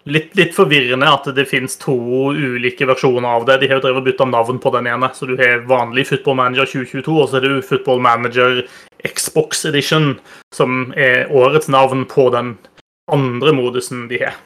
Litt, 0.02 0.32
litt, 0.34 0.50
forvirrende 0.56 1.06
at 1.06 1.28
det 1.36 1.44
finnes 1.46 1.76
to 1.78 1.94
ulike 2.34 2.88
versjoner 2.90 3.28
av 3.38 3.46
det. 3.46 3.60
De 3.62 3.68
har 3.70 3.78
jo 3.78 3.84
drevet 3.84 4.08
bytta 4.08 4.26
navn 4.26 4.58
på 4.60 4.72
den 4.74 4.90
ene. 4.90 5.08
Så 5.14 5.28
du 5.30 5.36
har 5.38 5.62
vanlig 5.70 6.08
Football 6.10 6.40
Manager 6.40 6.66
2022, 6.72 7.14
og 7.22 7.30
så 7.30 7.38
er 7.38 7.46
det 7.46 7.62
Football 7.68 8.02
Manager 8.02 8.64
Xbox 9.06 9.64
Edition, 9.70 10.16
som 10.54 10.90
er 10.98 11.30
årets 11.30 11.70
navn 11.70 12.04
på 12.10 12.28
den 12.34 12.56
andre 13.12 13.54
modusen 13.54 14.08
de 14.10 14.24
har. 14.26 14.36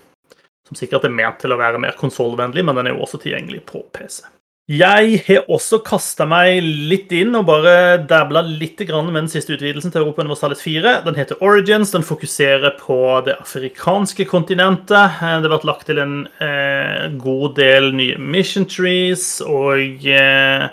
Som 0.69 0.77
sikkert 0.77 1.09
er 1.09 1.15
ment 1.15 1.41
til 1.41 1.55
å 1.55 1.61
være 1.61 1.81
mer 1.81 1.97
konsollvennlig, 1.99 2.67
men 2.67 2.77
den 2.77 2.91
er 2.91 2.97
jo 2.97 3.07
også 3.07 3.23
tilgjengelig 3.23 3.65
på 3.71 3.87
PC. 3.97 4.27
Jeg 4.67 5.21
har 5.29 5.45
også 5.47 5.79
kasta 5.87 6.25
meg 6.27 6.57
litt 6.91 7.13
inn 7.15 7.37
og 7.39 7.45
bare 7.47 8.01
dabla 8.03 8.41
litt 8.43 8.81
med 8.83 9.15
den 9.15 9.29
siste 9.31 9.55
utvidelsen 9.55 9.93
til 9.95 10.01
Europa 10.01 10.25
Universalis 10.25 10.65
4. 10.65 10.95
Den 11.05 11.15
heter 11.15 11.39
Origins. 11.39 11.93
Den 11.95 12.03
fokuserer 12.03 12.75
på 12.81 12.99
det 13.29 13.37
afrikanske 13.39 14.27
kontinentet. 14.27 15.23
Eh, 15.23 15.37
det 15.39 15.47
har 15.47 15.55
vært 15.55 15.69
lagt 15.71 15.87
til 15.87 16.01
en 16.03 16.17
eh, 16.43 17.07
god 17.15 17.55
del 17.61 17.93
nye 17.95 18.19
mission 18.19 18.67
trees, 18.67 19.39
og 19.47 20.03
eh, 20.03 20.67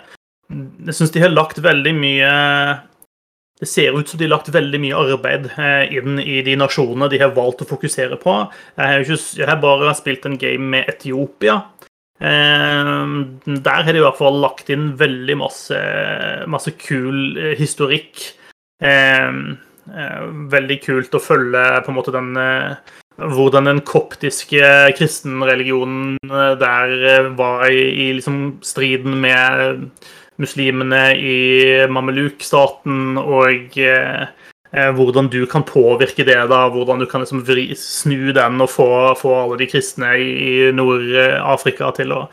jeg 0.50 0.98
syns 0.98 1.14
de 1.14 1.22
har 1.22 1.30
lagt 1.30 1.62
veldig 1.62 1.94
mye 1.94 2.34
det 3.60 3.68
ser 3.70 3.94
ut 3.94 4.08
som 4.08 4.18
de 4.18 4.26
har 4.26 4.32
lagt 4.34 4.50
veldig 4.50 4.78
mye 4.82 4.98
arbeid 4.98 5.46
eh, 5.54 5.94
inn 5.96 6.18
i 6.18 6.40
de 6.44 6.56
nasjonene 6.58 7.06
de 7.12 7.20
har 7.22 7.36
valgt 7.36 7.62
å 7.62 7.68
fokusere 7.68 8.18
på. 8.20 8.34
Jeg 8.74 8.90
har, 8.90 9.04
ikke, 9.04 9.18
jeg 9.38 9.48
har 9.48 9.60
bare 9.62 9.94
spilt 9.94 10.26
en 10.26 10.34
game 10.40 10.66
med 10.74 10.90
Etiopia, 10.90 11.60
der 12.20 13.82
har 13.84 13.92
de 13.92 13.98
i 13.98 14.04
hvert 14.04 14.18
fall 14.20 14.40
lagt 14.40 14.70
inn 14.70 14.92
veldig 14.98 15.36
masse, 15.40 15.78
masse 16.50 16.74
kul 16.78 17.36
eh, 17.36 17.54
historikk. 17.58 18.22
Ehm, 18.84 19.56
eh, 19.90 20.20
veldig 20.52 20.78
kult 20.84 21.14
å 21.14 21.22
følge 21.22 21.64
på 21.84 21.92
en 21.92 21.98
måte 21.98 22.14
den 22.14 22.36
eh, 22.38 22.76
hvordan 23.14 23.70
den 23.70 23.80
koptiske 23.86 24.70
kristenreligionen 24.98 26.16
der 26.58 27.28
var 27.38 27.68
i, 27.70 27.82
i 28.06 28.12
liksom 28.16 28.58
striden 28.66 29.20
med 29.22 29.84
muslimene 30.42 31.02
i 31.14 31.36
Mameluk-staten, 31.86 33.14
og 33.22 33.78
Eh, 33.78 34.26
hvordan 34.74 35.28
du 35.30 35.44
kan 35.46 35.62
påvirke 35.66 36.24
det, 36.26 36.38
da, 36.50 36.64
hvordan 36.72 36.98
du 36.98 37.06
kan 37.06 37.22
liksom 37.22 37.44
vri, 37.46 37.68
snu 37.78 38.32
den 38.34 38.62
og 38.62 38.70
få, 38.72 38.88
få 39.20 39.34
alle 39.44 39.58
de 39.60 39.68
kristne 39.70 40.14
i, 40.18 40.70
Nord-Afrika 40.74 41.92
til 41.94 42.14
å 42.14 42.24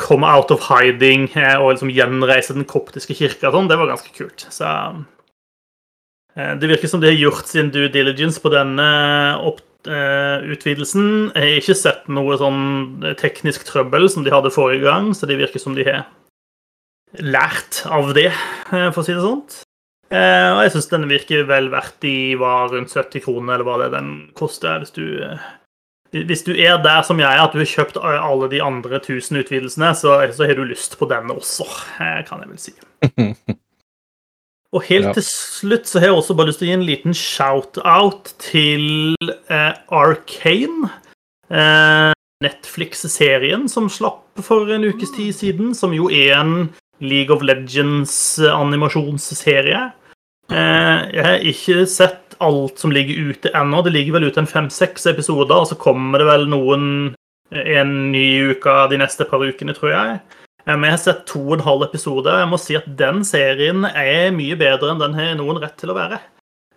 komme 0.00 0.28
out 0.30 0.52
of 0.54 0.68
hiding 0.70 1.26
eh, 1.36 1.56
og 1.58 1.74
liksom 1.74 1.90
gjenreise 1.92 2.54
den 2.56 2.68
koptiske 2.68 3.16
kirka. 3.18 3.50
Sånn. 3.52 3.68
Det 3.68 3.78
var 3.80 3.90
ganske 3.90 4.12
kult. 4.16 4.46
Så 4.54 4.68
eh, 6.36 6.54
Det 6.60 6.70
virker 6.70 6.92
som 6.92 7.02
de 7.02 7.10
har 7.10 7.18
gjort 7.18 7.50
sin 7.50 7.72
due 7.74 7.90
diligence 7.92 8.40
på 8.40 8.52
denne 8.54 8.86
opp, 9.42 9.66
utvidelsen. 9.80 11.30
Jeg 11.32 11.40
har 11.40 11.58
ikke 11.62 11.74
sett 11.78 12.08
noe 12.12 12.34
sånn 12.36 13.14
teknisk 13.16 13.64
trøbbel 13.64 14.10
som 14.12 14.26
de 14.26 14.32
hadde 14.34 14.52
forrige 14.52 14.84
gang, 14.84 15.06
så 15.16 15.24
det 15.24 15.38
virker 15.40 15.62
som 15.62 15.72
de 15.72 15.86
har 15.86 16.02
lært 17.24 17.80
av 17.88 18.12
det, 18.12 18.28
for 18.68 19.00
å 19.00 19.06
si 19.06 19.16
det 19.16 19.24
sånn. 19.24 19.40
Eh, 20.10 20.50
og 20.50 20.64
jeg 20.64 20.72
syns 20.74 20.90
den 20.90 21.06
virker 21.10 21.44
vel 21.46 21.68
verdt 21.70 22.02
i 22.08 22.34
var 22.38 22.72
rundt 22.72 22.90
70 22.90 23.22
kroner, 23.24 23.54
eller 23.54 23.66
hva 23.68 23.76
det 23.84 23.92
den 23.94 24.10
koster. 24.38 24.78
Hvis 24.82 24.94
du, 24.96 25.04
eh, 25.22 25.38
hvis 26.26 26.42
du 26.46 26.50
er 26.56 26.82
der 26.82 27.02
som 27.06 27.18
jeg 27.22 27.30
er, 27.30 27.42
at 27.44 27.54
du 27.54 27.58
har 27.62 27.70
kjøpt 27.70 27.96
alle 28.02 28.46
de 28.50 28.58
andre 28.64 28.98
1000 28.98 29.38
utvidelsene, 29.44 29.94
så, 29.94 30.08
så 30.34 30.42
har 30.50 30.56
du 30.58 30.64
lyst 30.66 30.98
på 30.98 31.06
denne 31.10 31.32
også, 31.38 31.66
eh, 32.02 32.20
kan 32.26 32.42
jeg 32.42 32.50
vel 32.50 32.58
si. 32.58 32.74
Og 34.70 34.84
helt 34.86 35.08
ja. 35.08 35.12
til 35.16 35.24
slutt 35.26 35.88
så 35.90 35.98
har 35.98 36.06
jeg 36.12 36.18
også 36.20 36.34
bare 36.38 36.46
lyst 36.50 36.60
til 36.62 36.68
å 36.68 36.70
gi 36.70 36.78
en 36.78 36.86
liten 36.86 37.14
shout-out 37.16 38.24
til 38.38 39.16
eh, 39.50 39.74
Arcane. 39.90 40.90
Eh, 41.50 42.12
Netflix-serien 42.40 43.68
som 43.68 43.90
slapp 43.92 44.40
for 44.46 44.70
en 44.72 44.84
ukes 44.86 45.10
tid 45.16 45.34
siden, 45.36 45.74
som 45.76 45.92
jo 45.92 46.10
er 46.14 46.34
en 46.38 46.70
League 47.02 47.34
of 47.34 47.42
Legends-animasjonsserie. 47.42 49.92
Eh, 50.50 50.98
jeg 51.14 51.24
har 51.26 51.44
ikke 51.46 51.84
sett 51.86 52.34
alt 52.42 52.80
som 52.80 52.90
ligger 52.94 53.30
ute 53.30 53.52
ennå. 53.54 53.82
Det 53.86 53.92
ligger 53.94 54.18
vel 54.18 54.28
ute 54.30 54.42
en 54.42 54.50
fem-seks 54.50 55.06
episoder, 55.12 55.54
og 55.54 55.68
så 55.70 55.78
kommer 55.78 56.22
det 56.22 56.26
vel 56.30 56.46
noen 56.50 56.84
en 57.50 57.92
ny 58.12 58.54
uke 58.54 58.74
de 58.90 58.98
neste 59.00 59.26
par 59.30 59.42
ukene, 59.42 59.74
tror 59.76 59.92
jeg. 59.94 60.18
Eh, 60.66 60.74
men 60.74 60.88
jeg 60.88 60.96
har 60.96 61.04
sett 61.04 61.24
to 61.30 61.42
og 61.46 61.58
en 61.58 61.66
halv 61.68 61.86
episode. 61.86 62.34
Jeg 62.42 62.50
må 62.50 62.58
si 62.60 62.78
at 62.78 62.88
den 62.98 63.22
serien 63.26 63.86
er 63.90 64.34
mye 64.34 64.58
bedre 64.58 64.90
enn 64.92 65.02
den 65.02 65.16
har 65.18 65.34
noen 65.38 65.62
rett 65.62 65.78
til 65.80 65.94
å 65.94 65.98
være. 65.98 66.18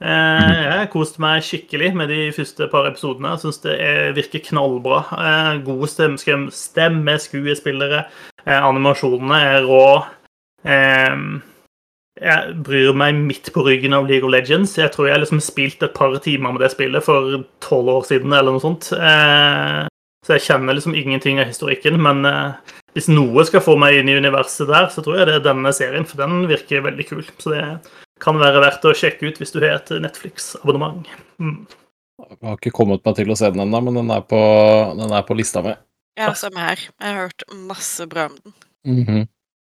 Eh, 0.03 0.51
jeg 0.51 0.73
har 0.73 0.91
kost 0.93 1.17
meg 1.23 1.45
skikkelig 1.45 1.93
med 1.97 2.11
de 2.11 2.27
første 2.35 2.67
par 2.69 2.89
episodene. 2.89 3.33
Jeg 3.33 3.45
syns 3.45 3.63
det 3.63 3.77
virker 4.19 4.45
knallbra. 4.51 4.99
Gode 5.65 5.87
stemmeskuespillere. 6.53 8.05
Animasjonene 8.43 9.37
er 9.47 9.65
rå 9.65 9.87
jeg 12.21 12.53
bryr 12.65 12.93
meg 12.93 13.17
midt 13.17 13.49
på 13.55 13.63
ryggen 13.65 13.95
av 13.97 14.05
League 14.09 14.27
of 14.27 14.33
Legends. 14.33 14.75
Jeg 14.77 14.93
tror 14.93 15.09
jeg 15.09 15.23
liksom 15.23 15.41
spilte 15.41 15.87
et 15.89 15.95
par 15.97 16.13
timer 16.21 16.53
med 16.53 16.61
det 16.61 16.69
spillet 16.75 17.05
for 17.05 17.41
tolv 17.63 17.89
år 17.95 18.05
siden, 18.09 18.35
eller 18.35 18.53
noe 18.53 18.61
sånt. 18.61 18.91
Eh, 18.93 19.87
så 20.23 20.37
jeg 20.37 20.45
kjenner 20.45 20.77
liksom 20.77 20.95
ingenting 20.95 21.41
av 21.41 21.49
historikken. 21.49 21.97
Men 22.05 22.21
eh, 22.29 22.75
hvis 22.93 23.09
noe 23.09 23.45
skal 23.49 23.65
få 23.65 23.75
meg 23.81 23.97
inn 23.97 24.11
i 24.13 24.17
universet 24.21 24.69
der, 24.69 24.91
så 24.93 25.01
tror 25.03 25.19
jeg 25.19 25.29
det 25.29 25.39
er 25.39 25.47
denne 25.49 25.73
serien, 25.75 26.05
for 26.07 26.21
den 26.21 26.45
virker 26.51 26.85
veldig 26.85 27.07
kul. 27.09 27.23
Så 27.41 27.55
det 27.55 27.63
kan 28.23 28.37
være 28.39 28.61
verdt 28.61 28.85
å 28.85 28.93
sjekke 28.95 29.31
ut 29.31 29.41
hvis 29.41 29.55
du 29.55 29.59
har 29.63 29.79
et 29.79 29.89
Netflix-abonnement. 30.05 31.09
Mm. 31.41 31.63
Jeg 32.23 32.39
har 32.45 32.59
ikke 32.61 32.75
kommet 32.77 33.01
meg 33.03 33.17
til 33.17 33.33
å 33.33 33.39
se 33.39 33.49
den 33.51 33.65
ennå, 33.65 33.81
men 33.87 33.97
den 34.03 34.13
er, 34.13 34.21
på, 34.21 34.39
den 35.01 35.11
er 35.17 35.25
på 35.25 35.35
lista 35.35 35.65
mi. 35.65 35.73
Ja, 36.19 36.29
samme 36.37 36.61
her. 36.61 36.77
Jeg 36.77 37.09
har 37.09 37.25
hørt 37.25 37.47
masse 37.65 38.05
bra 38.07 38.29
om 38.29 38.37
den. 38.37 38.55
Mhm. 38.85 39.23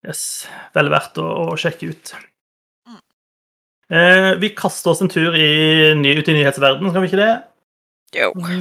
Yes. 0.01 0.47
Veldig 0.73 0.91
verdt 0.95 1.19
å, 1.21 1.27
å 1.53 1.57
sjekke 1.61 1.91
ut. 1.93 2.15
Mm. 3.91 3.97
Eh, 3.97 4.31
vi 4.39 4.49
kaster 4.55 4.93
oss 4.93 5.01
en 5.03 5.11
tur 5.11 5.35
i, 5.35 5.91
ut 5.91 6.29
i 6.31 6.35
nyhetsverdenen, 6.37 6.91
skal 6.93 7.03
vi 7.03 7.11
ikke 7.11 7.19
det? 7.19 7.31
Jo. 8.15 8.31
det 8.39 8.59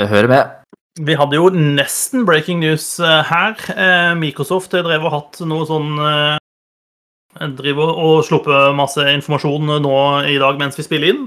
Jeg 0.00 0.08
hører 0.08 0.28
med. 0.32 0.58
Vi 1.00 1.16
hadde 1.16 1.38
jo 1.38 1.48
nesten 1.52 2.26
breaking 2.28 2.60
news 2.60 2.98
eh, 3.00 3.22
her. 3.28 3.56
Eh, 3.72 4.12
Microsoft 4.16 4.72
drev 4.72 5.08
og 5.08 5.14
hatt 5.14 5.42
noe 5.48 5.68
sånn 5.68 5.96
eh, 6.00 6.38
Driver 7.56 7.96
og 7.96 8.26
sluppet 8.28 8.74
masse 8.76 9.00
informasjon 9.08 9.70
nå 9.80 9.98
i 10.28 10.34
dag 10.36 10.58
mens 10.60 10.76
vi 10.76 10.84
spiller 10.84 11.14
inn. 11.14 11.22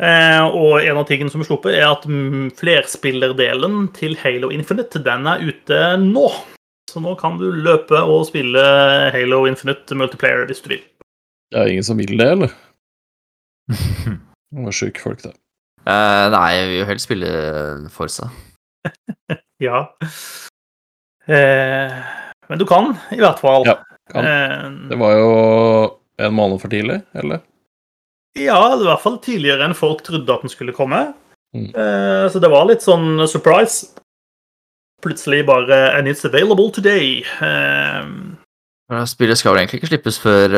Eh, 0.00 0.44
og 0.44 0.80
en 0.80 1.00
av 1.00 1.04
tingene 1.08 1.32
som 1.32 1.44
er 1.44 1.48
sluppet, 1.48 1.76
er 1.76 1.90
at 1.90 2.04
mm, 2.08 2.54
flerspillerdelen 2.56 3.90
til 3.96 4.16
Halo 4.22 4.48
Infinite 4.52 5.00
den 5.04 5.28
er 5.28 5.44
ute 5.44 5.80
nå. 6.00 6.30
Så 6.88 7.04
nå 7.04 7.12
kan 7.20 7.36
du 7.40 7.50
løpe 7.52 8.00
og 8.00 8.28
spille 8.30 8.64
Halo 9.12 9.44
Infinite 9.48 9.96
multiplayer 9.96 10.48
hvis 10.48 10.64
du 10.64 10.72
vil. 10.72 10.84
Det 11.52 11.60
er 11.60 11.72
ingen 11.72 11.84
som 11.84 12.00
vil 12.00 12.16
det, 12.16 12.30
eller? 12.32 12.56
Det 13.66 14.62
var 14.64 14.76
sjuke 14.76 15.02
folk, 15.02 15.24
da. 15.24 15.32
Uh, 15.86 16.26
nei, 16.34 16.46
jeg 16.54 16.68
vil 16.70 16.78
jo 16.80 16.86
helst 16.90 17.08
spille 17.08 17.32
Forsa. 17.94 18.30
Ja. 19.62 19.86
Uh, 21.26 21.92
men 22.50 22.60
du 22.60 22.66
kan, 22.68 22.90
i 23.14 23.18
hvert 23.22 23.40
fall. 23.40 23.64
Ja, 23.64 23.78
kan. 24.12 24.26
Uh, 24.28 24.88
Det 24.92 24.98
var 25.00 25.14
jo 25.16 25.30
en 26.26 26.34
måned 26.36 26.60
for 26.60 26.72
tidlig, 26.72 27.00
eller? 27.16 27.40
Ja, 28.36 28.58
det 28.76 28.84
var 28.84 28.84
i 28.84 28.90
hvert 28.90 29.04
fall 29.04 29.16
tidligere 29.24 29.64
enn 29.64 29.76
folk 29.76 30.02
trodde 30.04 30.34
at 30.34 30.44
den 30.44 30.52
skulle 30.52 30.74
komme. 30.76 31.14
Mm. 31.56 31.70
Eh, 31.72 32.26
så 32.28 32.40
det 32.42 32.50
var 32.52 32.66
litt 32.68 32.84
sånn 32.84 33.22
surprise. 33.30 33.86
Plutselig 35.04 35.46
bare 35.48 35.96
And 35.96 36.08
it's 36.08 36.24
available 36.28 36.68
today. 36.70 37.22
Eh, 37.40 39.06
Spillet 39.08 39.40
skal 39.40 39.54
vel 39.54 39.62
egentlig 39.62 39.80
ikke 39.80 39.90
slippes 39.94 40.20
før 40.20 40.52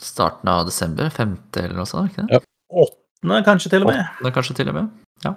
starten 0.00 0.48
av 0.48 0.66
desember? 0.68 1.10
Femte 1.10 1.62
eller 1.64 1.76
noe 1.80 1.86
sånt? 1.88 2.10
ikke 2.12 2.26
det? 2.26 2.38
Ja. 2.38 2.40
åttende, 2.84 3.44
kanskje, 3.44 3.70
til 3.70 3.82
og 3.86 3.90
med. 3.92 4.02
Åttende 4.04 4.32
kanskje 4.34 4.54
til 4.58 4.68
og 4.72 4.74
med? 4.74 4.90
ja. 5.24 5.34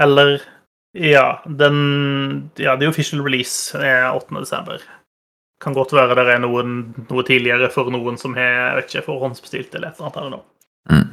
Eller 0.00 0.40
Ja, 0.94 1.40
den 1.46 2.50
Ja, 2.60 2.76
the 2.76 2.88
official 2.88 3.22
release 3.24 3.72
er 3.78 4.12
8. 4.12 4.40
desember. 4.40 4.80
Kan 5.62 5.72
godt 5.74 5.92
være 5.92 6.14
det 6.24 6.34
er 6.34 6.38
noen, 6.42 6.94
noe 7.08 7.22
tidligere 7.24 7.70
for 7.70 7.88
noen 7.90 8.18
som 8.18 8.34
har 8.34 8.42
jeg 8.42 8.76
vet 8.76 8.90
ikke, 8.90 9.04
forhåndsbestilt 9.06 9.74
eller 9.74 9.88
et 9.88 10.00
eller 10.00 10.06
annet. 10.10 10.16
her 10.22 10.30
nå. 10.30 10.42
Mm. 10.90 11.11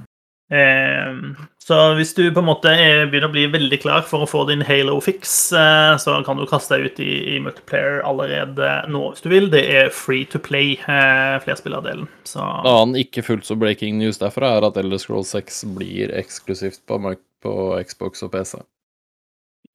Eh, 0.49 1.17
så 1.61 1.75
hvis 1.93 2.15
du 2.17 2.23
på 2.33 2.41
en 2.41 2.47
måte 2.47 2.71
er, 2.73 3.03
begynner 3.09 3.29
å 3.29 3.33
bli 3.33 3.43
veldig 3.53 3.77
klar 3.83 4.05
for 4.09 4.25
å 4.25 4.29
få 4.29 4.41
din 4.49 4.63
Halo-fix, 4.65 5.51
eh, 5.53 5.93
så 6.01 6.15
kan 6.25 6.39
du 6.39 6.47
kaste 6.49 6.77
deg 6.77 6.89
ut 6.89 7.01
i, 7.05 7.09
i 7.35 7.39
multiplayer 7.43 8.01
allerede 8.07 8.71
nå 8.89 9.03
hvis 9.11 9.21
du 9.25 9.29
vil. 9.29 9.49
Det 9.53 9.61
er 9.77 9.91
free 9.93 10.25
to 10.29 10.41
play, 10.41 10.73
eh, 10.89 11.35
flerspillerdelen. 11.45 12.09
Så 12.25 12.41
En 12.41 12.71
annen 12.71 13.01
ikke 13.03 13.25
fullt 13.25 13.45
så 13.45 13.57
breaking 13.59 13.99
news 14.01 14.21
derfra 14.21 14.55
er 14.57 14.65
at 14.65 14.79
Elder 14.81 15.01
Scroll 15.01 15.27
6 15.27 15.61
blir 15.77 16.15
eksklusivt 16.17 16.81
på, 16.89 16.97
på 17.45 17.53
Xbox 17.85 18.25
og 18.25 18.33
PC. 18.33 18.63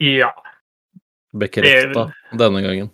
ja. 0.03 0.33
Bekrefta 1.35 2.13
denne 2.39 2.61
gangen. 2.63 2.91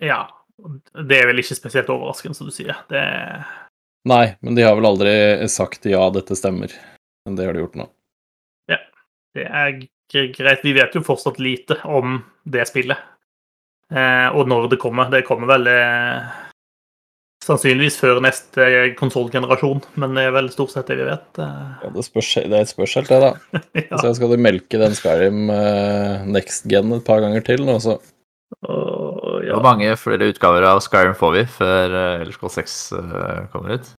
Ja. 0.00 0.22
Det 0.56 1.18
er 1.18 1.26
vel 1.28 1.42
ikke 1.42 1.56
spesielt 1.58 1.90
overraskende, 1.92 2.34
som 2.34 2.48
du 2.48 2.54
sier. 2.54 2.78
Det 2.88 3.02
Nei, 4.08 4.36
men 4.40 4.56
de 4.56 4.64
har 4.64 4.76
vel 4.78 4.88
aldri 4.88 5.12
sagt 5.52 5.84
ja, 5.84 6.00
dette 6.14 6.36
stemmer. 6.38 6.72
Men 7.28 7.36
det 7.36 7.44
har 7.44 7.56
de 7.56 7.62
gjort 7.66 7.76
nå. 7.76 7.86
Ja. 8.72 8.80
Det 9.36 9.44
er 9.44 9.78
greit. 10.08 10.64
Vi 10.64 10.72
vet 10.76 10.96
jo 10.96 11.04
fortsatt 11.04 11.38
lite 11.42 11.76
om 11.84 12.22
det 12.48 12.64
spillet. 12.70 13.00
Eh, 13.92 14.28
og 14.32 14.48
når 14.48 14.70
det 14.72 14.80
kommer. 14.80 15.12
Det 15.12 15.26
kommer 15.28 15.52
vel 15.52 15.68
eh, 15.68 16.38
sannsynligvis 17.44 17.98
før 18.00 18.20
neste 18.24 18.66
konsollgenerasjon, 18.98 19.80
men 20.00 20.16
det 20.16 20.26
er 20.28 20.34
vel 20.36 20.50
stort 20.52 20.72
sett 20.74 20.90
det 20.90 20.98
vi 21.00 21.08
vet. 21.08 21.28
Eh, 21.40 21.64
Ja, 21.84 21.92
det, 21.94 22.04
spørs, 22.06 22.32
det 22.40 22.56
er 22.56 22.64
et 22.64 22.72
spørsmål, 22.72 23.08
det, 23.08 23.20
da. 23.24 23.60
ja. 23.90 24.00
Så 24.00 24.14
skal 24.18 24.32
du 24.34 24.40
melke 24.40 24.80
den 24.80 24.96
Skyrim 24.96 25.52
eh, 25.54 26.26
next 26.28 26.68
gen 26.70 26.96
et 26.96 27.06
par 27.06 27.22
ganger 27.24 27.44
til 27.46 27.64
nå, 27.68 27.78
så 27.84 27.98
Og, 28.64 29.44
ja. 29.44 29.52
Hvor 29.54 29.64
mange 29.64 29.92
flere 30.00 30.30
utgaver 30.32 30.64
av 30.64 30.80
Skyrim 30.84 31.16
får 31.16 31.34
vi 31.34 31.42
før 31.52 31.92
uh, 31.92 32.20
Elder 32.22 32.32
Scrolls 32.32 32.56
6 32.56 32.76
eh, 32.96 33.42
kommer 33.52 33.76
ut? 33.76 33.90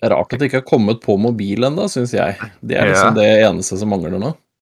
Det 0.00 0.08
er 0.08 0.14
rart 0.16 0.32
at 0.32 0.40
det 0.40 0.48
ikke 0.48 0.62
har 0.62 0.68
kommet 0.68 1.02
på 1.04 1.18
mobil 1.20 1.66
ennå, 1.68 1.84
syns 1.92 2.14
jeg. 2.16 2.38
Det 2.64 2.78
er 2.80 2.88
liksom 2.88 3.18
det 3.18 3.26
eneste 3.44 3.76
som 3.76 3.90
mangler 3.92 4.16
nå. 4.16 4.30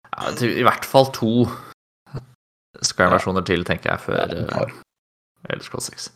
Ja, 0.07 0.29
I 0.47 0.63
hvert 0.63 0.87
fall 0.87 1.09
to 1.15 1.31
Skyrim-versjoner 2.85 3.43
til, 3.45 3.65
tenker 3.67 3.95
jeg, 3.95 4.03
før 4.05 4.37
Ja. 4.37 4.67
Elder 5.47 5.65
Scrolls 5.65 5.89
6. 5.91 6.07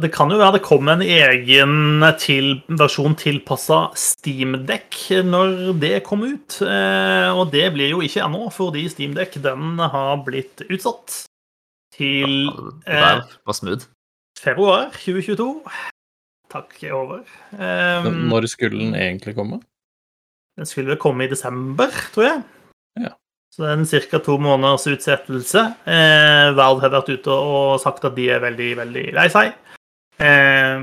Det 0.00 0.08
kan 0.14 0.30
jo 0.30 0.38
være 0.38 0.54
det 0.56 0.62
kommer 0.64 0.94
en 0.94 1.02
egen 1.02 2.04
til, 2.22 2.62
versjon 2.70 3.16
tilpassa 3.18 3.90
Steamdekk 3.98 5.00
når 5.26 5.74
det 5.82 6.04
kommer 6.06 6.36
ut. 6.38 6.60
Eh, 6.62 7.30
og 7.34 7.50
det 7.52 7.66
blir 7.74 7.90
jo 7.90 8.00
ikke 8.06 8.22
ennå, 8.24 8.46
fordi 8.54 8.86
Steamdekk 8.88 9.40
den 9.44 9.82
har 9.82 10.22
blitt 10.24 10.62
utsatt 10.70 11.24
til 11.94 12.48
Det 12.86 12.94
eh, 12.94 13.20
var 13.44 13.58
smooth. 13.58 13.90
februar 14.40 14.94
2022. 14.94 15.50
Takk 16.54 16.76
er 16.86 16.94
over. 16.94 17.22
Um, 17.50 18.28
når 18.30 18.46
skulle 18.52 18.78
den 18.78 18.94
egentlig 18.94 19.34
komme? 19.34 19.58
Den 20.54 20.68
skulle 20.70 20.94
komme 21.02 21.26
i 21.26 21.30
desember, 21.30 21.90
tror 22.14 22.28
jeg. 22.28 22.42
Ja. 23.02 23.14
Så 23.50 23.64
det 23.64 23.70
er 23.70 23.80
en 23.80 24.10
ca. 24.10 24.20
to 24.22 24.36
måneders 24.42 24.86
utsettelse. 24.90 25.64
Eh, 25.86 26.50
Valve 26.54 26.82
har 26.82 26.92
vært 26.94 27.10
ute 27.10 27.34
og 27.34 27.80
sagt 27.82 28.06
at 28.06 28.14
de 28.16 28.28
er 28.34 28.42
veldig, 28.42 28.70
veldig 28.80 29.04
lei 29.14 29.26
seg. 29.30 29.52
Eh, 30.22 30.82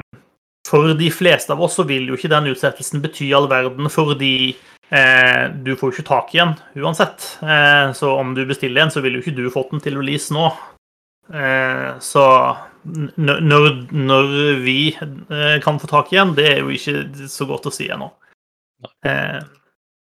for 0.67 0.93
de 0.95 1.09
fleste 1.11 1.51
av 1.51 1.63
oss 1.63 1.75
så 1.79 1.85
vil 1.87 2.07
jo 2.07 2.19
ikke 2.19 2.31
den 2.31 2.51
utsettelsen 2.51 3.03
bety 3.03 3.31
all 3.35 3.47
verden, 3.51 3.87
fordi 3.91 4.53
eh, 4.91 5.45
du 5.51 5.73
får 5.75 5.89
jo 5.89 5.95
ikke 5.97 6.09
tak 6.11 6.35
i 6.35 6.41
den 6.43 6.55
uansett. 6.83 7.27
Eh, 7.43 7.91
så 7.97 8.11
om 8.19 8.35
du 8.35 8.43
bestiller 8.47 8.85
en, 8.85 8.93
så 8.93 9.03
vil 9.03 9.17
jo 9.17 9.23
ikke 9.23 9.35
du 9.39 9.47
fått 9.51 9.71
den 9.71 9.83
til 9.83 9.99
release 9.99 10.35
nå. 10.35 10.49
Eh, 11.31 11.89
så 12.03 12.25
når, 12.83 13.71
når 13.93 14.29
vi 14.63 14.77
eh, 14.95 15.57
kan 15.63 15.79
få 15.81 15.89
tak 15.91 16.13
i 16.13 16.19
en, 16.21 16.35
det 16.37 16.47
er 16.49 16.61
jo 16.63 16.73
ikke 16.73 17.27
så 17.29 17.47
godt 17.49 17.69
å 17.69 17.73
si 17.73 17.89
ennå. 17.93 18.09
Eh, 19.05 19.39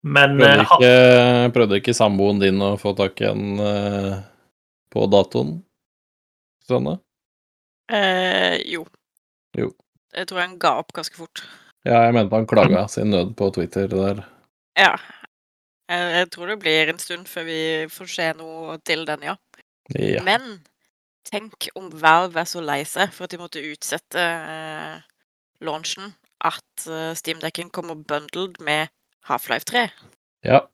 men 0.08 0.38
Prøvde 0.40 0.56
eh, 0.56 0.64
ikke, 0.66 1.54
prøvde 1.58 1.82
ikke 1.82 1.96
samboen 1.98 2.42
din 2.42 2.62
å 2.64 2.74
få 2.82 2.96
tak 2.98 3.22
i 3.22 3.28
en 3.30 3.62
eh, 3.62 4.16
på 4.92 5.06
datoen? 5.12 5.60
Sånne? 6.68 6.98
Eh, 7.92 8.58
jo. 8.72 8.86
Jo. 9.58 9.72
Jeg 10.16 10.28
tror 10.30 10.44
han 10.44 10.58
ga 10.62 10.78
opp 10.82 10.94
ganske 10.96 11.20
fort. 11.20 11.44
Ja, 11.88 12.06
jeg 12.06 12.16
mente 12.16 12.38
han 12.38 12.50
klaga 12.50 12.86
sin 12.92 13.12
nød 13.14 13.36
på 13.40 13.50
Twitter 13.56 13.92
der. 13.92 14.24
Ja. 14.80 14.94
Jeg, 15.92 16.10
jeg 16.16 16.28
tror 16.34 16.52
det 16.52 16.60
blir 16.64 16.92
en 16.92 17.02
stund 17.02 17.30
før 17.30 17.48
vi 17.48 17.62
får 17.92 18.12
se 18.16 18.28
noe 18.40 18.78
til 18.88 19.06
den, 19.10 19.26
ja. 19.32 19.36
Ja. 19.98 20.22
Men 20.24 20.62
tenk 21.28 21.70
om 21.76 21.90
Valve 22.02 22.42
er 22.42 22.50
så 22.50 22.64
lei 22.64 22.82
seg 22.88 23.14
for 23.14 23.28
at 23.28 23.34
de 23.34 23.40
måtte 23.42 23.64
utsette 23.64 24.22
eh, 24.22 25.00
launchen 25.62 26.14
at 26.42 26.88
uh, 26.90 27.12
Steamdekken 27.14 27.70
kommer 27.70 27.96
bundled 27.96 28.58
med 28.66 28.90
Half-Life 29.30 29.68
3. 29.70 29.90
ja. 30.46 30.66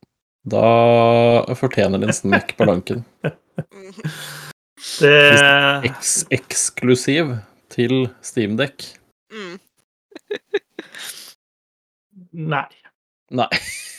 Da 0.48 1.54
fortjener 1.60 2.00
den 2.00 2.14
smekk 2.16 2.54
på 2.56 2.64
lanken. 2.70 3.02
det, 5.02 5.18
Eks 5.90 6.22
eksklusiv 6.32 7.34
til 7.74 8.06
Steamdekk. 8.24 8.86
Mm. 9.34 9.58
Nei. 12.48 12.64
Nei, 13.36 13.50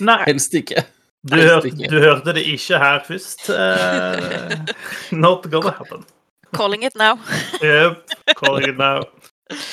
Nei. 0.00 0.18
helst 0.24 0.56
ikke. 0.56 0.86
Du, 1.28 1.36
hørte, 1.36 1.74
du 1.74 1.98
hørte 2.00 2.32
det 2.32 2.46
ikke 2.48 2.80
her 2.80 3.02
først. 3.04 3.50
Uh, 3.52 4.56
not 5.24 5.50
gonna 5.52 5.74
happen. 5.76 6.06
Calling 6.52 6.82
it 6.82 6.94
now. 6.94 7.18
Yep, 7.62 8.08
calling 8.36 8.68
it 8.68 8.78
now. 8.78 9.02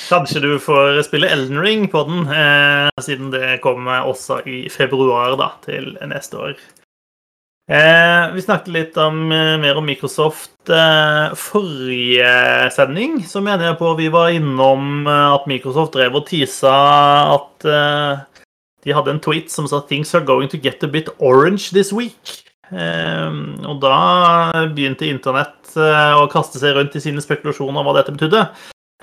Kanskje 0.08 0.40
du 0.40 0.58
får 0.58 1.02
spille 1.02 1.28
Elden 1.28 1.60
Ring 1.60 1.88
på 1.88 2.02
den, 2.08 2.28
eh, 2.28 2.88
siden 3.02 3.30
det 3.30 3.60
kommer 3.62 4.08
også 4.08 4.40
i 4.48 4.68
februar 4.72 5.36
da, 5.36 5.50
til 5.64 5.98
neste 6.08 6.38
år. 6.38 6.56
Eh, 7.66 8.32
vi 8.34 8.42
snakket 8.42 8.72
litt 8.72 8.96
om, 8.96 9.32
eh, 9.32 9.56
mer 9.58 9.76
om 9.76 9.84
Microsoft 9.84 10.70
eh, 10.70 11.34
forrige 11.34 12.70
sending. 12.70 13.24
Så 13.26 13.42
mener 13.42 13.64
jeg 13.66 13.78
på 13.78 13.96
vi 13.98 14.08
var 14.08 14.30
innom 14.30 15.06
eh, 15.06 15.34
at 15.34 15.48
Microsoft 15.50 15.92
drev 15.98 16.14
og 16.14 16.28
tisa 16.28 16.72
at 17.34 17.66
eh, 17.66 18.22
de 18.86 18.94
hadde 18.94 19.10
en 19.10 19.20
tweet 19.20 19.50
som 19.50 19.66
sa 19.66 19.80
'Things 19.80 20.14
are 20.14 20.24
going 20.24 20.48
to 20.48 20.56
get 20.56 20.82
a 20.84 20.86
bit 20.86 21.08
orange 21.18 21.70
this 21.74 21.92
week'. 21.92 22.46
Eh, 22.74 23.36
og 23.66 23.82
da 23.82 23.98
begynte 24.74 25.06
internett 25.08 25.76
eh, 25.78 26.14
å 26.16 26.26
kaste 26.32 26.58
seg 26.62 26.74
rundt 26.76 26.96
i 26.98 27.04
sine 27.04 27.22
spekulasjoner 27.22 27.78
om 27.82 27.86
hva 27.86 27.98
dette 28.00 28.14
betydde. 28.14 28.46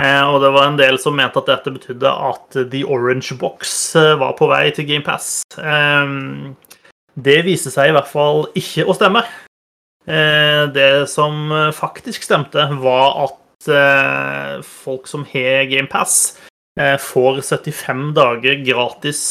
Eh, 0.01 0.24
og 0.26 0.41
det 0.41 0.49
var 0.55 0.68
en 0.68 0.80
del 0.80 0.97
som 1.01 1.14
mente 1.14 1.38
at 1.38 1.49
dette 1.51 1.74
betydde 1.76 2.09
at 2.09 2.57
The 2.72 2.82
Orange 2.89 3.38
Box 3.38 3.93
eh, 3.99 4.16
var 4.18 4.34
på 4.39 4.49
vei 4.49 4.66
til 4.74 4.88
GamePass. 4.89 5.43
Eh, 5.61 6.14
det 7.14 7.39
viste 7.45 7.70
seg 7.74 7.91
i 7.91 7.95
hvert 7.95 8.09
fall 8.09 8.47
ikke 8.57 8.88
å 8.89 8.97
stemme. 8.97 9.26
Det 10.03 11.05
som 11.07 11.53
faktisk 11.72 12.26
stemte, 12.26 12.66
var 12.82 13.14
at 13.24 13.68
eh, 13.72 14.57
folk 14.68 15.05
som 15.07 15.24
har 15.30 15.70
GamePass, 15.70 16.34
får 16.74 17.38
75 17.45 18.01
dager 18.18 18.57
gratis 18.66 19.22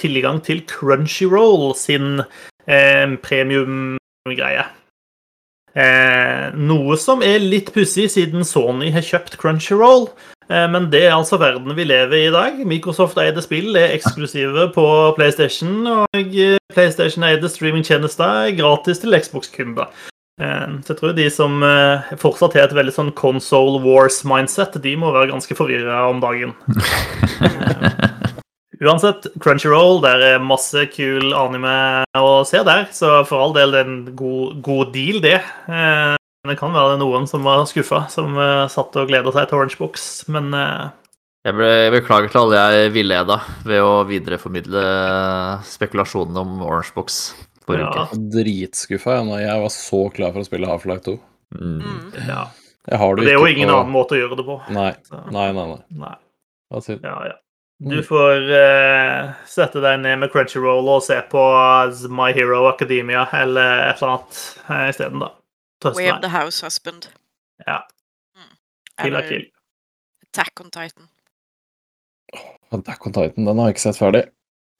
tilgang 0.00 0.40
til 0.42 0.62
Crunchyroll 0.64 1.74
sin 1.76 2.24
eh, 2.66 3.06
premiumgreie. 3.22 4.66
Eh, 5.72 6.52
noe 6.52 6.98
som 7.00 7.22
er 7.24 7.40
litt 7.40 7.72
pussig, 7.72 8.10
siden 8.12 8.44
Sony 8.44 8.90
har 8.92 9.04
kjøpt 9.06 9.38
Crunchyroll. 9.40 10.10
Eh, 10.50 10.66
men 10.68 10.90
det 10.92 11.06
er 11.06 11.16
altså 11.16 11.40
verden 11.40 11.74
vi 11.78 11.86
lever 11.88 12.18
i 12.18 12.26
i 12.28 12.34
dag. 12.34 12.60
Microsoft-eide 12.68 13.44
spill 13.44 13.76
er 13.80 13.96
eksklusive 13.96 14.68
på 14.76 14.86
PlayStation, 15.16 15.86
og 15.86 16.38
PlayStation-eide 16.76 17.48
streamingtjenester 17.48 18.48
er 18.48 18.56
gratis 18.58 19.02
til 19.02 19.16
Xbox-kunder. 19.18 19.92
Så 20.42 20.90
jeg 20.90 20.98
tror 20.98 21.12
de 21.14 21.26
som 21.30 21.60
fortsatt 22.18 22.56
har 22.56 22.64
et 22.66 22.74
veldig 22.74 22.94
sånn 22.96 23.12
console 23.14 23.78
wars-mindset, 23.84 24.80
de 24.82 24.96
må 24.98 25.12
være 25.14 25.30
ganske 25.30 25.54
forvirra 25.54 26.00
om 26.10 26.24
dagen. 26.24 26.56
Uansett, 28.82 29.28
Crunchyroll, 29.38 30.00
der 30.02 30.22
er 30.32 30.38
masse 30.42 30.86
kul 30.90 31.30
anime 31.38 31.74
å 32.18 32.42
se 32.48 32.62
der, 32.66 32.88
så 32.90 33.20
for 33.28 33.38
all 33.44 33.52
del 33.54 33.70
det 33.74 33.82
er 33.84 33.90
en 33.92 34.00
god, 34.18 34.56
god 34.66 34.90
deal, 34.94 35.20
det. 35.22 35.36
Eh, 35.70 36.16
Men 36.42 36.50
det 36.50 36.58
kan 36.58 36.72
være 36.74 36.96
noen 36.98 37.28
som 37.30 37.44
var 37.46 37.62
skuffa, 37.70 38.08
som 38.10 38.34
eh, 38.42 38.64
satt 38.72 38.96
og 38.98 39.06
gleda 39.12 39.30
seg 39.30 39.46
til 39.48 39.60
Orange 39.60 39.78
Box, 39.78 40.08
men 40.34 40.50
eh, 40.58 40.88
Jeg 41.46 41.54
ble, 41.58 41.68
jeg 41.84 41.92
beklager 41.94 42.30
til 42.34 42.40
alle 42.42 42.58
jeg 42.80 42.90
villeda 42.94 43.36
ved 43.66 43.82
å 43.82 43.92
videreformidle 44.10 44.82
spekulasjonene 45.66 46.42
om 46.42 46.60
Orange 46.66 46.92
Box 46.96 47.20
forrige 47.66 47.86
Ja. 47.86 48.06
uke. 48.10 48.18
Dritskuffa 48.34 49.16
jeg 49.20 49.28
når 49.28 49.44
Jeg 49.44 49.62
var 49.62 49.72
så 49.76 50.02
klar 50.14 50.32
for 50.34 50.42
å 50.42 50.48
spille 50.48 50.66
Half-Life 50.70 51.04
2. 51.06 51.16
Mm. 51.60 51.78
Mm. 51.78 52.10
ja. 52.26 52.44
Det 52.82 52.98
Det 53.22 53.30
er 53.30 53.38
jo 53.38 53.46
ingen 53.46 53.68
på- 53.68 53.78
annen 53.78 53.92
måte 53.94 54.16
å 54.16 54.18
gjøre 54.18 54.36
det 54.40 54.44
på. 54.46 54.56
Nei, 54.74 54.90
nei, 55.30 55.52
nei. 55.54 55.66
nei. 55.70 55.82
nei. 56.02 56.16
Ja, 56.98 57.18
ja. 57.30 57.36
Du 57.78 58.02
får 58.06 58.44
uh, 58.52 59.32
sette 59.48 59.80
deg 59.82 60.00
ned 60.04 60.20
med 60.22 60.30
Crunchyroll 60.30 60.86
og 60.92 61.00
se 61.02 61.16
på 61.32 61.40
My 62.14 62.28
Hero 62.36 62.66
Academia 62.70 63.24
eller 63.34 63.88
et 63.88 64.02
eller 64.02 64.12
annet 64.18 64.42
uh, 64.68 64.84
isteden, 64.90 65.24
da. 65.24 65.30
Tøsten 65.82 65.98
Way 65.98 66.12
of 66.12 66.20
the 66.22 66.30
House 66.30 66.62
Husband. 66.62 67.08
Ja. 67.66 67.80
Mm. 68.38 68.52
Kill 69.02 69.16
er 69.18 69.26
kill. 69.28 69.48
Attack 70.28 70.60
on 70.62 70.70
Titan. 70.70 71.08
Attack 72.72 73.06
on 73.06 73.12
Titan, 73.16 73.44
den 73.48 73.58
har 73.58 73.66
jeg 73.72 73.74
ikke 73.76 73.84
sett 73.88 73.98
ferdig. 73.98 74.22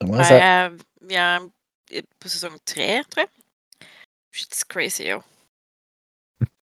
Den 0.01 0.09
må 0.13 0.15
Nei, 0.17 0.23
jeg 0.23 0.31
se. 0.31 0.39
jeg- 0.39 0.79
vi 1.11 1.19
er 1.19 2.07
på 2.23 2.31
sesong 2.31 2.61
tre, 2.65 3.03
tror 3.11 3.25
jeg. 3.27 3.89
Shit's 4.33 4.63
crazy, 4.65 5.09
yo. 5.11 5.21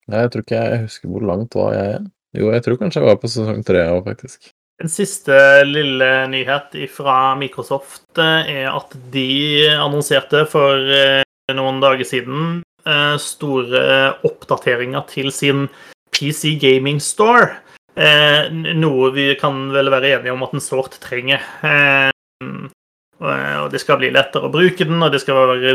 Nei, 0.07 0.20
Jeg 0.22 0.32
tror 0.32 0.43
ikke 0.43 0.59
jeg 0.59 0.82
husker 0.84 1.09
hvor 1.09 1.24
langt 1.26 1.55
var 1.55 1.74
jeg 1.74 1.95
er. 1.95 2.05
Jo, 2.38 2.51
jeg 2.51 2.63
tror 2.63 2.78
kanskje 2.84 3.01
jeg 3.01 3.07
var 3.07 3.15
på 3.24 3.32
sesong 3.32 3.63
tre 3.65 3.88
òg, 3.88 4.03
faktisk. 4.05 4.51
En 4.78 4.92
siste 4.94 5.34
lille 5.66 6.08
nyhet 6.30 6.76
fra 6.94 7.34
Microsoft 7.40 8.20
eh, 8.22 8.50
er 8.62 8.68
at 8.70 8.92
de 9.14 9.66
annonserte 9.74 10.44
for 10.52 10.92
eh, 10.94 11.24
noen 11.58 11.80
dager 11.82 12.06
siden 12.06 12.60
eh, 12.86 13.16
store 13.18 13.82
oppdateringer 14.28 15.08
til 15.10 15.32
sin 15.34 15.66
PC 16.14 16.60
Gaming 16.62 17.02
Store. 17.02 17.64
Noe 17.98 19.08
vi 19.16 19.32
kan 19.42 19.72
vel 19.74 19.90
være 19.90 20.12
enige 20.20 20.34
om 20.36 20.44
at 20.46 20.52
den 20.54 20.62
sårt 20.62 21.00
trenger. 21.02 21.42
Og 23.18 23.72
det 23.74 23.82
skal 23.82 23.98
bli 23.98 24.12
lettere 24.14 24.46
å 24.46 24.54
bruke 24.54 24.86
den, 24.86 25.02
og 25.02 25.10
det 25.16 25.24
skal 25.24 25.40
være 25.50 25.72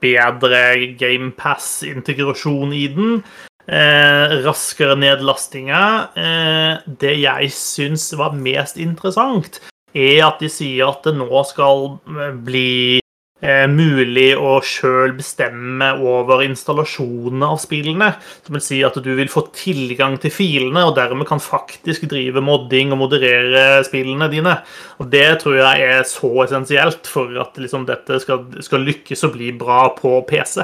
bedre 0.00 0.62
GamePass-integrasjon 0.96 2.72
i 2.72 2.86
den. 2.96 3.20
Eh, 3.66 4.36
raskere 4.44 4.94
nedlastinger. 4.94 6.12
Eh, 6.14 6.84
det 6.86 7.16
jeg 7.18 7.50
syns 7.50 8.12
var 8.14 8.36
mest 8.38 8.78
interessant, 8.78 9.58
er 9.96 10.22
at 10.28 10.38
de 10.38 10.50
sier 10.52 10.86
at 10.86 11.02
det 11.02 11.16
nå 11.18 11.42
skal 11.48 11.98
eh, 12.06 12.30
bli 12.46 13.00
eh, 13.42 13.66
mulig 13.66 14.28
å 14.38 14.60
sjøl 14.62 15.16
bestemme 15.18 15.90
over 15.98 16.46
installasjonene 16.46 17.50
av 17.56 17.58
spillene. 17.58 18.12
Som 18.46 18.60
vil 18.60 18.66
si 18.68 18.82
at 18.86 19.02
du 19.02 19.12
vil 19.18 19.32
få 19.32 19.48
tilgang 19.50 20.14
til 20.22 20.30
filene, 20.30 20.86
og 20.86 20.94
dermed 21.00 21.26
kan 21.26 21.42
faktisk 21.42 22.06
drive 22.12 22.38
modding 22.38 22.94
og 22.94 23.02
moderere 23.02 23.82
spillene 23.88 24.30
dine. 24.30 24.60
Og 25.02 25.10
Det 25.10 25.28
tror 25.42 25.58
jeg 25.64 25.88
er 25.90 26.06
så 26.06 26.30
essensielt 26.46 27.10
for 27.10 27.34
at 27.42 27.58
liksom, 27.58 27.90
dette 27.90 28.22
skal, 28.22 28.46
skal 28.62 28.86
lykkes 28.86 29.26
å 29.26 29.34
bli 29.34 29.50
bra 29.58 29.88
på 29.98 30.20
PC. 30.30 30.62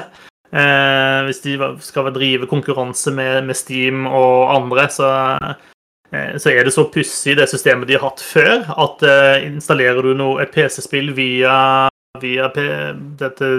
Eh, 0.53 1.19
hvis 1.25 1.41
de 1.41 1.57
skal 1.81 2.11
drive 2.13 2.49
konkurranse 2.49 3.13
med, 3.15 3.47
med 3.47 3.57
Steam 3.57 4.05
og 4.05 4.51
andre, 4.53 4.85
så, 4.93 5.09
eh, 6.13 6.35
så 6.37 6.51
er 6.51 6.67
det 6.67 6.75
så 6.75 6.85
pussig, 6.93 7.37
det 7.39 7.49
systemet 7.49 7.89
de 7.89 7.97
har 7.97 8.05
hatt 8.05 8.21
før, 8.21 8.61
at 8.69 9.01
eh, 9.07 9.47
installerer 9.47 10.05
du 10.05 10.13
noe, 10.19 10.43
et 10.43 10.53
PC-spill 10.53 11.09
via, 11.17 11.89
via 12.21 12.51
P 12.53 12.67
dette 13.17 13.49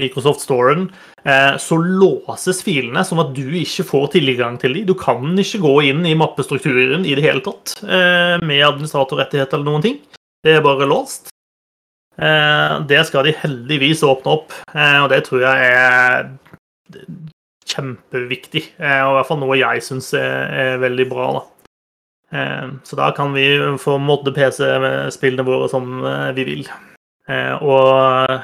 Microsoft 0.00 0.42
Storen, 0.42 0.88
eh, 1.22 1.54
så 1.62 1.78
låses 1.78 2.64
filene 2.66 3.06
sånn 3.06 3.22
at 3.22 3.34
du 3.36 3.46
ikke 3.62 3.86
får 3.86 4.10
tilgang 4.18 4.58
til 4.58 4.74
dem. 4.74 4.90
Du 4.90 4.96
kan 4.98 5.22
ikke 5.38 5.62
gå 5.62 5.76
inn 5.92 6.02
i 6.02 6.18
mappestrukturen 6.18 7.06
i 7.06 7.14
det 7.14 7.28
hele 7.28 7.46
tatt 7.46 7.78
eh, 7.86 8.40
med 8.42 8.66
administratorrettighet 8.72 9.54
eller 9.54 9.70
noen 9.70 9.86
ting. 9.86 10.00
Det 10.42 10.56
er 10.56 10.66
bare 10.66 10.88
låst. 10.88 11.30
Eh, 12.20 12.80
Det 12.86 13.06
skal 13.06 13.24
de 13.24 13.32
heldigvis 13.32 14.02
åpne 14.04 14.34
opp, 14.36 14.52
eh, 14.74 14.98
og 15.02 15.08
det 15.10 15.24
tror 15.24 15.40
jeg 15.40 15.72
er 15.72 16.30
kjempeviktig. 17.70 18.64
eh, 18.78 19.00
Og 19.06 19.12
i 19.12 19.16
hvert 19.18 19.28
fall 19.28 19.40
noe 19.40 19.56
jeg 19.58 19.82
syns 19.82 20.12
er, 20.14 20.78
veldig 20.78 21.08
bra. 21.08 21.32
da. 21.32 21.42
Så 22.84 22.94
da 22.94 23.10
kan 23.10 23.32
vi 23.34 23.58
få 23.78 23.98
modde 23.98 24.30
PC-spillene 24.32 25.42
våre 25.44 25.68
som 25.68 26.02
vi 26.34 26.44
vil. 26.44 26.68
Og 27.60 28.40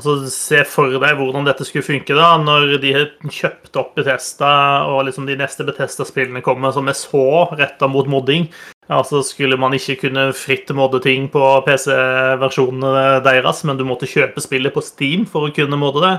altså, 0.00 0.32
se 0.32 0.64
for 0.68 0.96
deg 0.96 1.18
hvordan 1.18 1.46
dette 1.46 1.66
skulle 1.68 1.86
funke 1.86 2.16
da, 2.16 2.32
når 2.40 2.76
de 2.82 2.92
kjøpte 3.28 3.80
opp 3.82 3.94
Betesta, 3.98 4.50
og 4.88 5.04
liksom 5.06 5.28
de 5.28 5.38
neste 5.38 5.66
Betesta-spillene 5.68 6.42
kommer 6.44 6.74
som 6.74 6.88
er 6.90 6.98
så 6.98 7.46
retta 7.52 7.88
mot 7.90 8.08
modding. 8.10 8.48
Altså 8.90 9.20
Skulle 9.22 9.58
man 9.60 9.76
ikke 9.76 10.00
kunne 10.08 10.30
fritt 10.34 10.72
modde 10.74 10.98
ting 11.04 11.28
på 11.30 11.42
PC-versjonene 11.66 13.20
deres, 13.22 13.62
men 13.68 13.78
du 13.78 13.84
måtte 13.86 14.08
kjøpe 14.10 14.42
spillet 14.42 14.74
på 14.74 14.82
Steam 14.82 15.28
for 15.30 15.46
å 15.46 15.54
kunne 15.54 15.78
modde 15.78 16.02
det, 16.08 16.14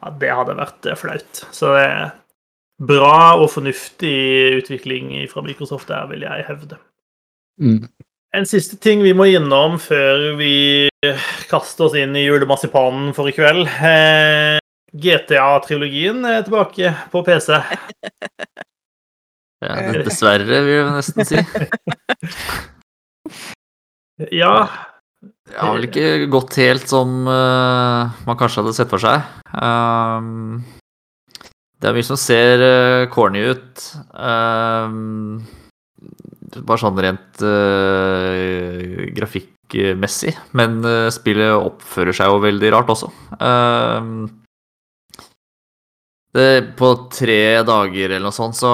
ja, 0.00 0.12
det 0.20 0.32
hadde 0.32 0.58
vært 0.58 0.88
eh, 0.88 0.98
flaut. 0.98 1.42
Så 1.52 1.74
det 1.76 1.86
er 1.86 2.12
bra 2.80 3.36
og 3.36 3.50
fornuftig 3.52 4.60
utvikling 4.60 5.12
fra 5.32 5.44
Microsoft 5.44 5.90
der, 5.92 6.06
vil 6.12 6.24
jeg 6.24 6.46
hevde. 6.48 6.80
Mm. 7.60 7.84
En 8.36 8.46
siste 8.46 8.76
ting 8.78 9.00
vi 9.02 9.10
må 9.16 9.26
innom 9.32 9.74
før 9.82 10.36
vi 10.38 10.52
kaster 11.50 11.88
oss 11.88 11.96
inn 11.98 12.14
i 12.14 12.22
julemarsipanen 12.28 13.10
for 13.16 13.26
i 13.30 13.34
kveld. 13.34 13.66
Eh, 13.66 14.58
GTA-trilogien 14.94 16.22
er 16.28 16.44
tilbake 16.46 16.92
på 17.12 17.24
PC. 17.26 17.58
Ja, 19.60 19.74
det- 19.92 20.06
dessverre, 20.06 20.46
vil 20.64 20.70
jeg 20.72 20.84
nesten 20.88 21.26
si. 21.28 21.36
Ja, 24.32 24.54
Det 25.20 25.58
har 25.58 25.74
vel 25.76 25.84
ikke 25.84 26.06
gått 26.32 26.56
helt 26.60 26.88
som 26.88 27.26
uh, 27.28 28.08
man 28.24 28.38
kanskje 28.40 28.62
hadde 28.62 28.72
sett 28.78 28.88
for 28.88 29.00
seg. 29.04 29.20
Um, 29.52 30.62
det 31.76 31.90
er 31.90 31.96
mye 31.98 32.08
som 32.08 32.16
ser 32.20 32.64
uh, 32.64 33.04
corny 33.12 33.42
ut. 33.52 33.84
Um, 34.16 35.44
bare 36.58 36.82
sånn 36.82 37.00
rent 37.02 37.42
uh, 37.44 39.06
grafikkmessig. 39.16 40.34
Men 40.58 40.80
uh, 40.86 41.08
spillet 41.14 41.54
oppfører 41.54 42.16
seg 42.16 42.32
jo 42.32 42.44
veldig 42.44 42.74
rart 42.74 42.92
også. 42.96 43.10
Uh, 43.38 44.28
det, 46.30 46.76
på 46.78 46.92
tre 47.10 47.58
dager 47.66 48.12
eller 48.12 48.28
noe 48.28 48.34
sånt 48.34 48.54
så 48.54 48.70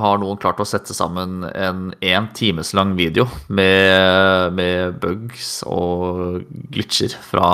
har 0.00 0.20
noen 0.22 0.38
klart 0.40 0.62
å 0.64 0.68
sette 0.68 0.96
sammen 0.96 1.42
en 1.50 1.90
én 2.00 2.30
times 2.32 2.72
lang 2.72 2.94
video 2.96 3.26
med, 3.52 4.56
med 4.56 4.96
bugs 5.02 5.58
og 5.68 6.46
glitcher 6.72 7.12
fra, 7.26 7.50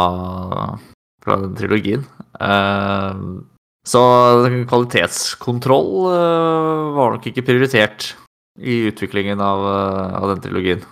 fra 1.24 1.40
den 1.42 1.56
trilogien. 1.58 2.06
Uh, 2.38 3.42
så 3.86 4.00
kvalitetskontroll 4.70 5.90
uh, 6.12 6.94
var 6.94 7.16
nok 7.16 7.26
ikke 7.32 7.48
prioritert 7.48 8.12
i 8.60 8.76
utviklingen 8.90 9.40
av, 9.40 9.64
eh, 9.66 10.22
av 10.22 10.28
den 10.34 10.44
trilogien. 10.44 10.84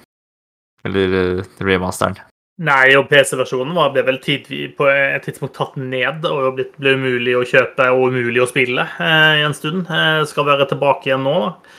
Eller 0.84 1.14
eh, 1.20 1.44
remasteren. 1.60 2.18
Nei, 2.58 2.90
og 2.98 3.06
PC-versjonen 3.06 3.76
ble 3.94 4.02
vel 4.02 4.18
på 4.18 4.86
et 4.90 5.22
tidspunkt 5.22 5.54
tatt 5.54 5.76
ned 5.78 6.24
og 6.26 6.56
blitt, 6.56 6.72
ble 6.82 6.96
umulig 6.98 7.36
å 7.38 7.44
kjøpe 7.46 7.86
og 7.94 8.08
umulig 8.10 8.42
å 8.42 8.48
spille 8.50 8.82
eh, 8.98 9.44
en 9.46 9.54
stund. 9.54 9.86
Eh, 9.86 10.24
skal 10.26 10.48
være 10.48 10.66
tilbake 10.72 11.06
igjen 11.06 11.22
nå, 11.22 11.36
da. 11.44 11.78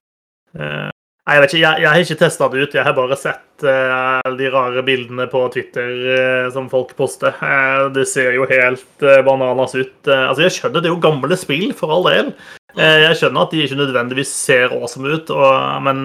Eh, 0.56 0.90
Jeg 1.30 1.42
vet 1.44 1.52
ikke, 1.54 1.62
jeg, 1.62 1.82
jeg 1.84 1.90
har 1.92 2.00
ikke 2.06 2.20
testa 2.24 2.48
det 2.50 2.62
ut. 2.64 2.74
Jeg 2.80 2.88
har 2.88 2.96
bare 2.98 3.18
sett 3.20 3.44
eh, 3.68 4.32
de 4.40 4.48
rare 4.54 4.84
bildene 4.86 5.26
på 5.32 5.42
Twitter 5.54 5.92
eh, 6.16 6.48
som 6.54 6.70
folk 6.72 6.96
poster. 6.98 7.36
Eh, 7.44 7.90
det 7.96 8.06
ser 8.10 8.34
jo 8.36 8.48
helt 8.50 9.06
bananas 9.26 9.76
ut. 9.78 10.08
Altså, 10.08 10.44
Jeg 10.46 10.56
skjønner 10.56 10.84
det 10.84 10.90
er 10.90 10.96
jo 10.96 11.04
gamle 11.04 11.38
spill, 11.40 11.70
for 11.78 11.94
all 11.94 12.08
del. 12.10 12.34
Jeg 12.80 13.18
skjønner 13.18 13.48
at 13.48 13.54
de 13.54 13.64
ikke 13.66 13.80
nødvendigvis 13.80 14.32
ser 14.46 14.76
awesome 14.76 15.10
ut, 15.10 15.32
og, 15.34 15.54
men 15.84 16.04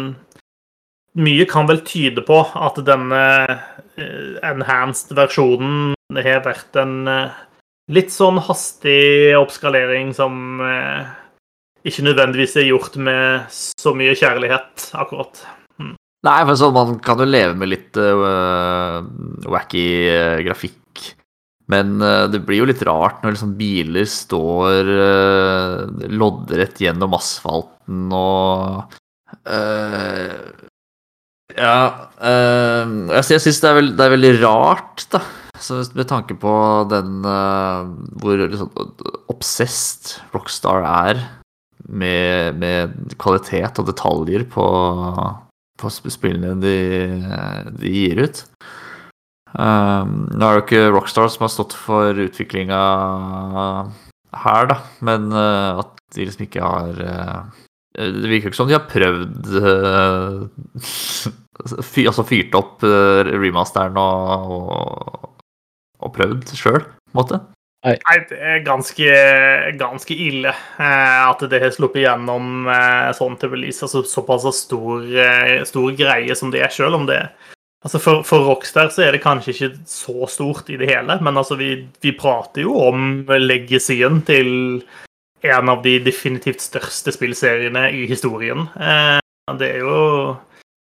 mye 1.21 1.45
kan 1.47 1.69
vel 1.69 1.83
tyde 1.87 2.25
på 2.25 2.39
at 2.41 2.81
denne 2.87 3.25
enhanced 4.43 5.13
versjonen 5.15 5.93
har 6.17 6.41
vært 6.47 6.79
en 6.81 7.05
litt 7.93 8.11
sånn 8.15 8.41
hastig 8.43 9.37
oppskalering 9.37 10.15
som 10.17 10.57
ikke 11.85 12.07
nødvendigvis 12.09 12.57
er 12.63 12.71
gjort 12.71 12.97
med 12.97 13.53
så 13.53 13.93
mye 13.95 14.17
kjærlighet, 14.17 14.89
akkurat. 14.97 15.45
Nei, 16.25 16.41
for 16.49 16.57
sånn, 16.57 16.73
man 16.73 16.97
kan 17.05 17.21
jo 17.21 17.27
leve 17.29 17.53
med 17.59 17.69
litt 17.69 17.99
uh, 18.01 19.05
wacky 19.51 19.85
uh, 20.09 20.41
grafikk. 20.47 20.81
Men 21.69 21.99
uh, 22.01 22.25
det 22.33 22.41
blir 22.47 22.63
jo 22.63 22.69
litt 22.71 22.85
rart 22.89 23.21
når 23.25 23.37
liksom 23.37 23.55
biler 23.59 24.09
står 24.09 24.89
loddrett 26.13 26.81
gjennom 26.81 27.17
asfalten 27.17 28.13
og 28.15 29.01
Ja 31.55 31.77
øh, 32.21 32.93
Jeg, 33.11 33.25
jeg 33.35 33.43
syns 33.43 33.61
det, 33.63 33.73
det 33.99 34.05
er 34.05 34.13
veldig 34.15 34.33
rart, 34.45 35.05
da. 35.13 35.21
Så 35.61 35.81
med 35.97 36.09
tanke 36.11 36.37
på 36.39 36.53
den 36.91 37.25
hvor 37.25 38.41
liksom, 38.43 38.71
obsessed 39.33 40.19
Rockstar 40.35 40.85
er 40.89 41.23
med, 41.89 42.61
med 42.61 43.17
kvalitet 43.21 43.81
og 43.81 43.89
detaljer 43.89 44.47
på 44.51 44.67
på 45.81 45.91
spillene 45.91 46.55
de, 46.63 46.77
de 47.79 47.93
gir 47.93 48.23
ut. 48.25 48.45
Um, 49.55 50.25
nå 50.35 50.49
er 50.49 50.57
det 50.57 50.59
jo 50.59 50.63
ikke 50.65 50.87
Rockstar 50.91 51.29
som 51.31 51.45
har 51.47 51.53
stått 51.55 51.77
for 51.79 52.19
utviklinga 52.25 52.79
her, 54.43 54.67
da, 54.67 54.81
men 55.07 55.29
uh, 55.31 55.79
at 55.85 55.93
de 56.17 56.27
liksom 56.27 56.49
ikke 56.49 56.65
har 56.65 56.99
uh, 56.99 57.61
Det 57.95 58.31
virker 58.33 58.51
ikke 58.51 58.59
som 58.59 58.71
de 58.71 58.75
har 58.75 58.89
prøvd 58.91 59.53
uh, 59.63 60.43
fyr, 61.93 62.09
Altså 62.11 62.27
fyrt 62.27 62.59
opp 62.59 62.83
uh, 62.83 63.23
remasteren 63.31 63.99
og, 64.01 64.59
og, 64.67 65.31
og 66.03 66.15
prøvd 66.19 66.51
sjøl, 66.59 66.83
på 66.83 67.15
en 67.15 67.21
måte. 67.21 67.41
Nei, 67.85 68.15
det 68.31 68.37
er 68.41 68.63
ganske, 68.65 69.09
ganske 69.77 70.15
ille 70.17 70.49
eh, 70.49 71.19
at 71.29 71.43
det 71.53 71.59
har 71.61 71.73
sluppet 71.75 72.07
gjennom 72.07 72.69
eh, 72.73 73.11
sånn 73.17 73.37
til 73.41 73.53
release. 73.53 73.83
Altså 73.85 74.01
såpass 74.09 74.47
stor, 74.57 75.03
eh, 75.05 75.59
stor 75.69 75.91
greie 75.99 76.37
som 76.39 76.53
det 76.55 76.63
er, 76.65 76.73
selv 76.73 77.03
om 77.03 77.09
det 77.11 77.27
Altså 77.85 77.99
for, 78.01 78.23
for 78.25 78.47
Rockstar 78.49 78.89
så 78.89 79.03
er 79.05 79.13
det 79.13 79.21
kanskje 79.21 79.53
ikke 79.53 79.67
så 79.85 80.25
stort 80.33 80.71
i 80.73 80.79
det 80.81 80.87
hele, 80.89 81.19
men 81.21 81.37
altså 81.37 81.59
vi, 81.61 81.83
vi 82.01 82.15
prater 82.17 82.65
jo 82.65 82.79
om 82.81 83.27
legacyen 83.29 84.23
til 84.25 84.49
en 85.45 85.69
av 85.69 85.83
de 85.85 85.99
definitivt 86.01 86.65
største 86.65 87.13
spillseriene 87.13 87.83
i 87.93 88.07
historien. 88.09 88.65
Det 89.61 89.69
er 89.69 89.85
jo 89.85 89.99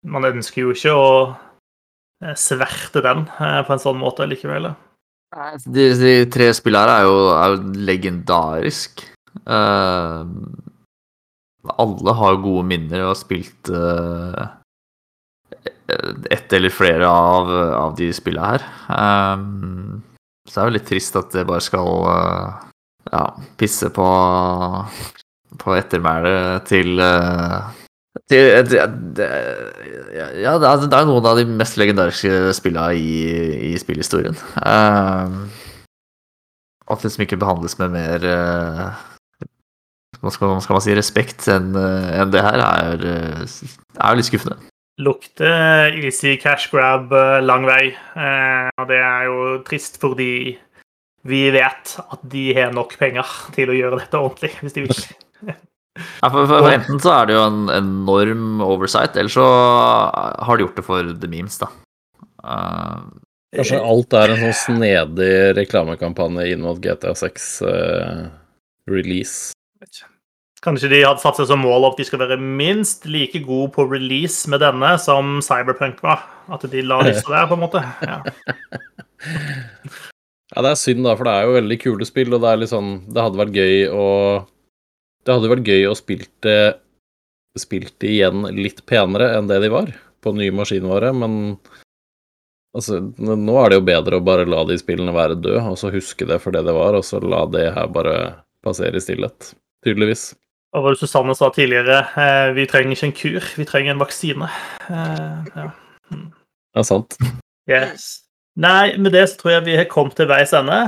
Man 0.09 0.25
ønsker 0.25 0.63
jo 0.63 0.73
ikke 0.73 0.95
å 0.97 2.33
sverte 2.33 3.05
den 3.05 3.27
på 3.29 3.77
en 3.77 3.85
sånn 3.85 4.01
måte 4.01 4.25
likevel. 4.25 4.71
De, 5.67 5.89
de 5.99 6.13
tre 6.31 6.51
spillene 6.55 6.87
her 6.87 7.01
er 7.01 7.07
jo, 7.07 7.17
er 7.35 7.55
jo 7.55 7.83
legendarisk. 7.89 9.03
Uh, 9.43 10.23
alle 11.75 12.13
har 12.15 12.39
gode 12.43 12.63
minner 12.67 13.03
og 13.03 13.11
har 13.11 13.19
spilt 13.19 13.71
uh, 13.73 14.45
ett 16.31 16.53
eller 16.53 16.71
flere 16.73 17.07
av, 17.07 17.51
av 17.75 17.97
de 17.99 18.09
spillene 18.15 18.53
her. 18.55 18.67
Um, 18.87 20.03
så 20.47 20.53
det 20.53 20.63
er 20.63 20.69
jo 20.69 20.75
litt 20.77 20.87
trist 20.87 21.19
at 21.19 21.33
det 21.35 21.47
bare 21.47 21.63
skal 21.63 21.91
uh, 22.07 22.63
ja, 23.11 23.25
pisse 23.59 23.91
på, 23.93 24.07
på 25.59 25.75
ettermælet 25.75 26.67
til 26.71 27.03
uh, 27.03 27.67
ja, 28.27 28.61
det 28.67 28.79
er, 30.67 30.81
det 30.83 30.97
er 30.97 31.05
noen 31.07 31.27
av 31.29 31.37
de 31.39 31.45
mest 31.47 31.77
legendariske 31.79 32.51
spillene 32.57 32.97
i, 32.99 33.21
i 33.69 33.77
spillhistorien. 33.79 34.35
Uh, 34.59 35.47
at 36.91 37.03
liksom 37.03 37.23
ikke 37.23 37.39
behandles 37.39 37.77
med 37.79 37.93
mer 37.95 38.25
uh, 38.27 38.91
hva, 40.19 40.31
skal, 40.33 40.57
skal, 40.63 40.75
man 40.75 40.83
si 40.83 40.95
respekt 40.97 41.47
enn 41.51 41.71
en 41.77 42.33
det 42.33 42.43
her, 42.43 42.59
er, 42.59 43.05
er 43.47 44.19
litt 44.19 44.27
skuffende. 44.27 44.59
Lukter 44.99 45.93
easy 45.95 46.35
cash 46.41 46.71
grab 46.73 47.13
lang 47.45 47.67
vei. 47.69 47.93
Uh, 48.17 48.67
og 48.75 48.89
det 48.91 48.99
er 48.99 49.27
jo 49.29 49.37
trist 49.67 50.01
fordi 50.03 50.57
vi 51.27 51.47
vet 51.55 51.95
at 51.99 52.27
de 52.27 52.49
har 52.55 52.75
nok 52.75 52.97
penger 52.99 53.31
til 53.55 53.71
å 53.71 53.77
gjøre 53.77 54.01
dette 54.01 54.19
ordentlig, 54.19 54.51
hvis 54.63 54.75
de 54.75 54.85
vil. 54.85 55.01
Ja, 55.97 56.29
for, 56.29 56.45
for, 56.45 56.61
for, 56.61 56.71
Enten 56.71 57.01
så 57.03 57.13
er 57.15 57.29
det 57.29 57.37
jo 57.37 57.43
en 57.45 57.69
enorm 57.73 58.63
oversight, 58.65 59.17
eller 59.17 59.33
så 59.33 59.45
har 59.45 60.57
de 60.57 60.67
gjort 60.67 60.79
det 60.79 60.85
for 60.87 61.13
the 61.21 61.29
memes, 61.31 61.59
da. 61.61 61.71
Uh, 62.43 63.07
Kanskje 63.55 63.79
alt 63.79 64.13
er 64.17 64.33
en 64.33 64.41
sånn 64.43 64.57
snedig 64.59 65.31
reklamekampanje 65.57 66.49
inn 66.51 66.65
mot 66.65 66.79
GTA 66.83 67.13
6 67.17 67.47
uh, 67.63 68.27
release. 68.91 69.53
Kanskje 70.63 70.89
de 70.91 71.03
hadde 71.05 71.21
satt 71.21 71.37
seg 71.39 71.47
som 71.51 71.61
mål 71.63 71.85
at 71.91 71.99
de 71.99 72.05
skal 72.07 72.23
være 72.23 72.39
minst 72.41 73.05
like 73.07 73.39
gode 73.45 73.69
på 73.75 73.85
release 73.87 74.49
med 74.51 74.63
denne 74.65 74.95
som 74.99 75.37
Cyberpunk 75.45 76.01
var. 76.03 76.25
At 76.51 76.65
de 76.67 76.83
la 76.83 76.99
lista 77.07 77.31
der, 77.31 77.47
på 77.47 77.55
en 77.55 77.63
måte. 77.63 77.83
Ja. 78.03 78.19
ja, 80.51 80.63
det 80.65 80.71
er 80.71 80.81
synd, 80.81 81.05
da, 81.05 81.15
for 81.15 81.29
det 81.29 81.35
er 81.35 81.47
jo 81.47 81.57
veldig 81.59 81.79
kule 81.85 82.09
spill, 82.09 82.33
og 82.35 82.43
det 82.43 82.51
er 82.51 82.61
litt 82.61 82.73
sånn 82.73 82.91
Det 83.07 83.23
hadde 83.23 83.41
vært 83.41 83.57
gøy 83.57 83.87
å 83.93 84.07
det 85.27 85.35
hadde 85.35 85.51
vært 85.51 85.67
gøy 85.67 85.89
å 85.89 85.95
spilt 85.97 86.31
det 86.45 86.59
spilt 87.59 87.95
det 87.99 88.13
igjen 88.13 88.45
litt 88.53 88.83
penere 88.85 89.31
enn 89.37 89.49
det 89.49 89.59
de 89.63 89.71
var 89.73 89.91
på 90.23 90.33
nye 90.37 90.53
maskinvare, 90.53 91.11
men 91.15 91.57
altså, 92.77 92.99
nå 93.17 93.55
er 93.61 93.71
det 93.71 93.79
jo 93.79 93.87
bedre 93.87 94.19
å 94.19 94.25
bare 94.25 94.47
la 94.49 94.63
de 94.69 94.77
spillene 94.79 95.15
være 95.15 95.39
døde, 95.39 95.63
og 95.65 95.77
så 95.79 95.91
huske 95.93 96.27
det 96.29 96.39
for 96.43 96.55
det 96.55 96.63
det 96.67 96.75
var, 96.77 96.97
og 96.97 97.05
så 97.05 97.21
la 97.23 97.43
det 97.53 97.69
her 97.75 97.89
bare 97.93 98.17
passere 98.65 98.99
i 98.99 99.03
stillhet, 99.03 99.51
tydeligvis. 99.85 100.29
Og 100.75 100.83
hva 100.83 100.93
Susanne 100.99 101.33
sa 101.37 101.49
tidligere, 101.53 102.01
eh, 102.19 102.53
vi 102.57 102.67
trenger 102.69 102.93
ikke 102.93 103.07
en 103.07 103.17
kur, 103.17 103.51
vi 103.57 103.67
trenger 103.67 103.95
en 103.95 104.03
vaksine. 104.03 104.49
Eh, 104.89 105.51
ja. 105.55 105.69
Det 106.11 106.83
er 106.83 106.87
sant. 106.87 107.17
Yes. 107.69 108.09
Nei, 108.57 108.97
med 108.97 109.13
det 109.13 109.27
så 109.31 109.41
tror 109.41 109.57
jeg 109.57 109.67
vi 109.67 109.77
har 109.79 109.89
kommet 109.91 110.17
til 110.17 110.29
veis 110.29 110.53
ende 110.57 110.81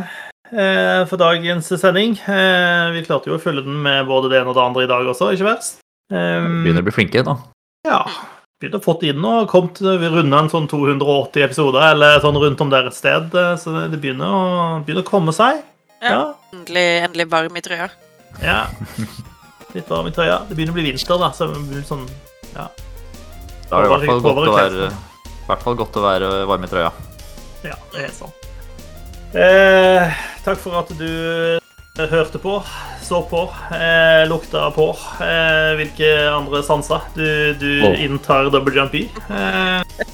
for 0.50 1.22
dagens 1.22 1.70
sending. 1.82 2.18
Vi 2.18 3.06
klarte 3.06 3.30
jo 3.30 3.38
å 3.38 3.42
følge 3.42 3.66
den 3.68 3.78
med 3.86 4.08
både 4.10 4.32
det 4.32 4.42
ene 4.42 4.52
og 4.52 4.58
det 4.58 4.66
andre 4.66 4.86
i 4.86 4.90
dag 4.90 5.08
også, 5.14 5.32
ikke 5.36 5.48
verst. 5.52 5.80
Begynner 6.10 6.82
å 6.82 6.88
bli 6.88 6.96
flinke 6.96 7.24
da. 7.26 7.38
Ja. 7.88 8.02
Begynner 8.60 8.82
å 8.82 8.84
fått 8.84 9.06
inn 9.08 9.24
og 9.24 9.46
kommet 9.48 9.78
Vi 9.80 10.08
runda 10.12 10.42
en 10.44 10.50
sånn 10.52 10.66
280 10.68 11.46
episoder 11.46 11.94
eller 11.94 12.18
sånn 12.20 12.40
rundt 12.42 12.60
om 12.60 12.72
der 12.74 12.90
et 12.90 12.98
sted, 12.98 13.32
så 13.32 13.76
det 13.88 14.00
begynner 14.02 14.28
å, 14.28 14.42
begynner 14.84 15.06
å 15.06 15.08
komme 15.08 15.32
seg. 15.36 15.62
Ja. 16.02 16.12
ja. 16.12 16.24
Endelig, 16.52 16.88
endelig, 17.06 17.28
varm 17.32 17.56
i 17.56 17.64
trøya. 17.64 17.88
Ja. 18.44 18.66
Litt 19.76 19.88
varm 19.88 20.10
i 20.10 20.16
trøya. 20.16 20.42
Det 20.50 20.58
begynner 20.58 20.76
å 20.76 20.80
bli 20.80 20.90
vinter, 20.90 21.16
da, 21.24 21.32
så 21.36 21.48
det 21.54 21.64
blir 21.70 21.88
sånn 21.88 22.04
Ja. 22.56 22.68
Da 23.70 23.78
er 23.78 23.86
det 23.86 23.88
i 23.88 23.94
hvert 23.94 24.10
fall 24.10 24.24
godt 24.26 24.42
å 24.42 24.54
være, 24.58 24.90
i 24.90 25.48
hvert 25.48 25.64
fall 25.64 25.80
godt 25.80 26.02
å 26.02 26.04
være 26.04 26.36
varm 26.50 26.66
i 26.66 26.72
trøya. 26.72 26.92
Ja, 27.64 27.80
det 27.94 28.08
er 28.10 28.14
sånn. 28.18 28.39
Eh, 29.34 30.22
takk 30.42 30.58
for 30.58 30.80
at 30.80 30.90
du 30.98 31.60
hørte 32.00 32.40
på, 32.42 32.56
så 33.04 33.22
på, 33.30 33.44
eh, 33.76 34.24
lukta 34.30 34.72
på. 34.72 34.90
Eh, 35.22 35.76
hvilke 35.78 36.14
andre 36.32 36.64
sanser 36.64 37.04
du, 37.14 37.54
du 37.60 37.70
oh. 37.86 38.00
inntar 38.02 38.50
double 38.50 38.74
jump 38.74 38.96
i. 38.96 39.04
Eh, 39.30 40.06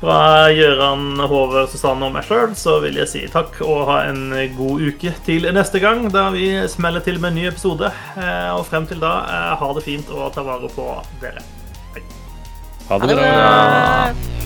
fra 0.00 0.48
Gøran, 0.56 1.18
Håvard, 1.18 1.68
Susanne 1.68 2.06
og 2.06 2.14
meg 2.14 2.24
sjøl 2.24 2.54
så 2.56 2.78
vil 2.80 2.96
jeg 3.02 3.10
si 3.10 3.20
takk 3.28 3.58
og 3.66 3.82
ha 3.90 3.98
en 4.08 4.30
god 4.56 4.86
uke 4.86 5.12
til 5.26 5.44
neste 5.52 5.82
gang, 5.82 6.06
da 6.14 6.30
vi 6.32 6.46
smeller 6.72 7.04
til 7.04 7.20
med 7.20 7.34
en 7.34 7.40
ny 7.42 7.48
episode. 7.50 7.90
Eh, 8.16 8.50
og 8.54 8.64
frem 8.70 8.86
til 8.88 9.02
da, 9.02 9.16
eh, 9.26 9.54
ha 9.60 9.72
det 9.76 9.84
fint 9.84 10.14
og 10.14 10.30
ta 10.36 10.46
vare 10.46 10.70
på 10.72 10.92
dere. 11.20 11.42
Hei. 11.96 12.04
Ha 12.88 13.02
det 13.02 13.18
bra. 13.18 14.39